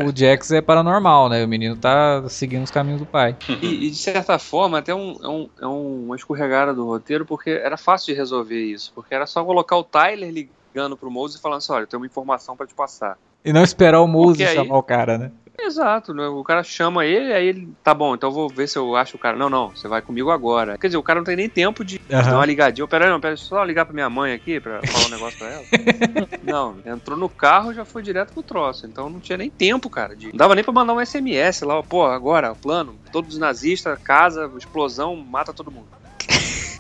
o, 0.05 0.13
Jax 0.13 0.51
é 0.51 0.61
paranormal, 0.61 1.29
né? 1.29 1.45
O 1.45 1.47
menino 1.47 1.77
tá 1.77 2.27
seguindo 2.27 2.63
os 2.63 2.71
caminhos 2.71 2.99
do 2.99 3.05
pai. 3.05 3.35
E, 3.61 3.87
e 3.87 3.89
de 3.89 3.95
certa 3.95 4.37
forma, 4.37 4.77
até 4.77 4.93
um, 4.93 5.17
é, 5.21 5.27
um, 5.27 5.49
é 5.61 5.65
uma 5.65 6.15
escorregada 6.15 6.73
do 6.73 6.85
roteiro, 6.85 7.25
porque 7.25 7.49
era 7.49 7.75
fácil 7.75 8.13
de 8.13 8.19
resolver 8.19 8.61
isso, 8.61 8.91
porque 8.93 9.15
era 9.15 9.25
só 9.25 9.43
colocar 9.43 9.75
o 9.77 9.83
Tyler 9.83 10.31
ligando 10.31 10.95
pro 10.95 11.09
Mose 11.09 11.37
e 11.37 11.41
falando 11.41 11.57
assim, 11.57 11.71
olha, 11.71 11.83
eu 11.83 11.87
tenho 11.87 11.99
uma 11.99 12.05
informação 12.05 12.55
para 12.55 12.67
te 12.67 12.75
passar. 12.75 13.17
E 13.43 13.51
não 13.51 13.63
esperar 13.63 14.01
o 14.01 14.07
Mose 14.07 14.45
chamar 14.45 14.77
o 14.77 14.83
cara, 14.83 15.17
né? 15.17 15.31
Exato, 15.59 16.13
né? 16.13 16.27
o 16.27 16.43
cara 16.43 16.63
chama 16.63 17.05
ele, 17.05 17.33
aí 17.33 17.47
ele, 17.47 17.69
tá 17.83 17.93
bom, 17.93 18.13
então 18.13 18.29
eu 18.29 18.33
vou 18.33 18.47
ver 18.47 18.67
se 18.67 18.77
eu 18.77 18.95
acho 18.95 19.15
o 19.15 19.19
cara. 19.19 19.35
Não, 19.35 19.49
não, 19.49 19.69
você 19.69 19.87
vai 19.87 20.01
comigo 20.01 20.29
agora. 20.29 20.77
Quer 20.77 20.87
dizer, 20.87 20.97
o 20.97 21.03
cara 21.03 21.19
não 21.19 21.25
tem 21.25 21.35
nem 21.35 21.49
tempo 21.49 21.83
de 21.83 21.95
uhum. 21.95 22.21
dar 22.21 22.35
uma 22.35 22.45
ligadinha. 22.45 22.87
Pera 22.87 23.05
aí, 23.05 23.11
não, 23.11 23.19
pera 23.19 23.33
aí, 23.33 23.37
só 23.37 23.63
ligar 23.63 23.85
pra 23.85 23.93
minha 23.93 24.09
mãe 24.09 24.33
aqui 24.33 24.59
pra 24.59 24.81
falar 24.85 25.05
um 25.07 25.09
negócio 25.09 25.37
pra 25.39 25.47
ela. 25.49 25.65
não, 26.43 26.77
entrou 26.85 27.17
no 27.17 27.27
carro 27.27 27.73
já 27.73 27.83
foi 27.83 28.03
direto 28.03 28.33
pro 28.33 28.43
troço. 28.43 28.85
Então 28.85 29.09
não 29.09 29.19
tinha 29.19 29.37
nem 29.37 29.49
tempo, 29.49 29.89
cara. 29.89 30.15
De... 30.15 30.27
Não 30.27 30.37
dava 30.37 30.55
nem 30.55 30.63
pra 30.63 30.73
mandar 30.73 30.93
um 30.93 31.03
SMS 31.03 31.61
lá, 31.61 31.81
pô, 31.81 32.05
agora, 32.05 32.53
plano, 32.55 32.95
todos 33.11 33.33
os 33.33 33.39
nazistas, 33.39 33.99
casa, 34.01 34.49
explosão, 34.57 35.15
mata 35.15 35.53
todo 35.53 35.71
mundo. 35.71 35.87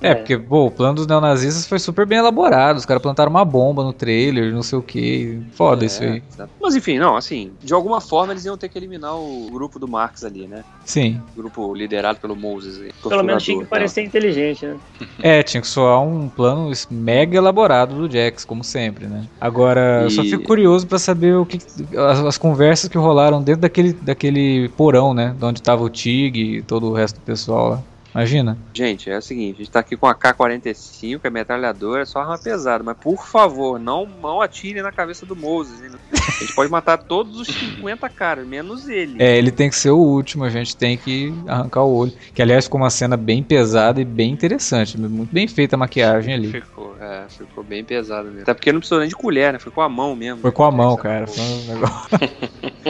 É, 0.01 0.09
é, 0.09 0.15
porque, 0.15 0.37
pô, 0.37 0.67
o 0.67 0.71
plano 0.71 0.95
dos 0.95 1.07
neonazistas 1.07 1.65
foi 1.65 1.79
super 1.79 2.05
bem 2.05 2.19
elaborado. 2.19 2.77
Os 2.77 2.85
caras 2.85 3.01
plantaram 3.01 3.29
uma 3.29 3.43
bomba 3.43 3.83
no 3.83 3.93
trailer, 3.93 4.53
não 4.53 4.63
sei 4.63 4.77
o 4.77 4.81
que. 4.81 5.39
Foda 5.51 5.83
é, 5.83 5.87
isso 5.87 6.03
aí. 6.03 6.23
Mas 6.61 6.75
enfim, 6.75 6.99
não, 6.99 7.15
assim, 7.15 7.51
de 7.61 7.73
alguma 7.73 7.99
forma 7.99 8.33
eles 8.33 8.45
iam 8.45 8.57
ter 8.57 8.69
que 8.69 8.77
eliminar 8.77 9.15
o 9.15 9.49
grupo 9.51 9.79
do 9.79 9.87
Marx 9.87 10.23
ali, 10.23 10.47
né? 10.47 10.63
Sim. 10.85 11.21
O 11.33 11.41
grupo 11.41 11.73
liderado 11.73 12.19
pelo 12.19 12.35
Moses. 12.35 12.79
Pelo 13.01 13.23
menos 13.23 13.43
tinha 13.43 13.59
que 13.59 13.65
parecer 13.65 14.03
inteligente, 14.03 14.65
né? 14.65 14.77
É, 15.19 15.41
tinha 15.41 15.61
que 15.61 15.67
soar 15.67 16.01
um 16.01 16.29
plano 16.29 16.71
mega 16.91 17.37
elaborado 17.37 17.95
do 17.95 18.11
Jax, 18.11 18.45
como 18.45 18.63
sempre, 18.63 19.07
né? 19.07 19.25
Agora, 19.41 20.01
e... 20.01 20.03
eu 20.05 20.09
só 20.11 20.23
fico 20.23 20.43
curioso 20.43 20.85
para 20.85 20.99
saber 20.99 21.35
o 21.35 21.45
que 21.45 21.57
as, 21.97 22.19
as, 22.19 22.37
conversas 22.37 22.87
que 22.87 22.97
rolaram 22.97 23.41
dentro 23.41 23.61
daquele, 23.61 23.93
daquele 23.93 24.69
porão, 24.69 25.13
né? 25.13 25.35
De 25.37 25.43
onde 25.43 25.61
tava 25.61 25.83
o 25.83 25.89
Tig 25.89 26.39
e 26.39 26.61
todo 26.61 26.89
o 26.89 26.93
resto 26.93 27.15
do 27.15 27.21
pessoal 27.21 27.69
lá. 27.69 27.83
Imagina. 28.17 28.57
Gente, 28.73 29.11
é 29.11 29.17
o 29.19 29.21
seguinte, 29.21 29.57
a 29.57 29.59
gente 29.59 29.69
tá 29.69 29.79
aqui 29.79 29.95
com 29.95 30.07
a 30.07 30.15
K-45, 30.15 31.19
que 31.19 31.27
é 31.27 31.29
metralhadora, 31.29 32.01
é 32.01 32.05
só 32.05 32.19
arma 32.19 32.35
pesada, 32.35 32.83
mas 32.83 32.97
por 32.97 33.23
favor, 33.23 33.79
não, 33.79 34.07
não 34.07 34.41
atire 34.41 34.81
na 34.81 34.91
cabeça 34.91 35.23
do 35.23 35.35
Moses. 35.35 35.79
Hein? 35.83 35.91
A 36.11 36.31
gente 36.39 36.55
pode 36.55 36.71
matar 36.71 36.97
todos 36.97 37.39
os 37.39 37.47
50 37.47 38.09
caras, 38.09 38.47
menos 38.47 38.89
ele. 38.89 39.21
É, 39.21 39.37
ele 39.37 39.51
tem 39.51 39.69
que 39.69 39.75
ser 39.75 39.91
o 39.91 39.99
último, 39.99 40.43
a 40.45 40.49
gente 40.49 40.75
tem 40.75 40.97
que 40.97 41.31
arrancar 41.47 41.83
o 41.83 41.95
olho. 41.95 42.13
Que 42.33 42.41
aliás 42.41 42.65
ficou 42.65 42.81
uma 42.81 42.89
cena 42.89 43.15
bem 43.15 43.43
pesada 43.43 44.01
e 44.01 44.05
bem 44.05 44.31
interessante, 44.31 44.97
muito 44.97 45.31
bem 45.31 45.47
feita 45.47 45.75
a 45.75 45.77
maquiagem 45.77 46.33
ali. 46.33 46.51
Ficou, 46.51 46.95
é, 46.99 47.25
ficou 47.29 47.63
bem 47.63 47.83
pesado 47.83 48.29
mesmo. 48.29 48.41
Até 48.41 48.53
porque 48.55 48.71
não 48.71 48.79
precisou 48.79 48.99
nem 48.99 49.09
de 49.09 49.15
colher, 49.15 49.53
né? 49.53 49.59
Foi 49.59 49.71
com 49.71 49.81
a 49.81 49.89
mão 49.89 50.15
mesmo. 50.15 50.41
Foi 50.41 50.51
com 50.51 50.63
a 50.63 50.71
mão, 50.71 50.97
cara. 50.97 51.27
Foi 51.27 51.43
um 51.43 51.65
negócio... 51.67 52.09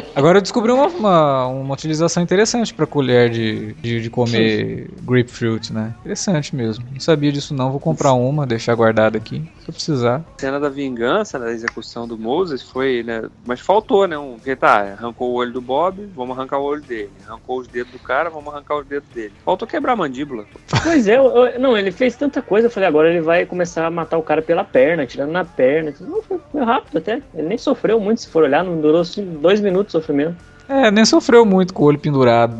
Agora 0.18 0.40
eu 0.40 0.42
descobri 0.42 0.72
uma, 0.72 0.88
uma, 0.88 1.48
uma 1.48 1.74
utilização 1.76 2.24
interessante 2.24 2.74
pra 2.74 2.88
colher 2.88 3.30
de, 3.30 3.74
de, 3.76 4.02
de 4.02 4.10
comer 4.10 4.90
grapefruit, 5.04 5.72
né? 5.72 5.94
Interessante 6.00 6.56
mesmo. 6.56 6.84
Não 6.92 7.00
sabia 7.00 7.32
disso 7.32 7.54
não, 7.54 7.70
vou 7.70 7.80
comprar 7.80 8.14
uma, 8.14 8.44
deixar 8.44 8.74
guardada 8.74 9.16
aqui, 9.16 9.48
se 9.68 9.72
eu 9.72 9.74
precisar. 9.74 10.26
A 10.38 10.40
cena 10.40 10.60
da 10.60 10.70
vingança, 10.70 11.38
da 11.40 11.52
execução 11.52 12.08
do 12.08 12.18
Moses 12.18 12.62
foi, 12.62 13.04
né? 13.04 13.24
Mas 13.46 13.60
faltou, 13.60 14.08
né? 14.08 14.18
Um, 14.18 14.36
porque 14.36 14.56
tá, 14.56 14.94
arrancou 14.94 15.32
o 15.32 15.34
olho 15.34 15.52
do 15.52 15.62
Bob, 15.62 16.10
vamos 16.16 16.38
arrancar 16.38 16.60
o 16.60 16.64
olho 16.64 16.82
dele. 16.82 17.12
Arrancou 17.28 17.60
os 17.60 17.68
dedos 17.68 17.92
do 17.92 18.00
cara, 18.00 18.30
vamos 18.30 18.54
arrancar 18.54 18.78
os 18.78 18.86
dedos 18.86 19.10
dele. 19.10 19.34
Faltou 19.44 19.68
quebrar 19.68 19.94
a 19.94 19.96
mandíbula. 19.96 20.46
Pois 20.84 21.08
é, 21.08 21.18
eu, 21.18 21.26
eu, 21.26 21.60
não, 21.60 21.78
ele 21.78 21.92
fez 21.92 22.16
tanta 22.16 22.42
coisa, 22.42 22.68
eu 22.68 22.72
falei, 22.72 22.88
agora 22.88 23.10
ele 23.10 23.22
vai 23.22 23.46
começar 23.46 23.86
a 23.86 23.92
matar 23.92 24.18
o 24.18 24.24
cara 24.24 24.42
pela 24.42 24.64
perna, 24.64 25.06
tirando 25.06 25.32
na 25.32 25.44
perna. 25.44 25.94
Não, 26.00 26.22
foi, 26.22 26.40
foi 26.52 26.64
rápido 26.64 26.98
até. 26.98 27.22
Ele 27.34 27.48
nem 27.48 27.58
sofreu 27.58 28.00
muito, 28.00 28.22
se 28.22 28.30
for 28.30 28.44
olhar, 28.44 28.64
não 28.64 28.80
durou 28.80 29.02
assim, 29.02 29.26
dois 29.42 29.60
minutos 29.60 29.88
de 29.88 29.92
sofrimento. 29.94 30.36
É, 30.70 30.92
nem 30.92 31.06
sofreu 31.06 31.46
muito 31.46 31.74
com 31.74 31.84
o 31.84 31.86
olho 31.86 32.00
pendurado. 32.00 32.58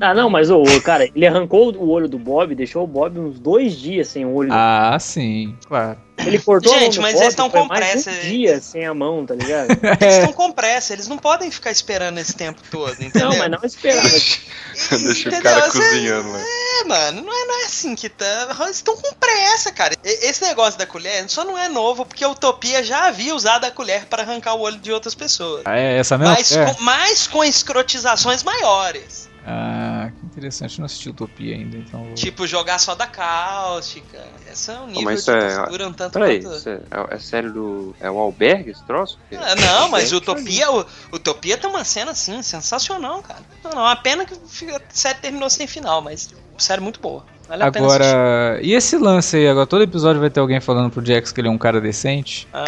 Ah, 0.00 0.14
não, 0.14 0.30
mas 0.30 0.50
o 0.50 0.64
cara, 0.82 1.04
ele 1.04 1.26
arrancou 1.26 1.74
o 1.74 1.90
olho 1.90 2.08
do 2.08 2.18
Bob, 2.18 2.54
deixou 2.54 2.84
o 2.84 2.86
Bob 2.86 3.18
uns 3.18 3.38
dois 3.38 3.76
dias 3.76 4.08
sem 4.08 4.24
o 4.24 4.32
olho. 4.32 4.50
Ah, 4.52 4.96
sim, 4.98 5.54
claro. 5.66 5.98
Ele 6.26 6.38
cortou 6.38 6.72
Gente, 6.78 7.00
mas 7.00 7.14
Bob, 7.14 7.22
eles 7.22 7.32
estão 7.32 7.50
com 7.50 7.68
pressa. 7.68 8.10
Um 8.10 8.20
dia 8.20 8.60
sem 8.60 8.86
a 8.86 8.94
mão, 8.94 9.24
tá 9.24 9.34
ligado? 9.34 9.70
Eles 10.00 10.16
estão 10.16 10.32
com 10.32 10.52
pressa, 10.52 10.92
eles 10.92 11.08
não 11.08 11.16
podem 11.16 11.50
ficar 11.50 11.70
esperando 11.70 12.18
esse 12.18 12.34
tempo 12.34 12.60
todo, 12.70 12.92
entendeu? 13.00 13.30
Não, 13.30 13.38
mas 13.38 13.50
não 13.50 13.60
esperar. 13.64 14.02
Deixa 14.02 15.28
o 15.28 15.42
cara 15.42 15.70
cozinhando, 15.70 16.28
né? 16.30 16.44
É, 16.80 16.84
mano, 16.84 17.22
não 17.22 17.32
é, 17.32 17.46
não 17.46 17.62
é 17.62 17.64
assim 17.64 17.94
que 17.94 18.08
tá. 18.08 18.56
Eles 18.60 18.76
estão 18.76 18.96
com 18.96 19.12
pressa, 19.14 19.70
cara. 19.72 19.94
Esse 20.02 20.42
negócio 20.42 20.78
da 20.78 20.86
colher 20.86 21.28
só 21.28 21.44
não 21.44 21.56
é 21.56 21.68
novo, 21.68 22.04
porque 22.04 22.24
a 22.24 22.28
Utopia 22.28 22.82
já 22.82 23.06
havia 23.06 23.34
usado 23.34 23.64
a 23.64 23.70
colher 23.70 24.06
para 24.06 24.22
arrancar 24.22 24.54
o 24.54 24.60
olho 24.60 24.78
de 24.78 24.92
outras 24.92 25.14
pessoas. 25.14 25.62
Ah, 25.64 25.78
é 25.78 25.98
essa 25.98 26.16
mesmo? 26.16 26.34
Mas, 26.34 26.52
é. 26.52 26.64
com, 26.64 26.82
mais 26.82 27.26
com 27.26 27.44
escrotizações 27.50 28.42
maiores. 28.42 29.28
Ah, 29.46 30.10
que 30.18 30.26
interessante. 30.26 30.78
não 30.78 30.86
assisti 30.86 31.08
Utopia 31.08 31.54
ainda, 31.54 31.76
então. 31.76 32.04
Vou... 32.04 32.14
Tipo, 32.14 32.46
jogar 32.46 32.78
só 32.78 32.94
da 32.94 33.06
cáustica. 33.06 34.22
Esse 34.50 34.70
é 34.70 34.78
um 34.78 34.86
nível 34.86 35.04
mas 35.04 35.24
de 35.24 35.30
é... 35.30 35.86
um 35.86 35.92
tanto 35.92 36.12
Peraí, 36.12 36.42
quanto... 36.42 36.68
é, 36.68 36.80
é 37.14 37.18
sério 37.18 37.52
do. 37.52 37.96
É 38.00 38.10
o 38.10 38.18
albergue 38.18 38.70
esse 38.70 38.84
troço? 38.84 39.18
Ah, 39.32 39.54
não, 39.54 39.88
mas 39.88 40.12
Utopia, 40.12 40.70
o, 40.70 40.86
Utopia 41.12 41.56
tem 41.56 41.70
uma 41.70 41.84
cena 41.84 42.10
assim, 42.10 42.42
sensacional, 42.42 43.22
cara. 43.22 43.40
Não, 43.64 43.70
não, 43.70 43.86
a 43.86 43.96
pena 43.96 44.26
que 44.26 44.34
a 44.34 44.80
série 44.90 45.18
terminou 45.18 45.48
sem 45.48 45.66
final, 45.66 46.02
mas 46.02 46.28
série 46.58 46.82
muito 46.82 47.00
boa. 47.00 47.24
Vale 47.50 47.64
agora, 47.64 48.60
e 48.62 48.74
esse 48.74 48.96
lance 48.96 49.36
aí? 49.36 49.48
Agora 49.48 49.66
todo 49.66 49.82
episódio 49.82 50.20
vai 50.20 50.30
ter 50.30 50.38
alguém 50.38 50.60
falando 50.60 50.88
pro 50.88 51.04
Jax 51.04 51.32
que 51.32 51.40
ele 51.40 51.48
é 51.48 51.50
um 51.50 51.58
cara 51.58 51.80
decente? 51.80 52.46
Ah, 52.52 52.64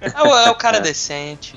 é, 0.00 0.22
o, 0.22 0.36
é 0.46 0.50
o 0.50 0.54
cara 0.54 0.80
decente. 0.80 1.54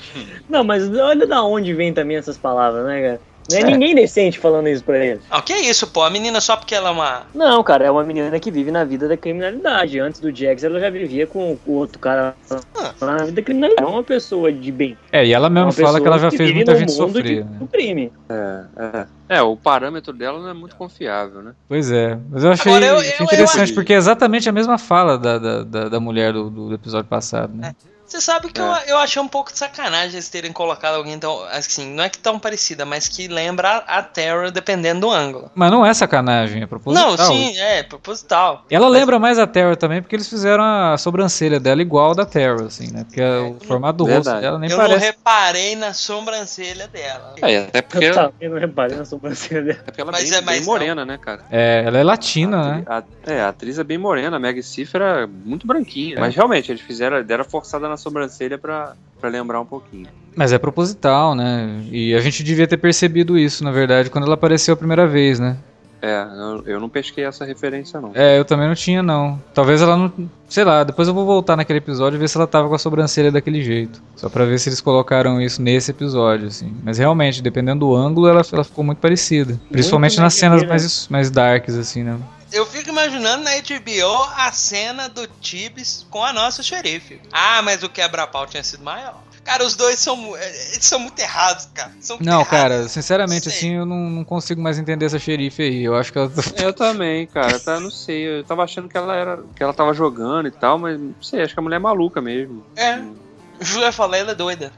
Não, 0.49 0.61
mas 0.61 0.83
olha 0.97 1.25
da 1.25 1.41
onde 1.43 1.73
vem 1.73 1.93
também 1.93 2.17
essas 2.17 2.37
palavras, 2.37 2.85
né, 2.85 3.01
cara? 3.01 3.21
Não 3.49 3.57
é, 3.57 3.61
é, 3.61 3.65
ninguém 3.65 3.95
decente 3.95 4.39
falando 4.39 4.67
isso 4.67 4.83
pra 4.83 5.03
ele. 5.03 5.19
Ah, 5.29 5.39
o 5.39 5.41
que 5.41 5.53
é 5.53 5.61
isso, 5.61 5.87
pô? 5.87 6.03
A 6.03 6.09
menina 6.09 6.39
só 6.39 6.55
porque 6.55 6.75
ela 6.75 6.89
é 6.89 6.91
uma. 6.91 7.23
Não, 7.33 7.63
cara, 7.63 7.85
é 7.85 7.91
uma 7.91 8.03
menina 8.03 8.39
que 8.39 8.51
vive 8.51 8.71
na 8.71 8.83
vida 8.83 9.07
da 9.07 9.17
criminalidade. 9.17 9.99
Antes 9.99 10.19
do 10.19 10.35
Jax, 10.35 10.63
ela 10.63 10.79
já 10.79 10.89
vivia 10.89 11.27
com 11.27 11.57
o 11.65 11.73
outro 11.73 11.99
cara 11.99 12.35
ah. 12.49 12.93
na 13.01 13.17
vida 13.17 13.33
da 13.33 13.41
criminalidade. 13.41 13.87
É 13.87 13.91
uma 13.91 14.03
pessoa 14.03 14.51
de 14.51 14.71
bem. 14.71 14.97
É, 15.11 15.25
e 15.25 15.33
ela 15.33 15.49
mesmo 15.49 15.69
é 15.69 15.73
fala 15.73 15.99
que 15.99 16.07
ela 16.07 16.19
já 16.19 16.29
que 16.29 16.37
fez 16.37 16.53
muita 16.53 16.75
gente 16.75 16.91
sofrer. 16.91 17.45
Né? 17.45 17.67
crime. 17.71 18.11
É, 18.29 18.63
é. 18.77 19.05
É, 19.31 19.41
o 19.41 19.55
parâmetro 19.55 20.11
dela 20.11 20.39
não 20.39 20.49
é 20.49 20.53
muito 20.53 20.75
confiável, 20.75 21.41
né? 21.41 21.53
Pois 21.65 21.89
é. 21.89 22.19
Mas 22.29 22.43
eu 22.43 22.51
achei, 22.51 22.73
eu, 22.73 22.79
eu, 22.79 23.23
interessante, 23.23 23.69
eu, 23.69 23.75
porque 23.75 23.93
é 23.93 23.95
exatamente 23.95 24.49
a 24.49 24.51
mesma 24.51 24.77
fala 24.77 25.17
da, 25.17 25.37
da, 25.37 25.63
da, 25.63 25.87
da 25.87 25.99
mulher 26.01 26.33
do, 26.33 26.49
do, 26.49 26.73
episódio 26.73 27.07
passado, 27.07 27.55
né? 27.55 27.73
É. 27.73 27.90
Você 28.11 28.19
sabe 28.19 28.51
que 28.51 28.59
é. 28.59 28.63
eu, 28.63 28.73
eu 28.87 28.97
achei 28.97 29.21
um 29.21 29.27
pouco 29.27 29.53
de 29.53 29.57
sacanagem 29.57 30.15
eles 30.15 30.27
terem 30.27 30.51
colocado 30.51 30.95
alguém 30.95 31.17
tão. 31.17 31.45
Assim, 31.45 31.93
não 31.93 32.03
é 32.03 32.09
que 32.09 32.17
tão 32.17 32.37
parecida, 32.37 32.85
mas 32.85 33.07
que 33.07 33.29
lembra 33.29 33.77
a 33.87 34.03
Terra 34.03 34.51
dependendo 34.51 34.99
do 34.99 35.09
ângulo. 35.09 35.49
Mas 35.55 35.71
não 35.71 35.85
é 35.85 35.93
sacanagem, 35.93 36.61
é 36.61 36.67
proposital. 36.67 37.15
Não, 37.15 37.25
sim, 37.27 37.57
é 37.57 37.83
proposital. 37.83 38.65
Ela 38.69 38.89
mas... 38.89 38.99
lembra 38.99 39.17
mais 39.17 39.39
a 39.39 39.47
Terra 39.47 39.77
também, 39.77 40.01
porque 40.01 40.13
eles 40.13 40.27
fizeram 40.27 40.61
a 40.61 40.97
sobrancelha 40.97 41.57
dela 41.57 41.81
igual 41.81 42.13
da 42.13 42.25
Terra, 42.25 42.65
assim, 42.65 42.91
né? 42.91 43.05
Porque 43.05 43.21
é, 43.21 43.39
o 43.39 43.57
formato 43.65 43.99
do 43.99 44.05
verdade. 44.05 44.27
rosto 44.27 44.41
dela 44.41 44.59
nem 44.59 44.69
eu 44.69 44.75
parece. 44.75 44.93
Eu 44.93 44.99
não 44.99 45.05
reparei 45.05 45.75
na 45.77 45.93
sobrancelha 45.93 46.87
dela. 46.89 47.35
É, 47.41 47.57
até 47.63 47.81
porque. 47.81 48.05
Eu, 48.07 48.33
eu 48.41 48.49
não 48.51 48.59
reparei 48.59 48.97
na 48.97 49.05
sobrancelha 49.05 49.61
dela. 49.61 49.79
É 49.79 49.83
porque 49.83 50.01
ela 50.01 50.11
é 50.11 50.21
bem, 50.21 50.33
é 50.33 50.41
bem 50.41 50.61
morena, 50.65 51.05
né, 51.05 51.17
cara? 51.17 51.45
É, 51.49 51.83
ela 51.85 51.97
é 51.97 52.03
latina, 52.03 52.59
a, 52.59 52.75
né? 52.75 52.83
A, 52.85 53.03
é, 53.31 53.39
a 53.39 53.47
atriz 53.47 53.79
é 53.79 53.85
bem 53.85 53.97
morena, 53.97 54.35
a 54.35 54.39
Meg 54.39 54.61
Cifra 54.61 55.21
é 55.21 55.25
muito 55.25 55.65
branquinha. 55.65 56.17
É. 56.17 56.19
Mas 56.19 56.35
realmente, 56.35 56.69
eles 56.69 56.81
fizeram, 56.81 57.23
deram 57.23 57.45
forçada 57.45 57.87
na 57.87 58.00
sobrancelha 58.01 58.57
pra 58.57 58.93
para 59.21 59.29
lembrar 59.29 59.61
um 59.61 59.65
pouquinho. 59.65 60.07
Mas 60.35 60.51
é 60.51 60.57
proposital, 60.57 61.35
né? 61.35 61.83
E 61.91 62.15
a 62.15 62.19
gente 62.19 62.43
devia 62.43 62.67
ter 62.67 62.77
percebido 62.77 63.37
isso, 63.37 63.63
na 63.63 63.71
verdade, 63.71 64.09
quando 64.09 64.25
ela 64.25 64.33
apareceu 64.33 64.73
a 64.73 64.77
primeira 64.77 65.05
vez, 65.05 65.39
né? 65.39 65.57
É, 66.01 66.23
eu, 66.23 66.63
eu 66.65 66.79
não 66.79 66.89
pesquei 66.89 67.23
essa 67.23 67.45
referência, 67.45 68.01
não. 68.01 68.11
É, 68.15 68.39
eu 68.39 68.43
também 68.43 68.67
não 68.67 68.73
tinha, 68.73 69.03
não. 69.03 69.39
Talvez 69.53 69.83
ela 69.83 69.95
não. 69.95 70.11
Sei 70.49 70.63
lá, 70.63 70.83
depois 70.83 71.07
eu 71.07 71.13
vou 71.13 71.27
voltar 71.27 71.55
naquele 71.55 71.77
episódio 71.77 72.17
e 72.17 72.19
ver 72.19 72.27
se 72.27 72.37
ela 72.37 72.47
tava 72.47 72.67
com 72.67 72.73
a 72.73 72.79
sobrancelha 72.79 73.31
daquele 73.31 73.61
jeito. 73.61 74.01
Só 74.15 74.27
pra 74.27 74.43
ver 74.43 74.57
se 74.57 74.69
eles 74.69 74.81
colocaram 74.81 75.39
isso 75.39 75.61
nesse 75.61 75.91
episódio, 75.91 76.47
assim. 76.47 76.73
Mas 76.83 76.97
realmente, 76.97 77.43
dependendo 77.43 77.81
do 77.81 77.95
ângulo, 77.95 78.27
ela, 78.27 78.41
ela 78.51 78.63
ficou 78.63 78.83
muito 78.83 78.97
parecida. 78.97 79.59
Principalmente 79.69 80.13
muito 80.13 80.21
nas 80.23 80.33
cenas 80.33 80.63
mais, 80.63 81.07
mais 81.07 81.29
darks, 81.29 81.77
assim, 81.77 82.01
né? 82.01 82.17
Eu 82.51 82.65
fico 82.65 82.89
imaginando 82.89 83.43
na 83.43 83.51
HBO 83.51 84.23
a 84.35 84.51
cena 84.51 85.07
do 85.07 85.25
Tibbs 85.25 86.05
com 86.09 86.23
a 86.23 86.33
nossa 86.33 86.61
xerife. 86.61 87.21
Ah, 87.31 87.61
mas 87.61 87.81
o 87.81 87.89
quebra-pau 87.89 88.45
tinha 88.45 88.63
sido 88.63 88.83
maior. 88.83 89.21
Cara, 89.43 89.65
os 89.65 89.75
dois 89.75 89.97
são, 89.97 90.35
é, 90.37 90.47
eles 90.73 90.85
são 90.85 90.99
muito 90.99 91.19
errados, 91.19 91.67
cara. 91.73 91.91
São 91.99 92.17
não, 92.19 92.41
errados. 92.41 92.49
cara, 92.49 92.87
sinceramente, 92.87 93.47
não 93.47 93.55
assim, 93.55 93.75
eu 93.75 93.85
não, 93.85 94.09
não, 94.09 94.23
consigo 94.23 94.61
mais 94.61 94.77
entender 94.77 95.05
essa 95.05 95.17
xerife 95.17 95.63
aí. 95.63 95.83
Eu 95.83 95.95
acho 95.95 96.11
que 96.11 96.19
ela. 96.19 96.31
Eu 96.61 96.73
também, 96.73 97.25
cara. 97.25 97.59
Tá, 97.59 97.79
não 97.79 97.89
sei. 97.89 98.39
Eu 98.39 98.43
tava 98.43 98.63
achando 98.63 98.87
que 98.87 98.95
ela 98.95 99.15
era. 99.15 99.43
que 99.55 99.63
ela 99.63 99.73
tava 99.73 99.93
jogando 99.93 100.47
e 100.47 100.51
tal, 100.51 100.77
mas 100.77 100.99
não 100.99 101.15
sei, 101.21 101.41
acho 101.41 101.53
que 101.53 101.59
a 101.59 101.63
mulher 101.63 101.77
é 101.77 101.79
maluca 101.79 102.21
mesmo. 102.21 102.63
É. 102.75 102.97
O 102.97 103.79
ia 103.79 103.91
falar, 103.91 104.17
ela 104.17 104.31
é 104.31 104.35
doida. 104.35 104.71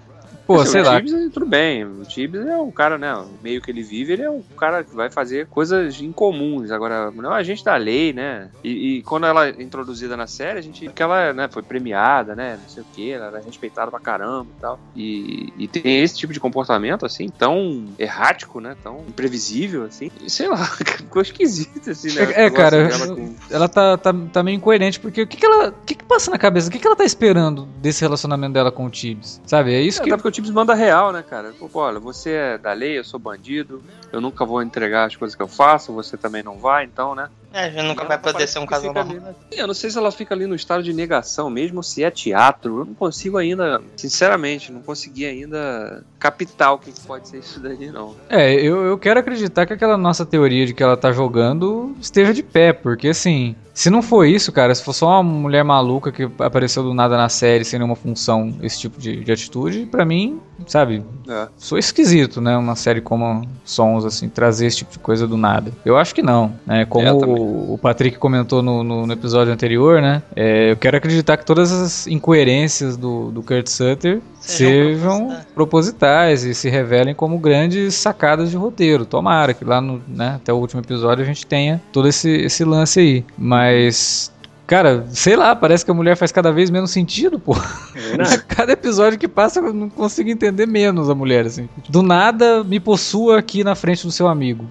Pô, 0.46 0.60
assim, 0.60 0.74
sei 0.74 0.82
o 0.82 0.86
lá. 0.86 1.02
Tibbs, 1.02 1.34
tudo 1.34 1.46
bem. 1.46 1.86
O 1.86 2.04
Tibbs 2.04 2.46
é 2.46 2.58
um 2.58 2.72
cara, 2.72 2.98
né? 2.98 3.14
O 3.16 3.28
meio 3.42 3.62
que 3.62 3.72
ele 3.72 3.82
vive, 3.82 4.14
ele 4.14 4.24
é 4.24 4.30
um 4.30 4.42
cara 4.58 4.84
que 4.84 4.96
vai 4.96 5.10
fazer 5.10 5.48
coisas 5.48 6.02
incomuns. 6.02 6.72
Agora, 6.72 7.12
não 7.12 7.32
é 7.32 7.34
um 7.34 7.38
agente 7.38 7.64
da 7.64 7.76
lei, 7.76 8.12
né? 8.12 8.50
E, 8.64 8.98
e, 8.98 9.04
quando 9.04 9.26
ela 9.26 9.48
é 9.48 9.62
introduzida 9.62 10.18
na 10.18 10.28
série, 10.28 10.60
a 10.60 10.62
gente 10.62 10.90
que 10.90 11.04
ela 11.04 11.34
né, 11.34 11.48
foi 11.50 11.64
premiada, 11.64 12.36
né? 12.36 12.60
Não 12.62 12.70
sei 12.70 12.84
o 12.84 12.86
que, 12.94 13.12
ela 13.12 13.28
era 13.28 13.40
respeitada 13.40 13.90
pra 13.90 14.00
caramba 14.00 14.48
e 14.58 14.62
tal. 14.62 14.80
E, 14.96 15.54
e 15.58 15.68
tem 15.68 16.02
esse 16.02 16.18
tipo 16.18 16.34
de 16.34 16.40
comportamento, 16.40 17.06
assim, 17.06 17.30
tão 17.30 17.86
errático, 17.98 18.60
né? 18.60 18.76
Tão 18.84 19.04
imprevisível, 19.08 19.86
assim. 19.86 20.12
E, 20.22 20.30
sei 20.30 20.50
lá, 20.50 20.58
ficou 20.98 21.22
esquisito, 21.22 21.90
assim, 21.90 22.14
né? 22.14 22.34
É, 22.34 22.46
é 22.46 22.50
cara, 22.50 22.78
ela, 22.78 23.16
com... 23.16 23.36
ela 23.50 23.70
tá, 23.70 23.98
tá, 23.98 24.14
tá 24.32 24.44
meio 24.44 24.58
incoerente, 24.58 25.00
porque 25.00 25.22
o 25.22 25.28
que, 25.28 25.38
que 25.38 25.46
ela. 25.46 25.70
O 25.70 25.86
que, 25.86 25.96
que 25.96 26.04
passa 26.04 26.30
na 26.32 26.38
cabeça? 26.38 26.68
O 26.68 26.72
que, 26.72 26.80
que 26.80 26.88
ela 26.88 26.96
tá 26.96 27.06
esperando 27.06 27.66
desse 27.82 28.02
relacionamento 28.02 28.54
dela 28.54 28.72
com 28.72 28.86
o 28.86 28.90
Tibbs? 28.90 29.42
Sabe? 29.46 29.74
É 29.74 29.82
isso 29.82 30.02
é, 30.02 30.04
que. 30.04 30.33
Tibbs 30.34 30.50
manda 30.50 30.74
real, 30.74 31.12
né, 31.14 31.22
cara? 31.22 31.54
Pô, 31.60 31.70
olha, 31.76 32.00
você 32.00 32.32
é 32.32 32.58
da 32.58 32.74
lei, 32.74 32.98
eu 32.98 33.04
sou 33.04 33.20
bandido, 33.20 33.84
eu 34.12 34.20
nunca 34.20 34.44
vou 34.44 34.64
entregar 34.64 35.06
as 35.06 35.16
coisas 35.16 35.36
que 35.36 35.44
eu 35.44 35.48
faço, 35.48 35.94
você 35.94 36.18
também 36.18 36.42
não 36.42 36.58
vai, 36.58 36.86
então, 36.86 37.14
né? 37.14 37.30
É, 37.54 37.72
já 37.72 37.84
nunca 37.84 38.04
vai 38.04 38.18
poder 38.18 38.48
ser 38.48 38.58
um 38.58 38.66
casal 38.66 38.92
normal. 38.92 39.16
Né? 39.16 39.36
Eu 39.52 39.68
não 39.68 39.76
sei 39.76 39.92
se 39.92 39.98
ela 39.98 40.12
fica 40.12 40.34
ali 40.34 40.48
no 40.48 40.56
estado 40.56 40.82
de 40.82 40.92
negação 40.92 41.52
mesmo, 41.52 41.78
ou 41.78 41.84
se 41.84 42.04
é 42.04 42.10
teatro. 42.10 42.80
Eu 42.80 42.86
não 42.86 42.96
consigo 42.96 43.38
ainda, 43.38 43.80
sinceramente, 43.96 44.72
não 44.72 44.82
consegui 44.82 45.26
ainda 45.26 46.04
captar 46.20 46.74
o 46.74 46.80
que 46.80 46.92
pode 47.02 47.28
ser 47.28 47.38
isso 47.38 47.60
daí, 47.60 47.92
não. 47.92 48.16
É, 48.28 48.52
eu, 48.54 48.84
eu 48.84 48.98
quero 48.98 49.20
acreditar 49.20 49.68
que 49.68 49.74
aquela 49.74 49.98
nossa 49.98 50.26
teoria 50.26 50.66
de 50.66 50.74
que 50.74 50.82
ela 50.82 50.98
tá 50.98 51.12
jogando 51.12 51.96
esteja 52.02 52.34
de 52.34 52.42
pé, 52.42 52.74
porque 52.74 53.10
assim, 53.10 53.56
se 53.74 53.90
não 53.90 54.02
for 54.02 54.26
isso, 54.26 54.52
cara, 54.52 54.74
se 54.74 54.84
for 54.84 54.94
só 54.94 55.08
uma 55.08 55.24
mulher 55.24 55.64
maluca 55.64 56.12
que 56.12 56.30
apareceu 56.40 56.84
do 56.84 56.94
nada 56.94 57.18
na 57.18 57.28
série 57.28 57.66
sem 57.66 57.78
nenhuma 57.78 57.96
função, 57.96 58.56
esse 58.62 58.80
tipo 58.80 59.00
de, 59.00 59.24
de 59.24 59.32
atitude, 59.32 59.86
para 59.86 60.06
mim, 60.06 60.40
sabe, 60.68 61.04
é. 61.28 61.48
sou 61.58 61.78
esquisito, 61.78 62.42
né? 62.42 62.58
Uma 62.58 62.76
série 62.76 63.02
como 63.02 63.48
Sons, 63.64 64.06
assim, 64.06 64.30
trazer 64.30 64.68
esse 64.68 64.78
tipo 64.78 64.92
de 64.92 65.00
coisa 65.00 65.28
do 65.28 65.38
nada. 65.38 65.72
Eu 65.86 65.98
acho 65.98 66.14
que 66.14 66.22
não, 66.22 66.54
né? 66.66 66.86
Como 66.86 67.08
é, 67.08 67.14
o, 67.14 67.80
Patrick 67.82 68.18
comentou 68.18 68.62
no, 68.62 68.84
no, 68.84 69.08
no 69.08 69.14
episódio 69.14 69.54
anterior, 69.54 70.02
né? 70.02 70.22
É, 70.36 70.72
eu 70.72 70.78
quero 70.78 70.98
acreditar 70.98 71.38
que 71.38 71.46
todas 71.46 71.72
as 71.72 72.08
incoerências 72.08 72.98
do, 72.98 73.32
do 73.32 73.42
Kurt 73.42 73.68
Sutter 73.68 74.22
sejam, 74.40 75.30
sejam 75.30 75.38
propositais 75.54 76.44
e 76.44 76.54
se 76.54 76.70
revelem 76.70 77.16
como 77.16 77.38
grandes 77.38 77.96
sacadas 77.96 78.50
de 78.52 78.58
roteiro. 78.58 79.06
Tomara 79.06 79.54
que 79.54 79.64
lá 79.64 79.80
no, 79.80 80.02
né, 80.08 80.34
até 80.36 80.52
o 80.52 80.58
último 80.58 80.82
episódio 80.82 81.24
a 81.24 81.28
gente 81.28 81.46
tenha 81.46 81.82
todo 81.92 82.08
esse, 82.08 82.30
esse 82.30 82.64
lance 82.64 83.00
aí. 83.00 83.26
Mas 83.38 84.33
Cara, 84.66 85.06
sei 85.10 85.36
lá, 85.36 85.56
parece 85.56 85.84
que 85.84 85.92
a 85.92 85.94
mulher 85.94 86.16
faz 86.16 86.32
cada 86.32 86.52
vez 86.52 86.70
menos 86.70 86.92
sentido, 86.92 87.38
pô. 87.38 87.54
É 87.54 88.38
cada 88.48 88.72
episódio 88.72 89.20
que 89.20 89.28
passa 89.28 89.60
eu 89.60 89.74
não 89.74 89.90
consigo 89.90 90.30
entender 90.30 90.66
menos 90.66 91.10
a 91.10 91.16
mulher, 91.16 91.46
assim. 91.46 91.68
Do 91.90 92.02
nada 92.02 92.64
me 92.64 92.80
possua 92.80 93.40
aqui 93.40 93.64
na 93.64 93.76
frente 93.76 94.06
do 94.06 94.12
seu 94.12 94.28
amigo. 94.28 94.66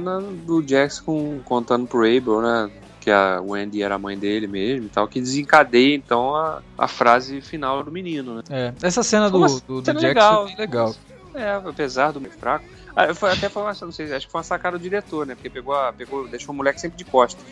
Cena 0.00 0.20
do 0.20 0.62
Jackson 0.62 1.40
contando 1.44 1.86
pro 1.86 2.00
Abel, 2.00 2.40
né? 2.40 2.70
Que 3.00 3.10
a 3.10 3.40
Wendy 3.40 3.82
era 3.82 3.94
a 3.94 3.98
mãe 3.98 4.18
dele 4.18 4.46
mesmo 4.46 4.86
e 4.86 4.88
tal, 4.88 5.06
que 5.06 5.20
desencadeia 5.20 5.94
então 5.94 6.34
a, 6.34 6.62
a 6.76 6.88
frase 6.88 7.40
final 7.40 7.82
do 7.82 7.90
menino, 7.90 8.36
né? 8.36 8.42
É, 8.50 8.72
essa 8.82 9.02
cena 9.02 9.30
do, 9.30 9.38
do, 9.60 9.80
do 9.80 9.82
Jackson 9.82 10.06
legal. 10.06 10.48
é 10.48 10.56
legal. 10.56 10.94
É, 11.34 11.52
apesar 11.52 12.12
do 12.12 12.20
meio 12.20 12.32
fraco. 12.32 12.64
Ah, 12.94 13.14
foi, 13.14 13.30
até 13.30 13.48
foi 13.48 13.62
uma, 13.62 13.72
não 13.80 13.92
sei, 13.92 14.12
acho 14.12 14.26
que 14.26 14.32
foi 14.32 14.40
uma 14.40 14.44
sacada 14.44 14.76
do 14.76 14.82
diretor, 14.82 15.24
né? 15.24 15.34
Porque 15.34 15.48
pegou, 15.48 15.74
a, 15.74 15.92
pegou 15.92 16.26
deixou 16.28 16.52
o 16.52 16.56
moleque 16.56 16.80
sempre 16.80 16.98
de 16.98 17.04
costas. 17.04 17.42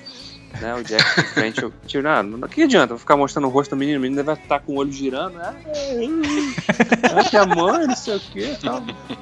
Né, 0.60 0.74
o 0.74 0.82
Jack 0.82 1.20
de 1.20 1.28
frente, 1.28 1.62
eu, 1.62 1.72
tiro, 1.86 2.08
ah, 2.08 2.22
não, 2.22 2.48
que 2.48 2.62
adianta, 2.62 2.96
ficar 2.96 3.16
mostrando 3.16 3.46
o 3.46 3.50
rosto 3.50 3.70
do 3.70 3.76
menino, 3.76 3.98
o 3.98 4.02
menino 4.02 4.24
vai 4.24 4.34
estar 4.34 4.60
com 4.60 4.72
o 4.72 4.76
olho 4.76 4.90
girando, 4.90 5.34
né? 5.34 5.54
Ah, 7.14 7.24
que 7.24 7.36
a 7.36 7.46
mãe, 7.46 7.86
não 7.86 7.94
sei 7.94 8.16
o 8.16 8.20
que. 8.20 8.58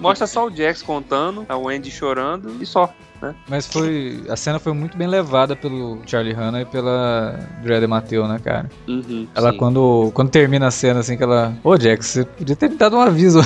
Mostra 0.00 0.26
só 0.26 0.46
o 0.46 0.50
Jax 0.50 0.82
contando, 0.82 1.44
a 1.48 1.56
Wendy 1.56 1.90
chorando 1.90 2.56
e 2.62 2.66
só. 2.66 2.92
Né? 3.20 3.34
Mas 3.48 3.66
foi. 3.66 4.22
A 4.28 4.36
cena 4.36 4.58
foi 4.58 4.72
muito 4.72 4.96
bem 4.96 5.08
levada 5.08 5.56
pelo 5.56 6.00
Charlie 6.06 6.34
Hanna 6.34 6.62
e 6.62 6.64
pela 6.64 7.38
Dread 7.62 7.86
Mateu, 7.86 8.28
né, 8.28 8.38
cara? 8.42 8.70
Uhum, 8.86 9.26
ela, 9.34 9.52
quando, 9.54 10.10
quando 10.12 10.30
termina 10.30 10.66
a 10.66 10.70
cena, 10.70 11.00
assim, 11.00 11.16
que 11.16 11.22
ela. 11.22 11.56
Ô, 11.64 11.76
Jax, 11.78 12.06
você 12.06 12.24
podia 12.24 12.56
ter 12.56 12.70
me 12.70 12.76
dado 12.76 12.96
um 12.96 13.00
aviso. 13.00 13.40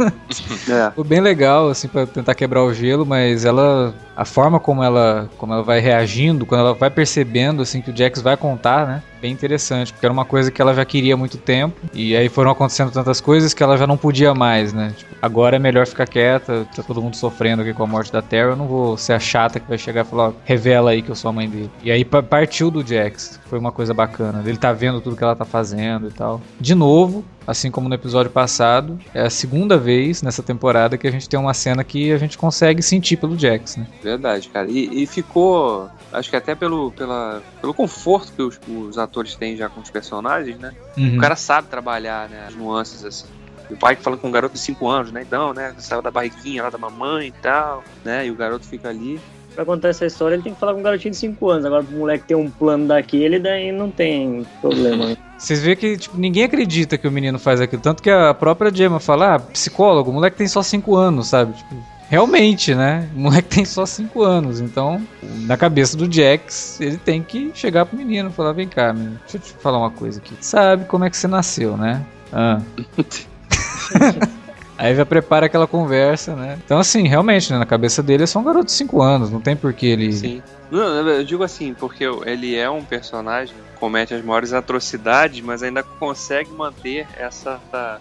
é. 0.70 0.90
Foi 0.90 1.04
bem 1.04 1.20
legal, 1.20 1.68
assim, 1.68 1.88
para 1.88 2.06
tentar 2.06 2.34
quebrar 2.34 2.62
o 2.62 2.72
gelo, 2.72 3.04
mas 3.04 3.44
ela. 3.44 3.94
A 4.16 4.24
forma 4.24 4.60
como 4.60 4.82
ela, 4.82 5.30
como 5.38 5.52
ela 5.52 5.62
vai 5.62 5.80
reagindo, 5.80 6.44
quando 6.44 6.60
ela 6.60 6.74
vai 6.74 6.90
percebendo, 6.90 7.62
assim, 7.62 7.80
que 7.80 7.90
o 7.90 7.96
Jax 7.96 8.20
vai 8.20 8.36
contar, 8.36 8.86
né? 8.86 9.02
Bem 9.20 9.32
interessante, 9.32 9.92
porque 9.92 10.06
era 10.06 10.12
uma 10.12 10.24
coisa 10.24 10.50
que 10.50 10.60
ela 10.60 10.74
já 10.74 10.84
queria 10.84 11.14
há 11.14 11.16
muito 11.16 11.36
tempo, 11.36 11.76
e 11.92 12.16
aí 12.16 12.28
foram 12.28 12.50
acontecendo 12.50 12.90
tantas 12.90 13.20
coisas 13.20 13.52
que 13.52 13.62
ela 13.62 13.76
já 13.76 13.86
não 13.86 13.96
podia 13.96 14.34
mais, 14.34 14.72
né? 14.72 14.94
Tipo, 14.96 15.14
agora 15.20 15.56
é 15.56 15.58
melhor 15.58 15.86
ficar 15.86 16.06
quieta, 16.06 16.66
tá 16.74 16.82
todo 16.82 17.02
mundo 17.02 17.16
sofrendo 17.16 17.62
aqui 17.62 17.74
com 17.74 17.82
a 17.82 17.86
morte 17.86 18.12
da 18.12 18.22
Terra, 18.22 18.50
eu 18.50 18.56
não 18.56 18.66
vou 18.66 18.96
ser 18.96 19.12
a 19.12 19.20
chata 19.20 19.60
que 19.60 19.68
vai 19.68 19.78
chegar 19.78 20.04
e 20.04 20.08
falar, 20.08 20.32
revela 20.44 20.90
aí 20.90 21.02
que 21.02 21.10
eu 21.10 21.14
sou 21.14 21.28
a 21.28 21.32
mãe 21.32 21.48
dele. 21.48 21.70
E 21.82 21.90
aí 21.90 22.04
partiu 22.04 22.70
do 22.70 22.86
Jax, 22.86 23.38
foi 23.46 23.58
uma 23.58 23.72
coisa 23.72 23.92
bacana. 23.92 24.42
Ele 24.46 24.56
tá 24.56 24.72
vendo 24.72 25.00
tudo 25.00 25.16
que 25.16 25.24
ela 25.24 25.36
tá 25.36 25.44
fazendo 25.44 26.08
e 26.08 26.12
tal. 26.12 26.40
De 26.60 26.74
novo, 26.74 27.24
assim 27.46 27.70
como 27.70 27.88
no 27.88 27.94
episódio 27.94 28.30
passado, 28.30 28.98
é 29.12 29.22
a 29.22 29.30
segunda 29.30 29.76
vez 29.76 30.22
nessa 30.22 30.42
temporada 30.42 30.96
que 30.96 31.06
a 31.06 31.10
gente 31.10 31.28
tem 31.28 31.38
uma 31.38 31.52
cena 31.52 31.82
que 31.82 32.12
a 32.12 32.18
gente 32.18 32.38
consegue 32.38 32.82
sentir 32.82 33.16
pelo 33.16 33.38
Jax, 33.38 33.76
né? 33.76 33.86
Verdade, 34.02 34.48
cara. 34.48 34.70
E, 34.70 35.02
e 35.02 35.06
ficou, 35.06 35.90
acho 36.12 36.30
que 36.30 36.36
até 36.36 36.54
pelo, 36.54 36.92
pela, 36.92 37.42
pelo 37.60 37.74
conforto 37.74 38.32
que 38.32 38.42
os, 38.42 38.60
os 38.68 38.96
atores 38.96 39.09
têm 39.38 39.56
já 39.56 39.68
com 39.68 39.80
os 39.80 39.90
personagens, 39.90 40.58
né? 40.58 40.72
Uhum. 40.96 41.16
O 41.16 41.20
cara 41.20 41.36
sabe 41.36 41.68
trabalhar, 41.68 42.28
né? 42.28 42.46
As 42.46 42.54
nuances 42.54 43.04
assim. 43.04 43.26
O 43.70 43.76
pai 43.76 43.94
fala 43.94 44.16
com 44.16 44.28
um 44.28 44.32
garoto 44.32 44.54
de 44.54 44.60
5 44.60 44.88
anos, 44.88 45.12
né? 45.12 45.22
Então, 45.22 45.54
né? 45.54 45.74
Saiu 45.78 46.02
da 46.02 46.10
barriguinha 46.10 46.64
lá 46.64 46.70
da 46.70 46.78
mamãe 46.78 47.28
e 47.28 47.32
tal, 47.32 47.84
né? 48.04 48.26
E 48.26 48.30
o 48.30 48.34
garoto 48.34 48.66
fica 48.66 48.88
ali 48.88 49.20
pra 49.54 49.64
contar 49.64 49.88
essa 49.88 50.06
história, 50.06 50.34
ele 50.34 50.42
tem 50.42 50.54
que 50.54 50.60
falar 50.60 50.72
com 50.72 50.80
um 50.80 50.82
garotinho 50.82 51.12
de 51.12 51.18
5 51.18 51.50
anos. 51.50 51.64
Agora, 51.66 51.82
pro 51.82 51.96
moleque 51.96 52.24
ter 52.24 52.34
um 52.34 52.50
plano 52.50 52.86
daquele, 52.86 53.38
daí 53.38 53.72
não 53.72 53.90
tem 53.90 54.46
problema. 54.60 55.16
Vocês 55.36 55.62
veem 55.62 55.76
que 55.76 55.96
tipo, 55.96 56.18
ninguém 56.18 56.44
acredita 56.44 56.98
que 56.98 57.08
o 57.08 57.12
menino 57.12 57.38
faz 57.38 57.60
aquilo. 57.60 57.80
Tanto 57.80 58.02
que 58.02 58.10
a 58.10 58.34
própria 58.34 58.72
Gemma 58.72 59.00
fala, 59.00 59.36
ah, 59.36 59.38
psicólogo, 59.38 60.10
o 60.10 60.14
moleque 60.14 60.36
tem 60.36 60.46
só 60.46 60.62
5 60.62 60.94
anos, 60.94 61.28
sabe? 61.28 61.54
Tipo, 61.54 61.74
realmente, 62.10 62.74
né? 62.74 63.08
O 63.14 63.20
moleque 63.20 63.48
tem 63.48 63.64
só 63.64 63.86
5 63.86 64.22
anos. 64.22 64.60
Então, 64.60 65.00
na 65.22 65.56
cabeça 65.56 65.96
do 65.96 66.12
Jax, 66.12 66.80
ele 66.80 66.96
tem 66.98 67.22
que 67.22 67.52
chegar 67.54 67.86
pro 67.86 67.96
menino 67.96 68.28
e 68.28 68.32
falar: 68.32 68.52
vem 68.52 68.68
cá, 68.68 68.92
menino, 68.92 69.18
deixa 69.20 69.36
eu 69.36 69.40
te 69.40 69.52
falar 69.62 69.78
uma 69.78 69.90
coisa 69.90 70.18
aqui. 70.18 70.34
Sabe 70.40 70.84
como 70.84 71.04
é 71.04 71.10
que 71.10 71.16
você 71.16 71.28
nasceu, 71.28 71.76
né? 71.76 72.04
Ah. 72.32 72.60
Aí 74.76 74.94
já 74.94 75.04
prepara 75.04 75.44
aquela 75.44 75.66
conversa, 75.66 76.34
né? 76.34 76.58
Então, 76.64 76.78
assim, 76.78 77.06
realmente, 77.06 77.52
né, 77.52 77.58
na 77.58 77.66
cabeça 77.66 78.02
dele 78.02 78.22
é 78.22 78.26
só 78.26 78.38
um 78.38 78.44
garoto 78.44 78.64
de 78.64 78.72
5 78.72 79.02
anos, 79.02 79.30
não 79.30 79.40
tem 79.40 79.54
por 79.54 79.74
que 79.74 79.86
ele. 79.86 80.10
Sim. 80.10 80.42
Não, 80.70 80.80
eu 80.80 81.22
digo 81.22 81.42
assim, 81.42 81.74
porque 81.74 82.04
ele 82.24 82.56
é 82.56 82.68
um 82.70 82.82
personagem 82.82 83.54
comete 83.80 84.14
as 84.14 84.22
maiores 84.22 84.52
atrocidades, 84.52 85.40
mas 85.40 85.62
ainda 85.62 85.82
consegue 85.82 86.50
manter 86.52 87.06
essa, 87.16 87.60
essa 87.68 88.00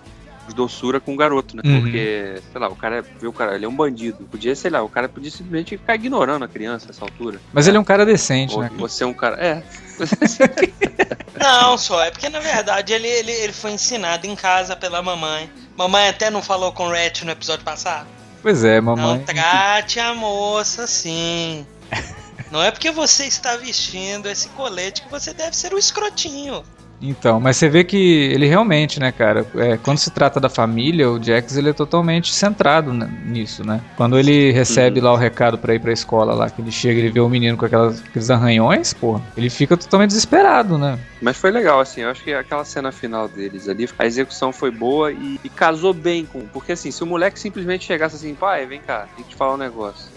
doçura 0.53 0.99
com 0.99 1.13
o 1.13 1.17
garoto, 1.17 1.55
né? 1.55 1.61
Uhum. 1.65 1.81
Porque, 1.81 2.41
sei 2.51 2.61
lá, 2.61 2.67
o 2.67 2.75
cara 2.75 3.01
vê 3.01 3.27
o 3.27 3.33
cara, 3.33 3.55
ele 3.55 3.65
é 3.65 3.67
um 3.69 3.75
bandido. 3.75 4.25
Podia, 4.25 4.55
sei 4.55 4.71
lá, 4.71 4.81
o 4.81 4.89
cara 4.89 5.07
podia 5.09 5.31
simplesmente 5.31 5.77
ficar 5.77 5.95
ignorando 5.95 6.45
a 6.45 6.47
criança 6.47 6.87
nessa 6.87 7.03
altura. 7.03 7.39
Mas 7.53 7.67
ele 7.67 7.77
é 7.77 7.79
um 7.79 7.83
cara 7.83 8.05
decente, 8.05 8.55
Ou 8.55 8.61
né? 8.61 8.71
Você 8.77 9.03
é 9.03 9.07
um 9.07 9.13
cara. 9.13 9.35
É. 9.43 9.63
Não, 11.39 11.77
só 11.77 12.03
é 12.03 12.11
porque 12.11 12.29
na 12.29 12.39
verdade 12.39 12.93
ele, 12.93 13.07
ele, 13.07 13.31
ele 13.31 13.53
foi 13.53 13.71
ensinado 13.71 14.27
em 14.27 14.35
casa 14.35 14.75
pela 14.75 15.01
mamãe. 15.01 15.49
Mamãe 15.77 16.09
até 16.09 16.29
não 16.29 16.41
falou 16.41 16.71
com 16.73 16.87
o 16.87 16.91
Rat 16.91 17.23
no 17.23 17.31
episódio 17.31 17.63
passado. 17.63 18.07
Pois 18.41 18.63
é, 18.63 18.79
mamãe. 18.81 19.05
Não 19.05 19.19
trate 19.19 19.99
a 19.99 20.13
moça 20.13 20.83
assim. 20.83 21.65
Não 22.51 22.63
é 22.63 22.71
porque 22.71 22.89
você 22.89 23.25
está 23.25 23.55
vestindo 23.57 24.27
esse 24.27 24.49
colete 24.49 25.03
que 25.03 25.11
você 25.11 25.33
deve 25.33 25.55
ser 25.55 25.71
o 25.71 25.77
escrotinho. 25.77 26.63
Então, 27.01 27.39
mas 27.39 27.57
você 27.57 27.69
vê 27.69 27.83
que 27.83 27.97
ele 27.97 28.45
realmente, 28.45 28.99
né, 28.99 29.11
cara, 29.11 29.45
é, 29.55 29.77
quando 29.77 29.97
se 29.97 30.11
trata 30.11 30.39
da 30.39 30.49
família, 30.49 31.09
o 31.09 31.21
Jax 31.21 31.55
ele 31.55 31.69
é 31.69 31.73
totalmente 31.73 32.33
centrado 32.33 32.91
nisso, 32.93 33.65
né? 33.65 33.81
Quando 33.95 34.19
ele 34.19 34.51
recebe 34.51 34.99
uhum. 34.99 35.05
lá 35.05 35.13
o 35.13 35.15
recado 35.15 35.57
para 35.57 35.73
ir 35.73 35.79
pra 35.79 35.93
escola 35.93 36.33
lá, 36.33 36.49
que 36.49 36.61
ele 36.61 36.71
chega 36.71 36.99
e 36.99 37.03
ele 37.03 37.09
vê 37.11 37.19
o 37.19 37.29
menino 37.29 37.57
com 37.57 37.65
aquelas, 37.65 38.01
aqueles 38.01 38.29
arranhões, 38.29 38.93
pô, 38.93 39.19
ele 39.37 39.49
fica 39.49 39.77
totalmente 39.77 40.09
desesperado, 40.09 40.77
né? 40.77 40.99
Mas 41.21 41.37
foi 41.37 41.51
legal, 41.51 41.79
assim, 41.79 42.01
eu 42.01 42.09
acho 42.09 42.23
que 42.23 42.33
aquela 42.33 42.65
cena 42.65 42.91
final 42.91 43.27
deles 43.27 43.69
ali, 43.69 43.87
a 43.97 44.05
execução 44.05 44.51
foi 44.51 44.71
boa 44.71 45.11
e, 45.11 45.39
e 45.43 45.49
casou 45.49 45.93
bem 45.93 46.25
com. 46.25 46.41
Porque 46.47 46.73
assim, 46.73 46.91
se 46.91 47.01
o 47.03 47.07
moleque 47.07 47.39
simplesmente 47.39 47.85
chegasse 47.85 48.15
assim, 48.15 48.35
pai, 48.35 48.65
vem 48.65 48.81
cá, 48.81 49.07
tem 49.15 49.23
que 49.23 49.31
te 49.31 49.35
falar 49.35 49.53
um 49.53 49.57
negócio, 49.57 50.09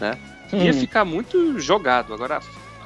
né? 0.00 0.18
Ia 0.52 0.72
uhum. 0.72 0.80
ficar 0.80 1.04
muito 1.04 1.60
jogado. 1.60 2.12
Agora, 2.12 2.40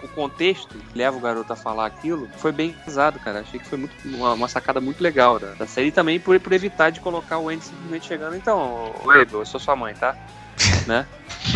o 0.04 0.08
contexto 0.08 0.68
que 0.68 0.98
leva 0.98 1.16
o 1.16 1.20
garoto 1.20 1.52
a 1.52 1.56
falar 1.56 1.86
aquilo 1.86 2.28
foi 2.36 2.52
bem 2.52 2.72
pesado, 2.84 3.18
cara. 3.18 3.40
Achei 3.40 3.58
que 3.58 3.66
foi 3.66 3.78
muito, 3.78 3.94
uma, 4.04 4.34
uma 4.34 4.48
sacada 4.48 4.80
muito 4.80 5.02
legal 5.02 5.38
da, 5.38 5.52
da 5.54 5.66
série. 5.66 5.88
E 5.88 5.92
também 5.92 6.20
por, 6.20 6.38
por 6.38 6.52
evitar 6.52 6.90
de 6.90 7.00
colocar 7.00 7.38
o 7.38 7.48
Andy 7.48 7.64
simplesmente 7.64 8.06
chegando. 8.06 8.36
Então, 8.36 8.94
oi, 9.04 9.26
eu 9.32 9.44
sou 9.46 9.58
sua 9.58 9.74
mãe, 9.74 9.94
tá? 9.94 10.14
né? 10.86 11.06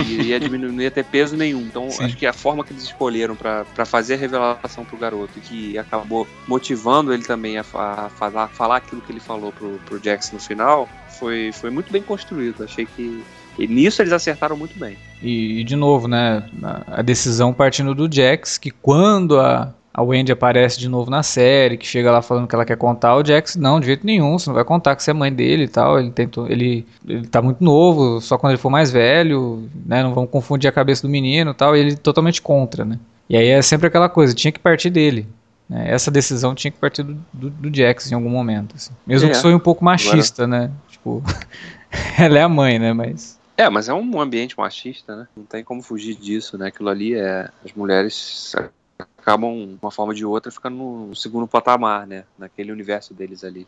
E 0.07 0.23
ia 0.29 0.41
diminuir, 0.41 0.73
não 0.73 0.83
ia 0.83 0.91
ter 0.91 1.05
peso 1.05 1.37
nenhum. 1.37 1.61
Então, 1.61 1.91
Sim. 1.91 2.05
acho 2.05 2.17
que 2.17 2.27
a 2.27 2.33
forma 2.33 2.65
que 2.65 2.73
eles 2.73 2.83
escolheram 2.83 3.37
para 3.37 3.85
fazer 3.85 4.15
a 4.15 4.17
revelação 4.17 4.85
pro 4.85 4.97
garoto, 4.97 5.41
que 5.41 5.77
acabou 5.77 6.27
motivando 6.47 7.13
ele 7.13 7.25
também 7.25 7.59
a, 7.59 7.61
a 7.61 8.09
falar, 8.09 8.49
falar 8.49 8.77
aquilo 8.77 9.03
que 9.03 9.13
ele 9.13 9.21
falou 9.21 9.53
pro, 9.53 9.79
pro 9.85 10.03
Jax 10.03 10.33
no 10.33 10.41
final, 10.41 10.89
foi, 11.19 11.53
foi 11.53 11.71
muito 11.71 11.93
bem 11.93 12.03
construído. 12.03 12.65
Achei 12.65 12.87
que 12.87 13.23
e 13.59 13.67
nisso 13.67 14.01
eles 14.01 14.13
acertaram 14.13 14.57
muito 14.57 14.79
bem. 14.79 14.97
E, 15.23 15.65
de 15.65 15.75
novo, 15.75 16.07
né? 16.07 16.45
A 16.87 17.03
decisão 17.03 17.53
partindo 17.53 17.95
do 17.95 18.09
Jax, 18.13 18.57
que 18.57 18.71
quando 18.71 19.41
a, 19.41 19.75
a 19.93 20.03
Wendy 20.03 20.31
aparece 20.31 20.79
de 20.79 20.89
novo 20.89 21.11
na 21.11 21.23
série, 21.25 21.77
que 21.77 21.87
chega 21.87 22.11
lá 22.11 22.23
falando 22.23 22.47
que 22.47 22.55
ela 22.55 22.65
quer 22.65 22.77
contar, 22.77 23.17
o 23.17 23.25
Jax, 23.25 23.57
não, 23.57 23.81
de 23.81 23.87
jeito 23.87 24.07
nenhum, 24.07 24.39
você 24.39 24.49
não 24.49 24.55
vai 24.55 24.65
contar 24.65 24.95
que 24.95 25.03
você 25.03 25.11
é 25.11 25.15
mãe 25.15 25.33
dele 25.33 25.65
e 25.65 25.69
tal. 25.69 25.99
Ele 25.99 26.11
tentou, 26.11 26.47
ele, 26.49 26.87
ele 27.07 27.27
tá 27.27 27.43
muito 27.43 27.63
novo, 27.65 28.21
só 28.21 28.39
quando 28.39 28.53
ele 28.53 28.61
for 28.61 28.71
mais 28.71 28.93
velho, 28.93 29.69
né? 29.85 30.03
Não 30.03 30.15
vamos 30.15 30.31
confundir 30.31 30.69
a 30.69 30.73
cabeça 30.73 31.03
do 31.03 31.09
menino 31.09 31.51
e 31.51 31.55
tal. 31.55 31.77
E 31.77 31.81
ele 31.81 31.97
totalmente 31.97 32.41
contra, 32.41 32.85
né? 32.85 32.99
E 33.29 33.37
aí 33.37 33.49
é 33.49 33.61
sempre 33.61 33.89
aquela 33.89 34.09
coisa, 34.09 34.33
tinha 34.35 34.53
que 34.53 34.61
partir 34.61 34.89
dele. 34.89 35.27
Né? 35.69 35.91
Essa 35.91 36.11
decisão 36.11 36.55
tinha 36.55 36.71
que 36.71 36.79
partir 36.79 37.03
do, 37.03 37.19
do, 37.33 37.51
do 37.51 37.77
Jax 37.77 38.11
em 38.11 38.15
algum 38.15 38.31
momento. 38.31 38.75
Assim. 38.75 38.93
Mesmo 39.07 39.29
é. 39.29 39.33
que 39.33 39.39
foi 39.39 39.55
um 39.55 39.59
pouco 39.59 39.85
machista, 39.85 40.45
Agora... 40.45 40.63
né? 40.63 40.71
Tipo, 40.89 41.23
ela 42.19 42.39
é 42.39 42.43
a 42.43 42.49
mãe, 42.49 42.79
né? 42.79 42.93
Mas. 42.93 43.38
É, 43.59 43.69
mas 43.69 43.89
é 43.89 43.93
um 43.93 44.21
ambiente 44.21 44.57
machista, 44.57 45.17
né? 45.17 45.29
Não 45.37 45.45
tem 45.45 45.65
como 45.65 45.83
fugir 45.83 46.15
disso, 46.15 46.57
né? 46.57 46.69
Aquilo 46.69 46.89
ali 46.89 47.17
é. 47.17 47.51
As 47.65 47.73
mulheres 47.73 48.55
acabam, 48.97 49.75
de 49.75 49.79
uma 49.83 49.91
forma 49.91 50.13
ou 50.13 50.17
de 50.17 50.25
outra, 50.25 50.53
ficando 50.53 50.77
no 50.77 51.17
segundo 51.17 51.49
patamar, 51.49 52.07
né? 52.07 52.25
Naquele 52.39 52.71
universo 52.71 53.13
deles 53.13 53.43
ali. 53.43 53.67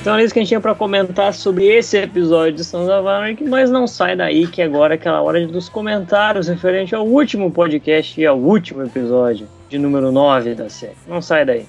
Então 0.00 0.16
é 0.16 0.24
isso 0.24 0.32
que 0.32 0.40
a 0.40 0.42
gente 0.42 0.48
tinha 0.48 0.60
para 0.60 0.74
comentar 0.74 1.34
sobre 1.34 1.66
esse 1.66 1.98
episódio 1.98 2.54
de 2.54 2.64
Sons 2.64 2.88
of 2.88 3.06
Anarchy, 3.06 3.44
mas 3.44 3.70
não 3.70 3.86
sai 3.86 4.16
daí 4.16 4.46
que 4.46 4.62
agora 4.62 4.94
é 4.94 4.96
aquela 4.96 5.20
hora 5.20 5.46
dos 5.46 5.68
comentários 5.68 6.48
referente 6.48 6.94
ao 6.94 7.06
último 7.06 7.50
podcast 7.50 8.18
e 8.18 8.24
ao 8.24 8.38
último 8.38 8.82
episódio 8.82 9.46
de 9.68 9.78
número 9.78 10.10
9 10.10 10.54
da 10.54 10.70
série. 10.70 10.96
Não 11.06 11.20
sai 11.20 11.44
daí. 11.44 11.66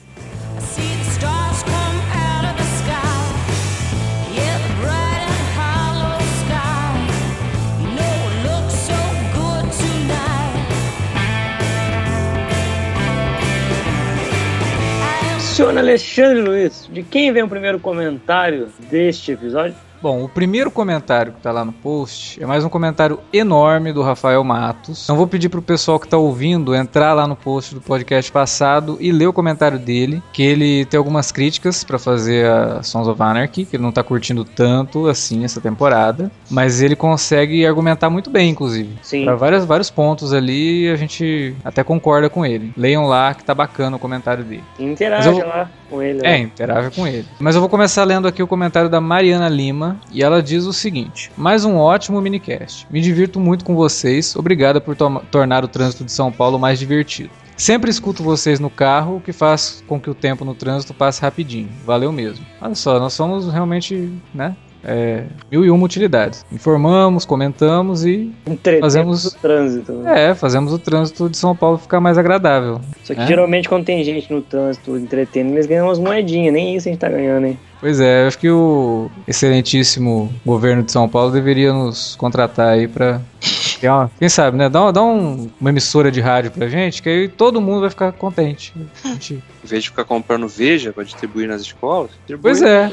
Senhor 15.62 15.78
Alexandre 15.78 16.42
Luiz, 16.42 16.90
de 16.92 17.04
quem 17.04 17.32
vem 17.32 17.44
o 17.44 17.48
primeiro 17.48 17.80
comentário 17.80 18.70
deste 18.90 19.34
episódio? 19.34 19.76
Bom, 20.02 20.24
o 20.24 20.28
primeiro 20.28 20.72
comentário 20.72 21.32
que 21.32 21.38
está 21.38 21.52
lá 21.52 21.64
no 21.64 21.72
post 21.72 22.42
é 22.42 22.46
mais 22.46 22.66
um 22.66 22.70
comentário 22.70 23.20
enorme 23.32 23.94
do 23.94 24.02
Rafael 24.02 24.44
Matos. 24.44 25.04
Então 25.04 25.16
vou 25.16 25.28
pedir 25.28 25.48
pro 25.48 25.62
pessoal 25.62 26.00
que 26.00 26.08
está 26.08 26.18
ouvindo 26.18 26.74
entrar 26.74 27.14
lá 27.14 27.28
no 27.28 27.36
post 27.36 27.76
do 27.76 27.82
podcast 27.82 28.32
passado 28.32 28.98
e 29.00 29.12
ler 29.12 29.28
o 29.28 29.34
comentário 29.34 29.78
dele, 29.78 30.20
que 30.34 30.42
ele 30.42 30.86
tem 30.86 30.98
algumas 30.98 31.32
críticas 31.32 31.84
para 31.84 32.00
fazer 32.00 32.48
a 32.48 32.82
Sons 32.82 33.08
of 33.08 33.22
Anarchy, 33.22 33.64
que 33.64 33.76
ele 33.76 33.84
não 33.84 33.90
está 33.90 34.02
curtindo 34.02 34.44
tanto 34.44 35.08
assim 35.08 35.44
essa 35.44 35.62
temporada, 35.62 36.32
mas 36.50 36.82
ele 36.82 36.96
consegue 36.96 37.64
argumentar 37.64 38.10
muito 38.10 38.32
bem, 38.32 38.50
inclusive. 38.50 38.98
Sim. 39.04 39.26
Para 39.26 39.36
vários, 39.36 39.66
vários 39.66 39.92
pontos 39.92 40.34
ali, 40.34 40.90
a 40.90 40.96
gente 40.96 41.56
até 41.64 41.84
concorda 41.84 42.28
com 42.28 42.44
ele. 42.44 42.74
Leiam 42.76 43.06
lá 43.06 43.36
que 43.36 43.44
tá 43.44 43.54
bacana 43.54 43.98
o 43.98 44.00
comentário 44.00 44.44
dele. 44.44 44.64
Interage 44.80 45.30
vou... 45.30 45.46
lá 45.46 45.70
com 45.92 46.02
ele. 46.02 46.26
É, 46.26 46.38
interage 46.40 46.90
com 46.96 47.06
ele. 47.06 47.28
Mas 47.40 47.54
eu 47.54 47.62
vou 47.62 47.70
começar 47.70 48.04
lendo 48.04 48.28
aqui 48.28 48.42
o 48.42 48.48
comentário 48.48 48.90
da 48.90 49.00
Mariana 49.00 49.48
Lima 49.48 49.91
e 50.12 50.24
ela 50.24 50.42
diz 50.42 50.66
o 50.66 50.74
seguinte: 50.74 51.32
Mais 51.38 51.66
um 51.66 51.78
ótimo 51.78 52.22
minicast. 52.22 52.88
Me 52.90 53.02
divirto 53.02 53.40
muito 53.40 53.66
com 53.66 53.76
vocês. 53.76 54.36
Obrigada 54.36 54.80
por 54.82 54.96
tornar 54.96 55.64
o 55.64 55.68
trânsito 55.68 56.04
de 56.04 56.12
São 56.12 56.32
Paulo 56.32 56.60
mais 56.60 56.80
divertido. 56.80 57.30
Sempre 57.58 57.92
escuto 57.92 58.24
vocês 58.24 58.60
no 58.60 58.72
carro, 58.72 59.18
o 59.18 59.22
que 59.22 59.32
faz 59.32 59.84
com 59.88 60.00
que 60.00 60.10
o 60.10 60.16
tempo 60.16 60.44
no 60.44 60.56
trânsito 60.56 60.96
passe 60.96 61.22
rapidinho. 61.22 61.70
Valeu 61.86 62.12
mesmo. 62.12 62.44
Olha 62.60 62.74
só, 62.74 63.00
nós 63.00 63.14
somos 63.14 63.52
realmente, 63.54 64.12
né? 64.34 64.56
É, 64.84 65.26
mil 65.52 65.64
e 65.64 65.70
uma 65.70 65.86
utilidades. 65.86 66.44
Informamos, 66.52 67.24
comentamos 67.24 68.04
e 68.04 68.34
fazemos 68.80 69.26
o 69.26 69.36
trânsito. 69.38 69.92
Né? 69.92 70.30
É, 70.30 70.34
fazemos 70.34 70.74
o 70.74 70.80
trânsito 70.80 71.30
de 71.30 71.38
São 71.38 71.56
Paulo 71.56 71.78
ficar 71.78 72.00
mais 72.00 72.18
agradável. 72.18 72.82
Só 73.04 73.14
que 73.14 73.22
é? 73.22 73.28
geralmente 73.28 73.70
quando 73.70 73.86
tem 73.86 74.04
gente 74.04 74.34
no 74.34 74.42
trânsito 74.42 74.98
entretendo, 74.98 75.52
eles 75.52 75.68
ganham 75.68 75.88
umas 75.88 76.00
moedinhas, 76.00 76.52
nem 76.52 76.76
isso 76.76 76.90
a 76.90 76.92
gente 76.92 77.00
tá 77.00 77.10
ganhando, 77.10 77.46
hein? 77.46 77.60
Pois 77.82 78.00
é, 78.00 78.28
acho 78.28 78.38
que 78.38 78.50
o 78.50 79.10
excelentíssimo 79.28 80.32
governo 80.46 80.84
de 80.84 80.92
São 80.92 81.10
Paulo 81.10 81.32
deveria 81.32 81.74
nos 81.74 82.16
contratar 82.16 82.70
aí 82.70 82.88
pra. 82.88 83.20
Quem 84.20 84.30
sabe, 84.30 84.56
né? 84.56 84.70
Dá, 84.70 84.84
uma, 84.84 84.94
dá 84.94 85.02
um, 85.02 85.50
uma 85.60 85.70
emissora 85.72 86.12
de 86.12 86.22
rádio 86.22 86.52
pra 86.52 86.68
gente, 86.68 87.02
que 87.02 87.10
aí 87.10 87.28
todo 87.28 87.60
mundo 87.60 87.82
vai 87.82 87.90
ficar 87.90 88.12
contente. 88.12 88.72
Gente... 89.04 89.44
Em 89.64 89.68
vez 89.68 89.84
de 89.84 89.90
ficar 89.90 90.04
comprando 90.04 90.48
Veja 90.48 90.94
pra 90.94 91.04
distribuir 91.04 91.48
nas 91.48 91.62
escolas, 91.62 92.12
distribui 92.12 92.42
pois 92.44 92.62
é. 92.62 92.92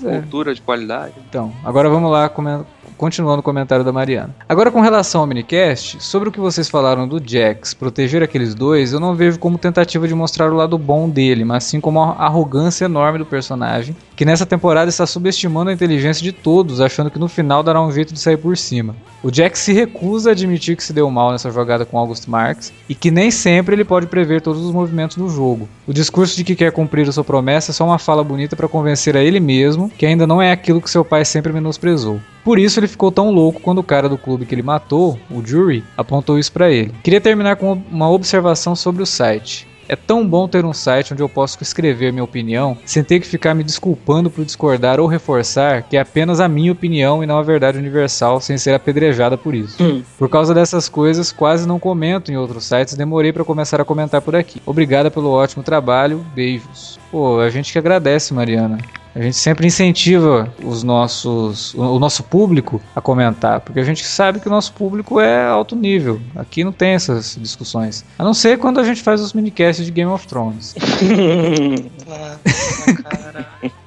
Cultura 0.00 0.54
de 0.54 0.60
qualidade. 0.60 1.14
Então, 1.28 1.52
agora 1.64 1.88
vamos 1.88 2.10
lá 2.10 2.28
continuando 2.96 3.40
o 3.40 3.42
comentário 3.42 3.84
da 3.84 3.92
Mariana. 3.92 4.34
Agora, 4.48 4.70
com 4.70 4.80
relação 4.80 5.22
ao 5.22 5.26
minicast, 5.26 6.00
sobre 6.00 6.28
o 6.28 6.32
que 6.32 6.38
vocês 6.38 6.68
falaram 6.68 7.08
do 7.08 7.20
Jax 7.24 7.74
proteger 7.74 8.22
aqueles 8.22 8.54
dois, 8.54 8.92
eu 8.92 9.00
não 9.00 9.14
vejo 9.14 9.38
como 9.38 9.58
tentativa 9.58 10.06
de 10.06 10.14
mostrar 10.14 10.52
o 10.52 10.54
lado 10.54 10.78
bom 10.78 11.08
dele, 11.08 11.44
mas 11.44 11.64
sim 11.64 11.80
como 11.80 12.00
uma 12.00 12.14
arrogância 12.14 12.84
enorme 12.84 13.18
do 13.18 13.26
personagem, 13.26 13.96
que 14.22 14.26
nessa 14.26 14.46
temporada 14.46 14.88
está 14.88 15.04
subestimando 15.04 15.70
a 15.70 15.72
inteligência 15.72 16.22
de 16.22 16.30
todos, 16.30 16.80
achando 16.80 17.10
que 17.10 17.18
no 17.18 17.26
final 17.26 17.60
dará 17.60 17.82
um 17.82 17.90
jeito 17.90 18.14
de 18.14 18.20
sair 18.20 18.36
por 18.36 18.56
cima. 18.56 18.94
O 19.20 19.34
Jax 19.34 19.58
se 19.58 19.72
recusa 19.72 20.30
a 20.30 20.32
admitir 20.32 20.76
que 20.76 20.84
se 20.84 20.92
deu 20.92 21.10
mal 21.10 21.32
nessa 21.32 21.50
jogada 21.50 21.84
com 21.84 21.98
August 21.98 22.28
Marks 22.28 22.72
e 22.88 22.94
que 22.94 23.10
nem 23.10 23.32
sempre 23.32 23.74
ele 23.74 23.84
pode 23.84 24.06
prever 24.06 24.40
todos 24.40 24.64
os 24.64 24.70
movimentos 24.70 25.16
do 25.16 25.28
jogo. 25.28 25.68
O 25.88 25.92
discurso 25.92 26.36
de 26.36 26.44
que 26.44 26.54
quer 26.54 26.70
cumprir 26.70 27.08
a 27.08 27.10
sua 27.10 27.24
promessa 27.24 27.72
é 27.72 27.74
só 27.74 27.84
uma 27.84 27.98
fala 27.98 28.22
bonita 28.22 28.54
para 28.54 28.68
convencer 28.68 29.16
a 29.16 29.24
ele 29.24 29.40
mesmo 29.40 29.90
que 29.90 30.06
ainda 30.06 30.24
não 30.24 30.40
é 30.40 30.52
aquilo 30.52 30.80
que 30.80 30.88
seu 30.88 31.04
pai 31.04 31.24
sempre 31.24 31.52
menosprezou. 31.52 32.20
Por 32.44 32.60
isso 32.60 32.78
ele 32.78 32.86
ficou 32.86 33.10
tão 33.10 33.28
louco 33.32 33.60
quando 33.60 33.78
o 33.78 33.84
cara 33.84 34.08
do 34.08 34.16
clube 34.16 34.46
que 34.46 34.54
ele 34.54 34.62
matou, 34.62 35.18
o 35.28 35.44
Jury, 35.44 35.82
apontou 35.96 36.38
isso 36.38 36.52
para 36.52 36.70
ele. 36.70 36.94
Queria 37.02 37.20
terminar 37.20 37.56
com 37.56 37.72
uma 37.90 38.08
observação 38.08 38.76
sobre 38.76 39.02
o 39.02 39.06
site. 39.06 39.66
É 39.92 39.96
tão 39.96 40.26
bom 40.26 40.48
ter 40.48 40.64
um 40.64 40.72
site 40.72 41.12
onde 41.12 41.22
eu 41.22 41.28
posso 41.28 41.58
escrever 41.60 42.14
minha 42.14 42.24
opinião 42.24 42.78
sem 42.82 43.04
ter 43.04 43.20
que 43.20 43.26
ficar 43.26 43.52
me 43.52 43.62
desculpando 43.62 44.30
por 44.30 44.42
discordar 44.42 44.98
ou 44.98 45.06
reforçar 45.06 45.82
que 45.82 45.98
é 45.98 46.00
apenas 46.00 46.40
a 46.40 46.48
minha 46.48 46.72
opinião 46.72 47.22
e 47.22 47.26
não 47.26 47.36
a 47.36 47.42
verdade 47.42 47.76
universal 47.76 48.40
sem 48.40 48.56
ser 48.56 48.72
apedrejada 48.72 49.36
por 49.36 49.54
isso. 49.54 49.84
Hum. 49.84 50.02
Por 50.18 50.30
causa 50.30 50.54
dessas 50.54 50.88
coisas, 50.88 51.30
quase 51.30 51.68
não 51.68 51.78
comento 51.78 52.32
em 52.32 52.38
outros 52.38 52.64
sites, 52.64 52.94
demorei 52.94 53.34
para 53.34 53.44
começar 53.44 53.82
a 53.82 53.84
comentar 53.84 54.22
por 54.22 54.34
aqui. 54.34 54.62
Obrigada 54.64 55.10
pelo 55.10 55.28
ótimo 55.28 55.62
trabalho, 55.62 56.24
beijos. 56.34 56.98
Pô, 57.10 57.38
a 57.40 57.50
gente 57.50 57.70
que 57.70 57.78
agradece, 57.78 58.32
Mariana. 58.32 58.78
A 59.14 59.20
gente 59.20 59.36
sempre 59.36 59.66
incentiva 59.66 60.52
os 60.64 60.82
nossos, 60.82 61.74
o 61.74 61.98
nosso 61.98 62.22
público 62.22 62.80
a 62.96 63.00
comentar, 63.00 63.60
porque 63.60 63.78
a 63.78 63.84
gente 63.84 64.04
sabe 64.04 64.40
que 64.40 64.48
o 64.48 64.50
nosso 64.50 64.72
público 64.72 65.20
é 65.20 65.46
alto 65.46 65.76
nível. 65.76 66.20
Aqui 66.34 66.64
não 66.64 66.72
tem 66.72 66.92
essas 66.92 67.36
discussões. 67.38 68.04
A 68.18 68.24
não 68.24 68.32
ser 68.32 68.58
quando 68.58 68.80
a 68.80 68.84
gente 68.84 69.02
faz 69.02 69.20
os 69.20 69.34
minicasts 69.34 69.84
de 69.84 69.92
Game 69.92 70.10
of 70.10 70.26
Thrones. 70.26 70.74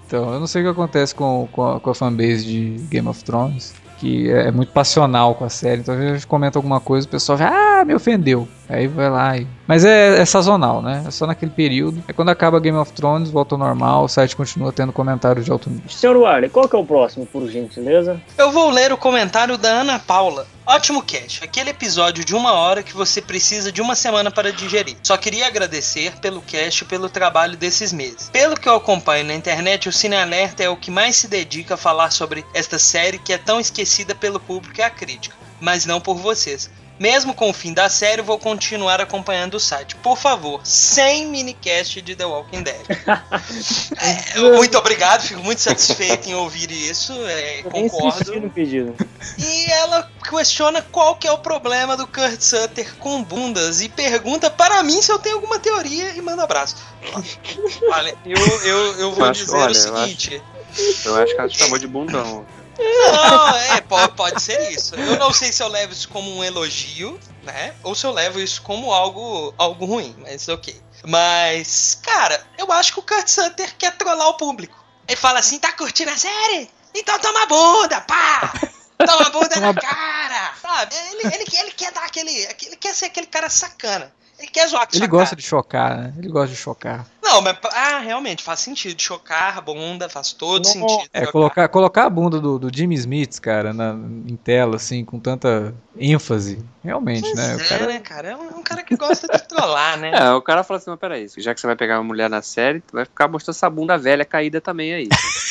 então, 0.05 0.33
eu 0.33 0.39
não 0.39 0.45
sei 0.45 0.61
o 0.61 0.65
que 0.65 0.71
acontece 0.71 1.15
com, 1.15 1.47
com, 1.51 1.63
a, 1.63 1.79
com 1.79 1.89
a 1.89 1.95
fanbase 1.95 2.45
de 2.45 2.77
Game 2.89 3.07
of 3.07 3.23
Thrones 3.23 3.73
que 3.99 4.29
é 4.29 4.51
muito 4.51 4.71
passional 4.71 5.35
com 5.35 5.45
a 5.45 5.49
série. 5.49 5.81
Então 5.81 5.95
a 5.95 6.13
gente 6.13 6.27
comenta 6.27 6.57
alguma 6.57 6.79
coisa, 6.79 7.07
o 7.07 7.09
pessoal 7.09 7.37
já, 7.37 7.49
ah, 7.49 7.85
me 7.85 7.93
ofendeu. 7.93 8.47
Aí 8.67 8.87
vai 8.87 9.09
lá 9.09 9.37
e... 9.37 9.47
Mas 9.67 9.85
é, 9.85 10.19
é, 10.19 10.25
sazonal, 10.25 10.81
né? 10.81 11.03
É 11.07 11.11
só 11.11 11.25
naquele 11.25 11.51
período. 11.51 12.03
É 12.07 12.13
quando 12.13 12.29
acaba 12.29 12.59
Game 12.59 12.77
of 12.77 12.91
Thrones, 12.93 13.29
volta 13.29 13.55
ao 13.55 13.59
normal, 13.59 14.03
o 14.03 14.07
site 14.07 14.35
continua 14.35 14.71
tendo 14.71 14.91
comentários 14.91 15.45
de 15.45 15.51
alto 15.51 15.69
nível. 15.69 15.89
Senhor 15.89 16.15
Warley, 16.15 16.49
qual 16.49 16.67
que 16.67 16.75
é 16.75 16.79
o 16.79 16.85
próximo, 16.85 17.25
por 17.25 17.47
gentileza? 17.47 18.19
Eu 18.37 18.51
vou 18.51 18.69
ler 18.69 18.91
o 18.91 18.97
comentário 18.97 19.57
da 19.57 19.69
Ana 19.69 19.99
Paula. 19.99 20.47
Ótimo 20.67 21.03
cast, 21.03 21.43
aquele 21.43 21.69
episódio 21.69 22.25
de 22.25 22.35
uma 22.35 22.53
hora 22.53 22.81
que 22.81 22.95
você 22.95 23.21
precisa 23.21 23.71
de 23.71 23.83
uma 23.83 23.93
semana 23.93 24.31
para 24.31 24.51
digerir. 24.51 24.95
Só 25.03 25.15
queria 25.15 25.45
agradecer 25.45 26.13
pelo 26.19 26.41
cast 26.41 26.83
e 26.83 26.87
pelo 26.87 27.07
trabalho 27.07 27.55
desses 27.55 27.93
meses. 27.93 28.29
Pelo 28.31 28.59
que 28.59 28.67
eu 28.67 28.75
acompanho 28.75 29.25
na 29.25 29.35
internet, 29.35 29.87
o 29.87 29.93
Cine 29.93 30.15
Alerta 30.15 30.63
é 30.63 30.69
o 30.69 30.75
que 30.75 30.89
mais 30.89 31.17
se 31.17 31.27
dedica 31.27 31.75
a 31.75 31.77
falar 31.77 32.09
sobre 32.09 32.43
esta 32.51 32.79
série 32.79 33.19
que 33.19 33.31
é 33.31 33.37
tão 33.37 33.59
esquecida 33.59 33.84
pelo 34.15 34.39
público 34.39 34.79
e 34.79 34.83
a 34.83 34.89
crítica, 34.89 35.35
mas 35.59 35.85
não 35.85 36.01
por 36.01 36.17
vocês. 36.17 36.69
Mesmo 36.97 37.33
com 37.33 37.49
o 37.49 37.53
fim 37.53 37.73
da 37.73 37.89
série, 37.89 38.21
vou 38.21 38.39
continuar 38.39 39.01
acompanhando 39.01 39.55
o 39.55 39.59
site. 39.59 39.95
Por 39.97 40.17
favor, 40.17 40.61
sem 40.63 41.27
minicast 41.27 42.01
de 42.01 42.15
The 42.15 42.25
Walking 42.25 42.63
Dead. 42.63 42.79
é, 43.99 44.39
muito 44.39 44.77
obrigado, 44.77 45.21
fico 45.23 45.43
muito 45.43 45.59
satisfeito 45.59 46.29
em 46.29 46.35
ouvir 46.35 46.71
isso. 46.71 47.11
É, 47.27 47.63
concordo. 47.63 48.39
No 48.39 48.49
pedido. 48.49 48.95
E 49.37 49.71
ela 49.71 50.09
questiona 50.29 50.81
qual 50.81 51.17
que 51.17 51.27
é 51.27 51.31
o 51.31 51.37
problema 51.37 51.97
do 51.97 52.07
Kurt 52.07 52.39
Sutter 52.39 52.95
com 52.95 53.21
bundas 53.21 53.81
e 53.81 53.89
pergunta 53.89 54.49
para 54.49 54.81
mim 54.81 55.01
se 55.01 55.11
eu 55.11 55.19
tenho 55.19 55.35
alguma 55.35 55.59
teoria 55.59 56.11
e 56.11 56.21
manda 56.21 56.43
um 56.43 56.45
abraço. 56.45 56.77
Olha, 57.91 58.15
eu, 58.25 58.61
eu, 58.63 58.99
eu 58.99 59.11
vou 59.11 59.31
dizer 59.31 59.53
olha, 59.53 59.71
o 59.71 59.75
seguinte. 59.75 60.41
Eu 60.77 60.81
acho, 60.81 61.07
eu 61.09 61.15
acho 61.15 61.33
que 61.33 61.39
ela 61.39 61.49
te 61.49 61.57
chamou 61.57 61.77
de 61.77 61.87
bundão. 61.87 62.45
Não, 62.77 63.57
é, 63.57 63.81
pode, 63.81 64.13
pode 64.15 64.41
ser 64.41 64.71
isso. 64.71 64.95
Eu 64.95 65.17
não 65.17 65.31
sei 65.31 65.51
se 65.51 65.63
eu 65.63 65.67
levo 65.67 65.93
isso 65.93 66.09
como 66.09 66.35
um 66.35 66.43
elogio, 66.43 67.19
né? 67.43 67.73
Ou 67.83 67.95
se 67.95 68.05
eu 68.05 68.11
levo 68.11 68.39
isso 68.39 68.61
como 68.61 68.91
algo, 68.91 69.53
algo 69.57 69.85
ruim, 69.85 70.15
mas 70.19 70.47
ok. 70.47 70.75
Mas, 71.07 71.99
cara, 72.01 72.41
eu 72.57 72.71
acho 72.71 72.93
que 72.93 72.99
o 72.99 73.03
Kurt 73.03 73.27
Sutter 73.27 73.75
quer 73.77 73.95
trollar 73.95 74.27
o 74.27 74.37
público. 74.37 74.83
Ele 75.07 75.17
fala 75.17 75.39
assim: 75.39 75.59
tá 75.59 75.71
curtindo 75.71 76.11
a 76.11 76.17
série? 76.17 76.69
Então 76.93 77.19
toma 77.19 77.45
bunda, 77.45 78.01
pá! 78.01 78.53
Toma 78.97 79.29
bunda 79.29 79.59
na 79.59 79.73
cara! 79.73 80.53
Sabe? 80.61 80.95
Ele, 81.11 81.35
ele, 81.35 81.45
ele 81.59 81.71
quer 81.71 81.91
dar 81.91 82.05
aquele. 82.05 82.31
Ele 82.31 82.75
quer 82.77 82.95
ser 82.95 83.05
aquele 83.05 83.27
cara 83.27 83.49
sacana. 83.49 84.11
Ele 84.39 84.47
quer 84.47 84.67
zoar 84.67 84.87
com 84.87 84.95
Ele 84.95 85.07
gosta 85.07 85.29
cara. 85.29 85.41
de 85.41 85.47
chocar, 85.47 85.97
né? 85.97 86.13
Ele 86.17 86.29
gosta 86.29 86.53
de 86.53 86.55
chocar. 86.55 87.05
Não, 87.35 87.41
mas 87.41 87.57
ah, 87.73 87.99
realmente 87.99 88.41
faz 88.41 88.61
sentido. 88.61 89.01
Chocar 89.01 89.57
a 89.57 89.61
bunda 89.61 90.07
faz 90.07 90.31
todo 90.31 90.65
Não, 90.65 90.71
sentido. 90.71 91.09
É, 91.11 91.25
colocar, 91.25 91.67
colocar 91.67 92.05
a 92.05 92.09
bunda 92.09 92.39
do, 92.39 92.57
do 92.57 92.71
Jimmy 92.73 92.95
Smith, 92.95 93.39
cara, 93.39 93.73
na, 93.73 93.93
em 94.25 94.37
tela, 94.37 94.77
assim, 94.77 95.03
com 95.03 95.19
tanta 95.19 95.73
ênfase. 95.97 96.63
Realmente, 96.83 97.21
pois 97.21 97.35
né? 97.35 97.51
É, 97.51 97.55
o 97.55 97.67
cara... 97.67 97.87
né, 97.87 97.99
cara? 97.99 98.29
É 98.29 98.35
um, 98.35 98.59
um, 98.59 98.63
cara 98.63 98.83
que 98.83 98.95
gosta 98.95 99.27
de 99.27 99.47
trollar, 99.47 99.97
né? 99.97 100.11
É, 100.15 100.31
o 100.31 100.41
cara 100.41 100.63
fala 100.63 100.77
assim, 100.77 100.89
mas 100.89 100.99
peraí, 100.99 101.27
já 101.37 101.53
que 101.53 101.59
você 101.59 101.67
vai 101.67 101.75
pegar 101.75 101.97
uma 101.97 102.03
mulher 102.03 102.29
na 102.29 102.41
série, 102.41 102.79
tu 102.79 102.93
vai 102.93 103.05
ficar 103.05 103.27
mostrando 103.27 103.55
essa 103.55 103.69
bunda 103.69 103.97
velha 103.97 104.23
caída 104.23 104.61
também 104.61 104.93
aí. 104.93 105.09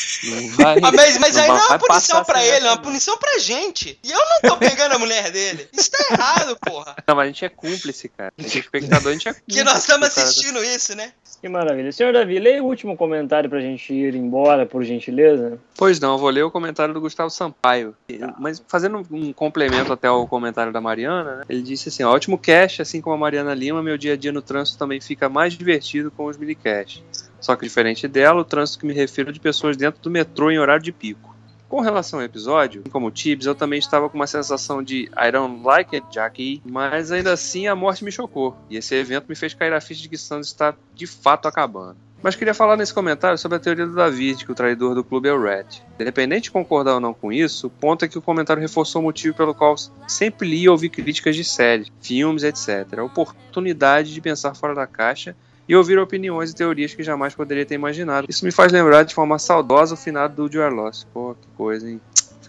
Vai, 0.57 0.78
ah, 0.82 0.93
mas, 0.93 1.18
mas 1.18 1.35
não 1.35 1.43
aí 1.43 1.49
não 1.49 1.57
é 1.57 1.66
uma 1.66 1.78
punição 1.78 2.24
pra 2.24 2.43
ele, 2.43 2.66
é 2.66 2.70
uma 2.70 2.80
punição 2.80 3.18
pra 3.18 3.39
gente. 3.39 3.99
E 4.03 4.11
eu 4.11 4.18
não 4.18 4.51
tô 4.51 4.57
pegando 4.57 4.95
a 4.95 4.99
mulher 4.99 5.30
dele. 5.30 5.68
Isso 5.72 5.91
tá 5.91 5.99
errado, 6.11 6.57
porra. 6.64 6.97
Não, 7.07 7.14
mas 7.14 7.24
a 7.24 7.26
gente 7.26 7.45
é 7.45 7.49
cúmplice, 7.51 8.09
cara. 8.09 8.32
A 8.39 8.43
gente 8.43 8.57
é 8.57 8.61
espectador, 8.61 9.09
a 9.09 9.12
gente 9.12 9.28
é 9.28 9.35
cúmplice. 9.35 9.45
Que 9.55 9.64
nós 9.64 9.78
estamos 9.80 10.09
assistindo 10.09 10.64
isso, 10.64 10.97
né? 10.97 11.12
Que 11.43 11.49
maravilha. 11.49 11.73
Senhor 11.92 12.12
Davi, 12.12 12.38
leia 12.38 12.62
o 12.62 12.66
último 12.66 12.96
comentário 12.96 13.48
pra 13.48 13.60
gente 13.60 13.92
ir 13.92 14.14
embora, 14.14 14.66
por 14.66 14.82
gentileza. 14.82 15.58
Pois 15.76 16.00
não, 16.00 16.18
vou 16.18 16.30
ler 16.30 16.42
o 16.42 16.50
comentário 16.50 16.94
do 16.94 17.00
Gustavo 17.00 17.30
Sampaio. 17.30 17.94
Mas 18.38 18.62
fazendo 18.66 19.02
um 19.10 19.32
complemento 19.32 19.92
até 19.92 20.08
ao 20.08 20.26
comentário 20.26 20.72
da 20.72 20.80
Mariana, 20.80 21.36
né? 21.36 21.44
Ele 21.48 21.62
disse 21.62 21.88
assim: 21.88 22.02
ótimo 22.02 22.38
cast, 22.38 22.82
assim 22.82 23.00
como 23.00 23.14
a 23.14 23.18
Mariana 23.18 23.54
Lima, 23.54 23.82
meu 23.82 23.96
dia 23.96 24.14
a 24.14 24.16
dia 24.16 24.32
no 24.32 24.42
trânsito 24.42 24.78
também 24.78 25.00
fica 25.00 25.28
mais 25.28 25.54
divertido 25.54 26.10
com 26.10 26.26
os 26.26 26.36
minicasts. 26.36 27.02
Só 27.40 27.54
que 27.56 27.64
diferente 27.64 28.08
dela, 28.08 28.40
o 28.40 28.44
trânsito 28.44 28.78
que 28.78 28.86
me 28.86 28.94
refiro 28.94 29.30
é 29.30 29.32
de 29.32 29.40
pessoas 29.40 29.76
dentro 29.76 30.00
do 30.00 30.10
metrô 30.10 30.50
em 30.50 30.58
horário 30.58 30.82
de 30.82 30.92
pico. 30.92 31.34
Com 31.74 31.80
relação 31.80 32.20
ao 32.20 32.24
episódio, 32.24 32.84
como 32.92 33.10
Tibbs, 33.10 33.46
eu 33.46 33.54
também 33.56 33.80
estava 33.80 34.08
com 34.08 34.14
uma 34.14 34.28
sensação 34.28 34.80
de 34.80 35.10
I 35.18 35.32
don't 35.32 35.64
like 35.64 35.96
it, 35.96 36.06
Jackie, 36.08 36.62
mas 36.64 37.10
ainda 37.10 37.32
assim 37.32 37.66
a 37.66 37.74
morte 37.74 38.04
me 38.04 38.12
chocou, 38.12 38.56
e 38.70 38.76
esse 38.76 38.94
evento 38.94 39.26
me 39.28 39.34
fez 39.34 39.54
cair 39.54 39.72
a 39.72 39.80
ficha 39.80 40.02
de 40.02 40.08
que 40.08 40.16
Santos 40.16 40.46
está 40.46 40.72
de 40.94 41.04
fato 41.04 41.48
acabando. 41.48 41.96
Mas 42.22 42.36
queria 42.36 42.54
falar 42.54 42.76
nesse 42.76 42.94
comentário 42.94 43.36
sobre 43.36 43.56
a 43.56 43.60
teoria 43.60 43.88
do 43.88 43.96
David, 43.96 44.44
que 44.44 44.52
o 44.52 44.54
traidor 44.54 44.94
do 44.94 45.02
clube 45.02 45.28
é 45.28 45.32
o 45.32 45.42
Red. 45.42 45.66
Independente 45.98 46.44
de 46.44 46.52
concordar 46.52 46.94
ou 46.94 47.00
não 47.00 47.12
com 47.12 47.32
isso, 47.32 47.66
o 47.66 47.70
ponto 47.70 48.04
é 48.04 48.08
que 48.08 48.18
o 48.18 48.22
comentário 48.22 48.62
reforçou 48.62 49.02
o 49.02 49.04
motivo 49.06 49.36
pelo 49.36 49.52
qual 49.52 49.74
sempre 50.06 50.48
li 50.48 50.62
e 50.62 50.68
ouvi 50.68 50.88
críticas 50.88 51.34
de 51.34 51.42
séries, 51.42 51.90
filmes, 52.00 52.44
etc. 52.44 53.00
A 53.00 53.02
oportunidade 53.02 54.14
de 54.14 54.20
pensar 54.20 54.54
fora 54.54 54.76
da 54.76 54.86
caixa 54.86 55.34
e 55.68 55.74
ouvir 55.74 55.98
opiniões 55.98 56.50
e 56.50 56.54
teorias 56.54 56.94
que 56.94 57.02
jamais 57.02 57.34
poderia 57.34 57.64
ter 57.64 57.74
imaginado. 57.74 58.26
Isso 58.28 58.44
me 58.44 58.52
faz 58.52 58.72
lembrar 58.72 59.02
de 59.04 59.14
forma 59.14 59.38
saudosa 59.38 59.94
o 59.94 59.96
finado 59.96 60.48
do 60.48 60.56
You 60.56 60.68
Lost. 60.68 61.06
Pô, 61.12 61.34
que 61.34 61.48
coisa, 61.56 61.88
hein? 61.88 62.00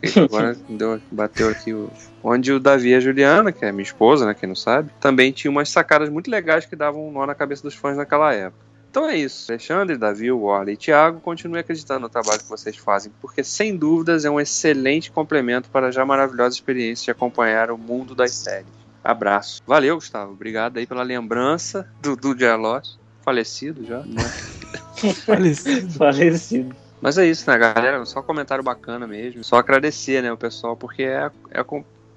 Agora 0.23 0.55
deu, 0.69 1.01
bateu 1.11 1.49
aqui 1.49 1.73
o. 1.73 1.89
Onde 2.23 2.51
o 2.51 2.59
Davi 2.59 2.89
e 2.89 2.95
a 2.95 2.99
Juliana, 2.99 3.51
que 3.51 3.63
é 3.63 3.71
minha 3.71 3.83
esposa, 3.83 4.25
né? 4.25 4.33
Quem 4.33 4.47
não 4.47 4.55
sabe, 4.55 4.89
também 4.99 5.31
tinha 5.31 5.51
umas 5.51 5.69
sacadas 5.69 6.09
muito 6.09 6.29
legais 6.29 6.65
que 6.65 6.75
davam 6.75 7.07
um 7.07 7.11
nó 7.11 7.25
na 7.25 7.35
cabeça 7.35 7.63
dos 7.63 7.75
fãs 7.75 7.95
naquela 7.95 8.33
época. 8.33 8.65
Então 8.89 9.07
é 9.09 9.17
isso. 9.17 9.51
Alexandre, 9.51 9.97
Davi, 9.97 10.31
Warley 10.31 10.73
e 10.73 10.77
Thiago, 10.77 11.19
continue 11.19 11.59
acreditando 11.59 12.01
no 12.01 12.09
trabalho 12.09 12.39
que 12.39 12.49
vocês 12.49 12.77
fazem, 12.77 13.11
porque 13.21 13.43
sem 13.43 13.75
dúvidas 13.75 14.25
é 14.25 14.29
um 14.29 14.39
excelente 14.39 15.11
complemento 15.11 15.69
para 15.69 15.87
a 15.87 15.91
já 15.91 16.05
maravilhosa 16.05 16.55
experiência 16.55 17.05
de 17.05 17.11
acompanhar 17.11 17.69
o 17.69 17.77
mundo 17.77 18.15
das 18.15 18.31
séries. 18.31 18.67
Abraço. 19.03 19.61
Valeu, 19.67 19.95
Gustavo. 19.95 20.31
Obrigado 20.31 20.77
aí 20.77 20.87
pela 20.87 21.03
lembrança 21.03 21.87
do, 22.01 22.15
do 22.15 22.33
Dialog 22.33 22.87
falecido 23.25 23.83
já. 23.83 23.99
Né? 24.01 24.23
falecido. 25.25 25.91
falecido. 25.91 26.75
Mas 27.01 27.17
é 27.17 27.25
isso, 27.25 27.49
né, 27.49 27.57
galera? 27.57 28.05
Só 28.05 28.21
comentário 28.21 28.63
bacana 28.63 29.05
mesmo. 29.05 29.43
Só 29.43 29.57
agradecer, 29.57 30.23
né, 30.23 30.31
o 30.31 30.37
pessoal, 30.37 30.77
porque 30.77 31.03
é, 31.03 31.29
é 31.51 31.63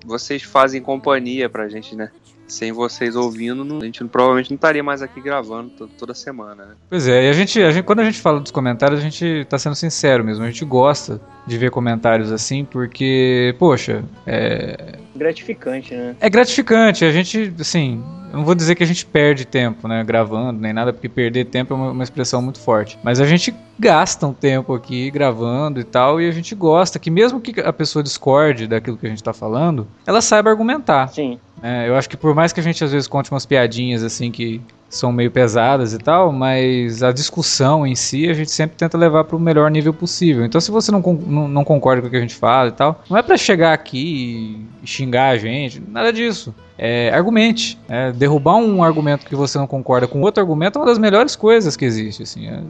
vocês 0.04 0.42
fazem 0.42 0.80
companhia 0.80 1.48
pra 1.48 1.68
gente, 1.68 1.96
né? 1.96 2.10
Sem 2.48 2.72
vocês 2.72 3.14
ouvindo, 3.14 3.78
a 3.80 3.84
gente 3.84 4.02
provavelmente 4.04 4.50
não 4.50 4.56
estaria 4.56 4.82
mais 4.82 5.02
aqui 5.02 5.20
gravando 5.20 5.88
toda 5.98 6.14
semana, 6.14 6.64
né? 6.64 6.74
Pois 6.88 7.06
é, 7.06 7.26
e 7.26 7.30
a 7.30 7.32
gente, 7.32 7.62
a 7.62 7.70
gente, 7.70 7.84
quando 7.84 8.00
a 8.00 8.04
gente 8.04 8.20
fala 8.20 8.40
dos 8.40 8.50
comentários, 8.50 8.98
a 8.98 9.02
gente 9.02 9.46
tá 9.48 9.58
sendo 9.58 9.76
sincero 9.76 10.24
mesmo, 10.24 10.44
a 10.44 10.46
gente 10.48 10.64
gosta 10.64 11.20
de 11.46 11.58
ver 11.58 11.70
comentários 11.70 12.32
assim, 12.32 12.64
porque, 12.64 13.54
poxa, 13.58 14.02
é. 14.26 14.96
Gratificante, 15.14 15.94
né? 15.94 16.16
É 16.20 16.30
gratificante, 16.30 17.04
a 17.04 17.10
gente, 17.10 17.52
assim, 17.60 18.02
eu 18.30 18.38
não 18.38 18.44
vou 18.44 18.54
dizer 18.54 18.74
que 18.74 18.82
a 18.82 18.86
gente 18.86 19.06
perde 19.06 19.46
tempo, 19.46 19.88
né, 19.88 20.04
gravando, 20.04 20.60
nem 20.60 20.72
nada, 20.72 20.92
porque 20.92 21.08
perder 21.08 21.46
tempo 21.46 21.72
é 21.72 21.76
uma, 21.76 21.90
uma, 21.90 22.04
expressão 22.04 22.42
muito 22.42 22.60
forte. 22.60 22.98
Mas 23.02 23.20
a 23.20 23.26
gente 23.26 23.54
gasta 23.78 24.26
um 24.26 24.34
tempo 24.34 24.74
aqui 24.74 25.10
gravando 25.10 25.80
e 25.80 25.84
tal, 25.84 26.20
e 26.20 26.28
a 26.28 26.32
gente 26.32 26.54
gosta 26.54 26.98
que 26.98 27.10
mesmo 27.10 27.40
que 27.40 27.60
a 27.60 27.72
pessoa 27.72 28.02
discorde 28.02 28.66
daquilo 28.66 28.96
que 28.96 29.06
a 29.06 29.10
gente 29.10 29.22
tá 29.22 29.32
falando, 29.32 29.88
ela 30.06 30.20
saiba 30.20 30.50
argumentar. 30.50 31.08
Sim. 31.08 31.40
É, 31.62 31.88
eu 31.88 31.96
acho 31.96 32.08
que 32.08 32.16
por 32.16 32.34
mais 32.34 32.52
que 32.52 32.60
a 32.60 32.62
gente 32.62 32.82
às 32.84 32.92
vezes 32.92 33.08
conte 33.08 33.30
umas 33.30 33.44
piadinhas 33.44 34.02
assim 34.02 34.30
que 34.30 34.60
são 34.88 35.12
meio 35.12 35.30
pesadas 35.30 35.92
e 35.92 35.98
tal, 35.98 36.32
mas 36.32 37.02
a 37.02 37.12
discussão 37.12 37.86
em 37.86 37.94
si 37.94 38.28
a 38.28 38.32
gente 38.32 38.50
sempre 38.50 38.76
tenta 38.76 38.96
levar 38.96 39.24
para 39.24 39.36
o 39.36 39.40
melhor 39.40 39.70
nível 39.70 39.92
possível. 39.92 40.44
Então, 40.44 40.60
se 40.60 40.70
você 40.70 40.90
não, 40.90 41.00
não, 41.00 41.48
não, 41.48 41.64
concorda 41.64 42.00
com 42.00 42.08
o 42.08 42.10
que 42.10 42.16
a 42.16 42.20
gente 42.20 42.34
fala 42.34 42.70
e 42.70 42.72
tal, 42.72 43.02
não 43.08 43.18
é 43.18 43.22
para 43.22 43.36
chegar 43.36 43.72
aqui 43.72 44.66
e 44.82 44.86
xingar 44.86 45.28
a 45.28 45.36
gente, 45.36 45.82
nada 45.88 46.12
disso. 46.12 46.54
É, 46.78 47.10
argumente. 47.12 47.76
É, 47.88 48.12
derrubar 48.12 48.56
um 48.56 48.82
argumento 48.82 49.26
que 49.26 49.34
você 49.34 49.58
não 49.58 49.66
concorda 49.66 50.06
com 50.06 50.20
outro 50.20 50.40
argumento 50.40 50.78
é 50.78 50.80
uma 50.80 50.86
das 50.86 50.98
melhores 50.98 51.34
coisas 51.34 51.76
que 51.76 51.84
existe. 51.84 52.22
Assim, 52.22 52.46
é, 52.46 52.60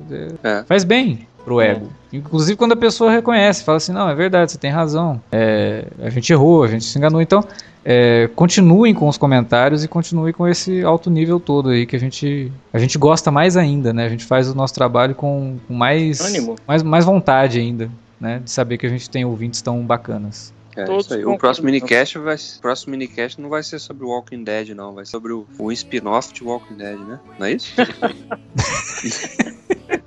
é, 0.43 0.65
faz 0.65 0.83
bem 0.83 1.27
pro 1.45 1.61
ego. 1.61 1.89
Inclusive 2.13 2.57
quando 2.57 2.73
a 2.73 2.77
pessoa 2.77 3.11
reconhece, 3.11 3.63
fala 3.63 3.77
assim, 3.77 3.93
não, 3.93 4.09
é 4.09 4.15
verdade, 4.15 4.53
você 4.53 4.59
tem 4.59 4.71
razão. 4.71 5.21
É, 5.31 5.85
a 6.03 6.09
gente 6.09 6.33
errou, 6.33 6.65
a 6.65 6.69
gente 6.69 6.85
se 6.85 6.99
enganou. 6.99 7.21
Então, 7.21 7.45
é, 7.85 8.29
continuem 8.35 8.95
com 8.95 9.09
os 9.09 9.17
comentários 9.19 9.85
e 9.85 9.89
continuem 9.89 10.33
com 10.33 10.47
esse 10.49 10.83
alto 10.83 11.11
nível 11.11 11.39
todo 11.39 11.71
aí 11.71 11.87
que 11.87 11.97
a 11.97 12.01
gente 12.01 12.08
a 12.73 12.79
gente 12.79 12.99
gosta 12.99 13.31
mais 13.31 13.57
ainda, 13.57 13.93
né? 13.93 14.07
A 14.07 14.09
gente 14.09 14.25
faz 14.25 14.49
o 14.49 14.55
nosso 14.55 14.75
trabalho 14.75 15.15
com, 15.15 15.59
com 15.67 15.75
mais, 15.75 16.21
mais 16.67 16.83
mais 16.83 17.05
vontade 17.05 17.59
ainda, 17.59 17.91
né? 18.21 18.41
De 18.43 18.51
saber 18.51 18.79
que 18.79 18.87
a 18.87 18.91
gente 18.91 19.09
tem 19.09 19.25
ouvintes 19.25 19.63
tão 19.63 19.85
bacanas. 19.85 20.53
É, 20.77 20.97
isso 20.97 21.13
aí. 21.13 21.25
O 21.25 21.37
próximo 21.37 21.67
minicast, 21.67 22.19
vai, 22.19 22.37
próximo 22.61 22.93
minicast 22.93 23.41
não 23.41 23.49
vai 23.49 23.65
ser 23.65 23.81
sobre 23.81 24.05
Walking 24.05 24.45
Dead, 24.45 24.69
não. 24.71 24.95
Vai 24.95 25.05
ser 25.05 25.11
sobre 25.11 25.33
o, 25.33 25.45
o 25.59 25.73
spin-off 25.73 26.33
de 26.33 26.45
Walking 26.45 26.75
Dead, 26.75 27.01
né? 27.01 27.19
Não 27.37 27.47
é 27.47 27.53
isso? 27.53 27.75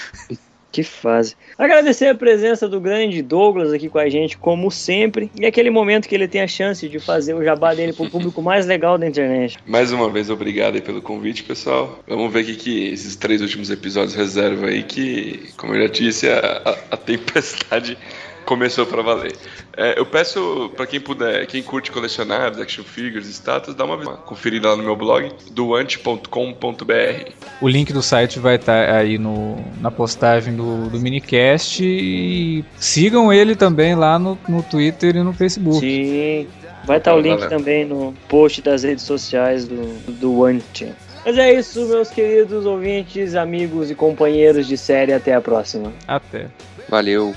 que 0.72 0.82
fase. 0.82 1.36
Agradecer 1.58 2.06
a 2.06 2.14
presença 2.14 2.66
do 2.66 2.80
grande 2.80 3.22
Douglas 3.22 3.72
aqui 3.72 3.88
com 3.90 3.98
a 3.98 4.08
gente, 4.08 4.38
como 4.38 4.70
sempre, 4.70 5.30
e 5.38 5.44
aquele 5.44 5.68
momento 5.68 6.08
que 6.08 6.14
ele 6.14 6.26
tem 6.26 6.40
a 6.40 6.48
chance 6.48 6.88
de 6.88 6.98
fazer 6.98 7.34
o 7.34 7.44
jabá 7.44 7.74
dele 7.74 7.92
pro 7.92 8.08
público 8.08 8.40
mais 8.40 8.64
legal 8.64 8.96
da 8.96 9.06
internet. 9.06 9.58
Mais 9.66 9.92
uma 9.92 10.08
vez, 10.08 10.30
obrigado 10.30 10.80
pelo 10.80 11.02
convite, 11.02 11.44
pessoal. 11.44 12.00
Vamos 12.08 12.32
ver 12.32 12.42
o 12.42 12.46
que, 12.46 12.56
que 12.56 12.88
esses 12.88 13.14
três 13.14 13.42
últimos 13.42 13.70
episódios 13.70 14.14
reservam 14.14 14.68
aí, 14.68 14.82
que, 14.82 15.52
como 15.58 15.74
eu 15.74 15.82
já 15.82 15.92
disse, 15.92 16.28
a, 16.28 16.62
a, 16.64 16.94
a 16.94 16.96
tempestade 16.96 17.98
começou 18.44 18.86
para 18.86 19.02
valer. 19.02 19.32
É, 19.76 19.98
eu 19.98 20.04
peço 20.04 20.70
para 20.76 20.86
quem 20.86 21.00
puder, 21.00 21.46
quem 21.46 21.62
curte 21.62 21.90
colecionar 21.90 22.52
action 22.60 22.84
figures, 22.84 23.26
status, 23.28 23.74
dá 23.74 23.84
uma 23.84 24.16
conferida 24.16 24.68
lá 24.68 24.76
no 24.76 24.82
meu 24.82 24.96
blog, 24.96 25.30
doante.com.br. 25.50 27.30
O 27.60 27.68
link 27.68 27.92
do 27.92 28.02
site 28.02 28.38
vai 28.38 28.56
estar 28.56 28.86
tá 28.86 28.96
aí 28.96 29.18
no, 29.18 29.64
na 29.80 29.90
postagem 29.90 30.54
do, 30.54 30.88
do 30.90 31.00
minicast 31.00 31.82
e 31.84 32.64
sigam 32.78 33.32
ele 33.32 33.56
também 33.56 33.94
lá 33.94 34.18
no, 34.18 34.38
no 34.48 34.62
Twitter 34.62 35.16
e 35.16 35.22
no 35.22 35.32
Facebook. 35.32 35.80
Sim, 35.80 36.46
vai 36.84 36.98
estar 36.98 37.12
tá 37.12 37.16
o 37.16 37.20
link 37.20 37.48
também 37.48 37.84
no 37.84 38.14
post 38.28 38.60
das 38.60 38.82
redes 38.82 39.04
sociais 39.04 39.66
do, 39.66 40.12
do 40.12 40.44
Ante. 40.44 40.92
Mas 41.24 41.38
é 41.38 41.52
isso, 41.54 41.86
meus 41.86 42.10
queridos 42.10 42.66
ouvintes, 42.66 43.34
amigos 43.36 43.90
e 43.90 43.94
companheiros 43.94 44.66
de 44.66 44.76
série. 44.76 45.12
Até 45.12 45.34
a 45.34 45.40
próxima. 45.40 45.92
Até. 46.06 46.48
Valeu. 46.88 47.32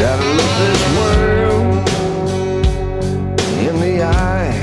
This 0.00 0.96
world 0.96 1.88
in 3.68 3.80
the 3.80 4.02
eye. 4.02 4.56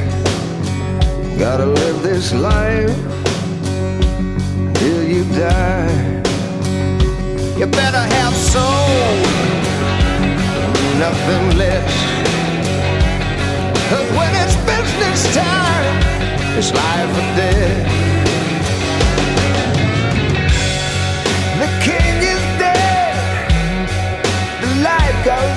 Gotta 1.38 1.68
live 1.68 2.02
this 2.02 2.34
life 2.34 2.96
till 4.74 5.04
you 5.04 5.24
die. 5.36 6.24
You 7.56 7.68
better 7.68 8.04
have 8.16 8.34
soul, 8.36 9.14
nothing 10.98 11.58
less. 11.58 11.94
Cause 13.90 14.10
when 14.18 14.32
it's 14.42 14.56
business 14.66 15.36
time, 15.36 16.58
it's 16.58 16.74
life 16.74 17.12
or 17.16 17.36
death. 17.38 18.07
The 25.24 25.57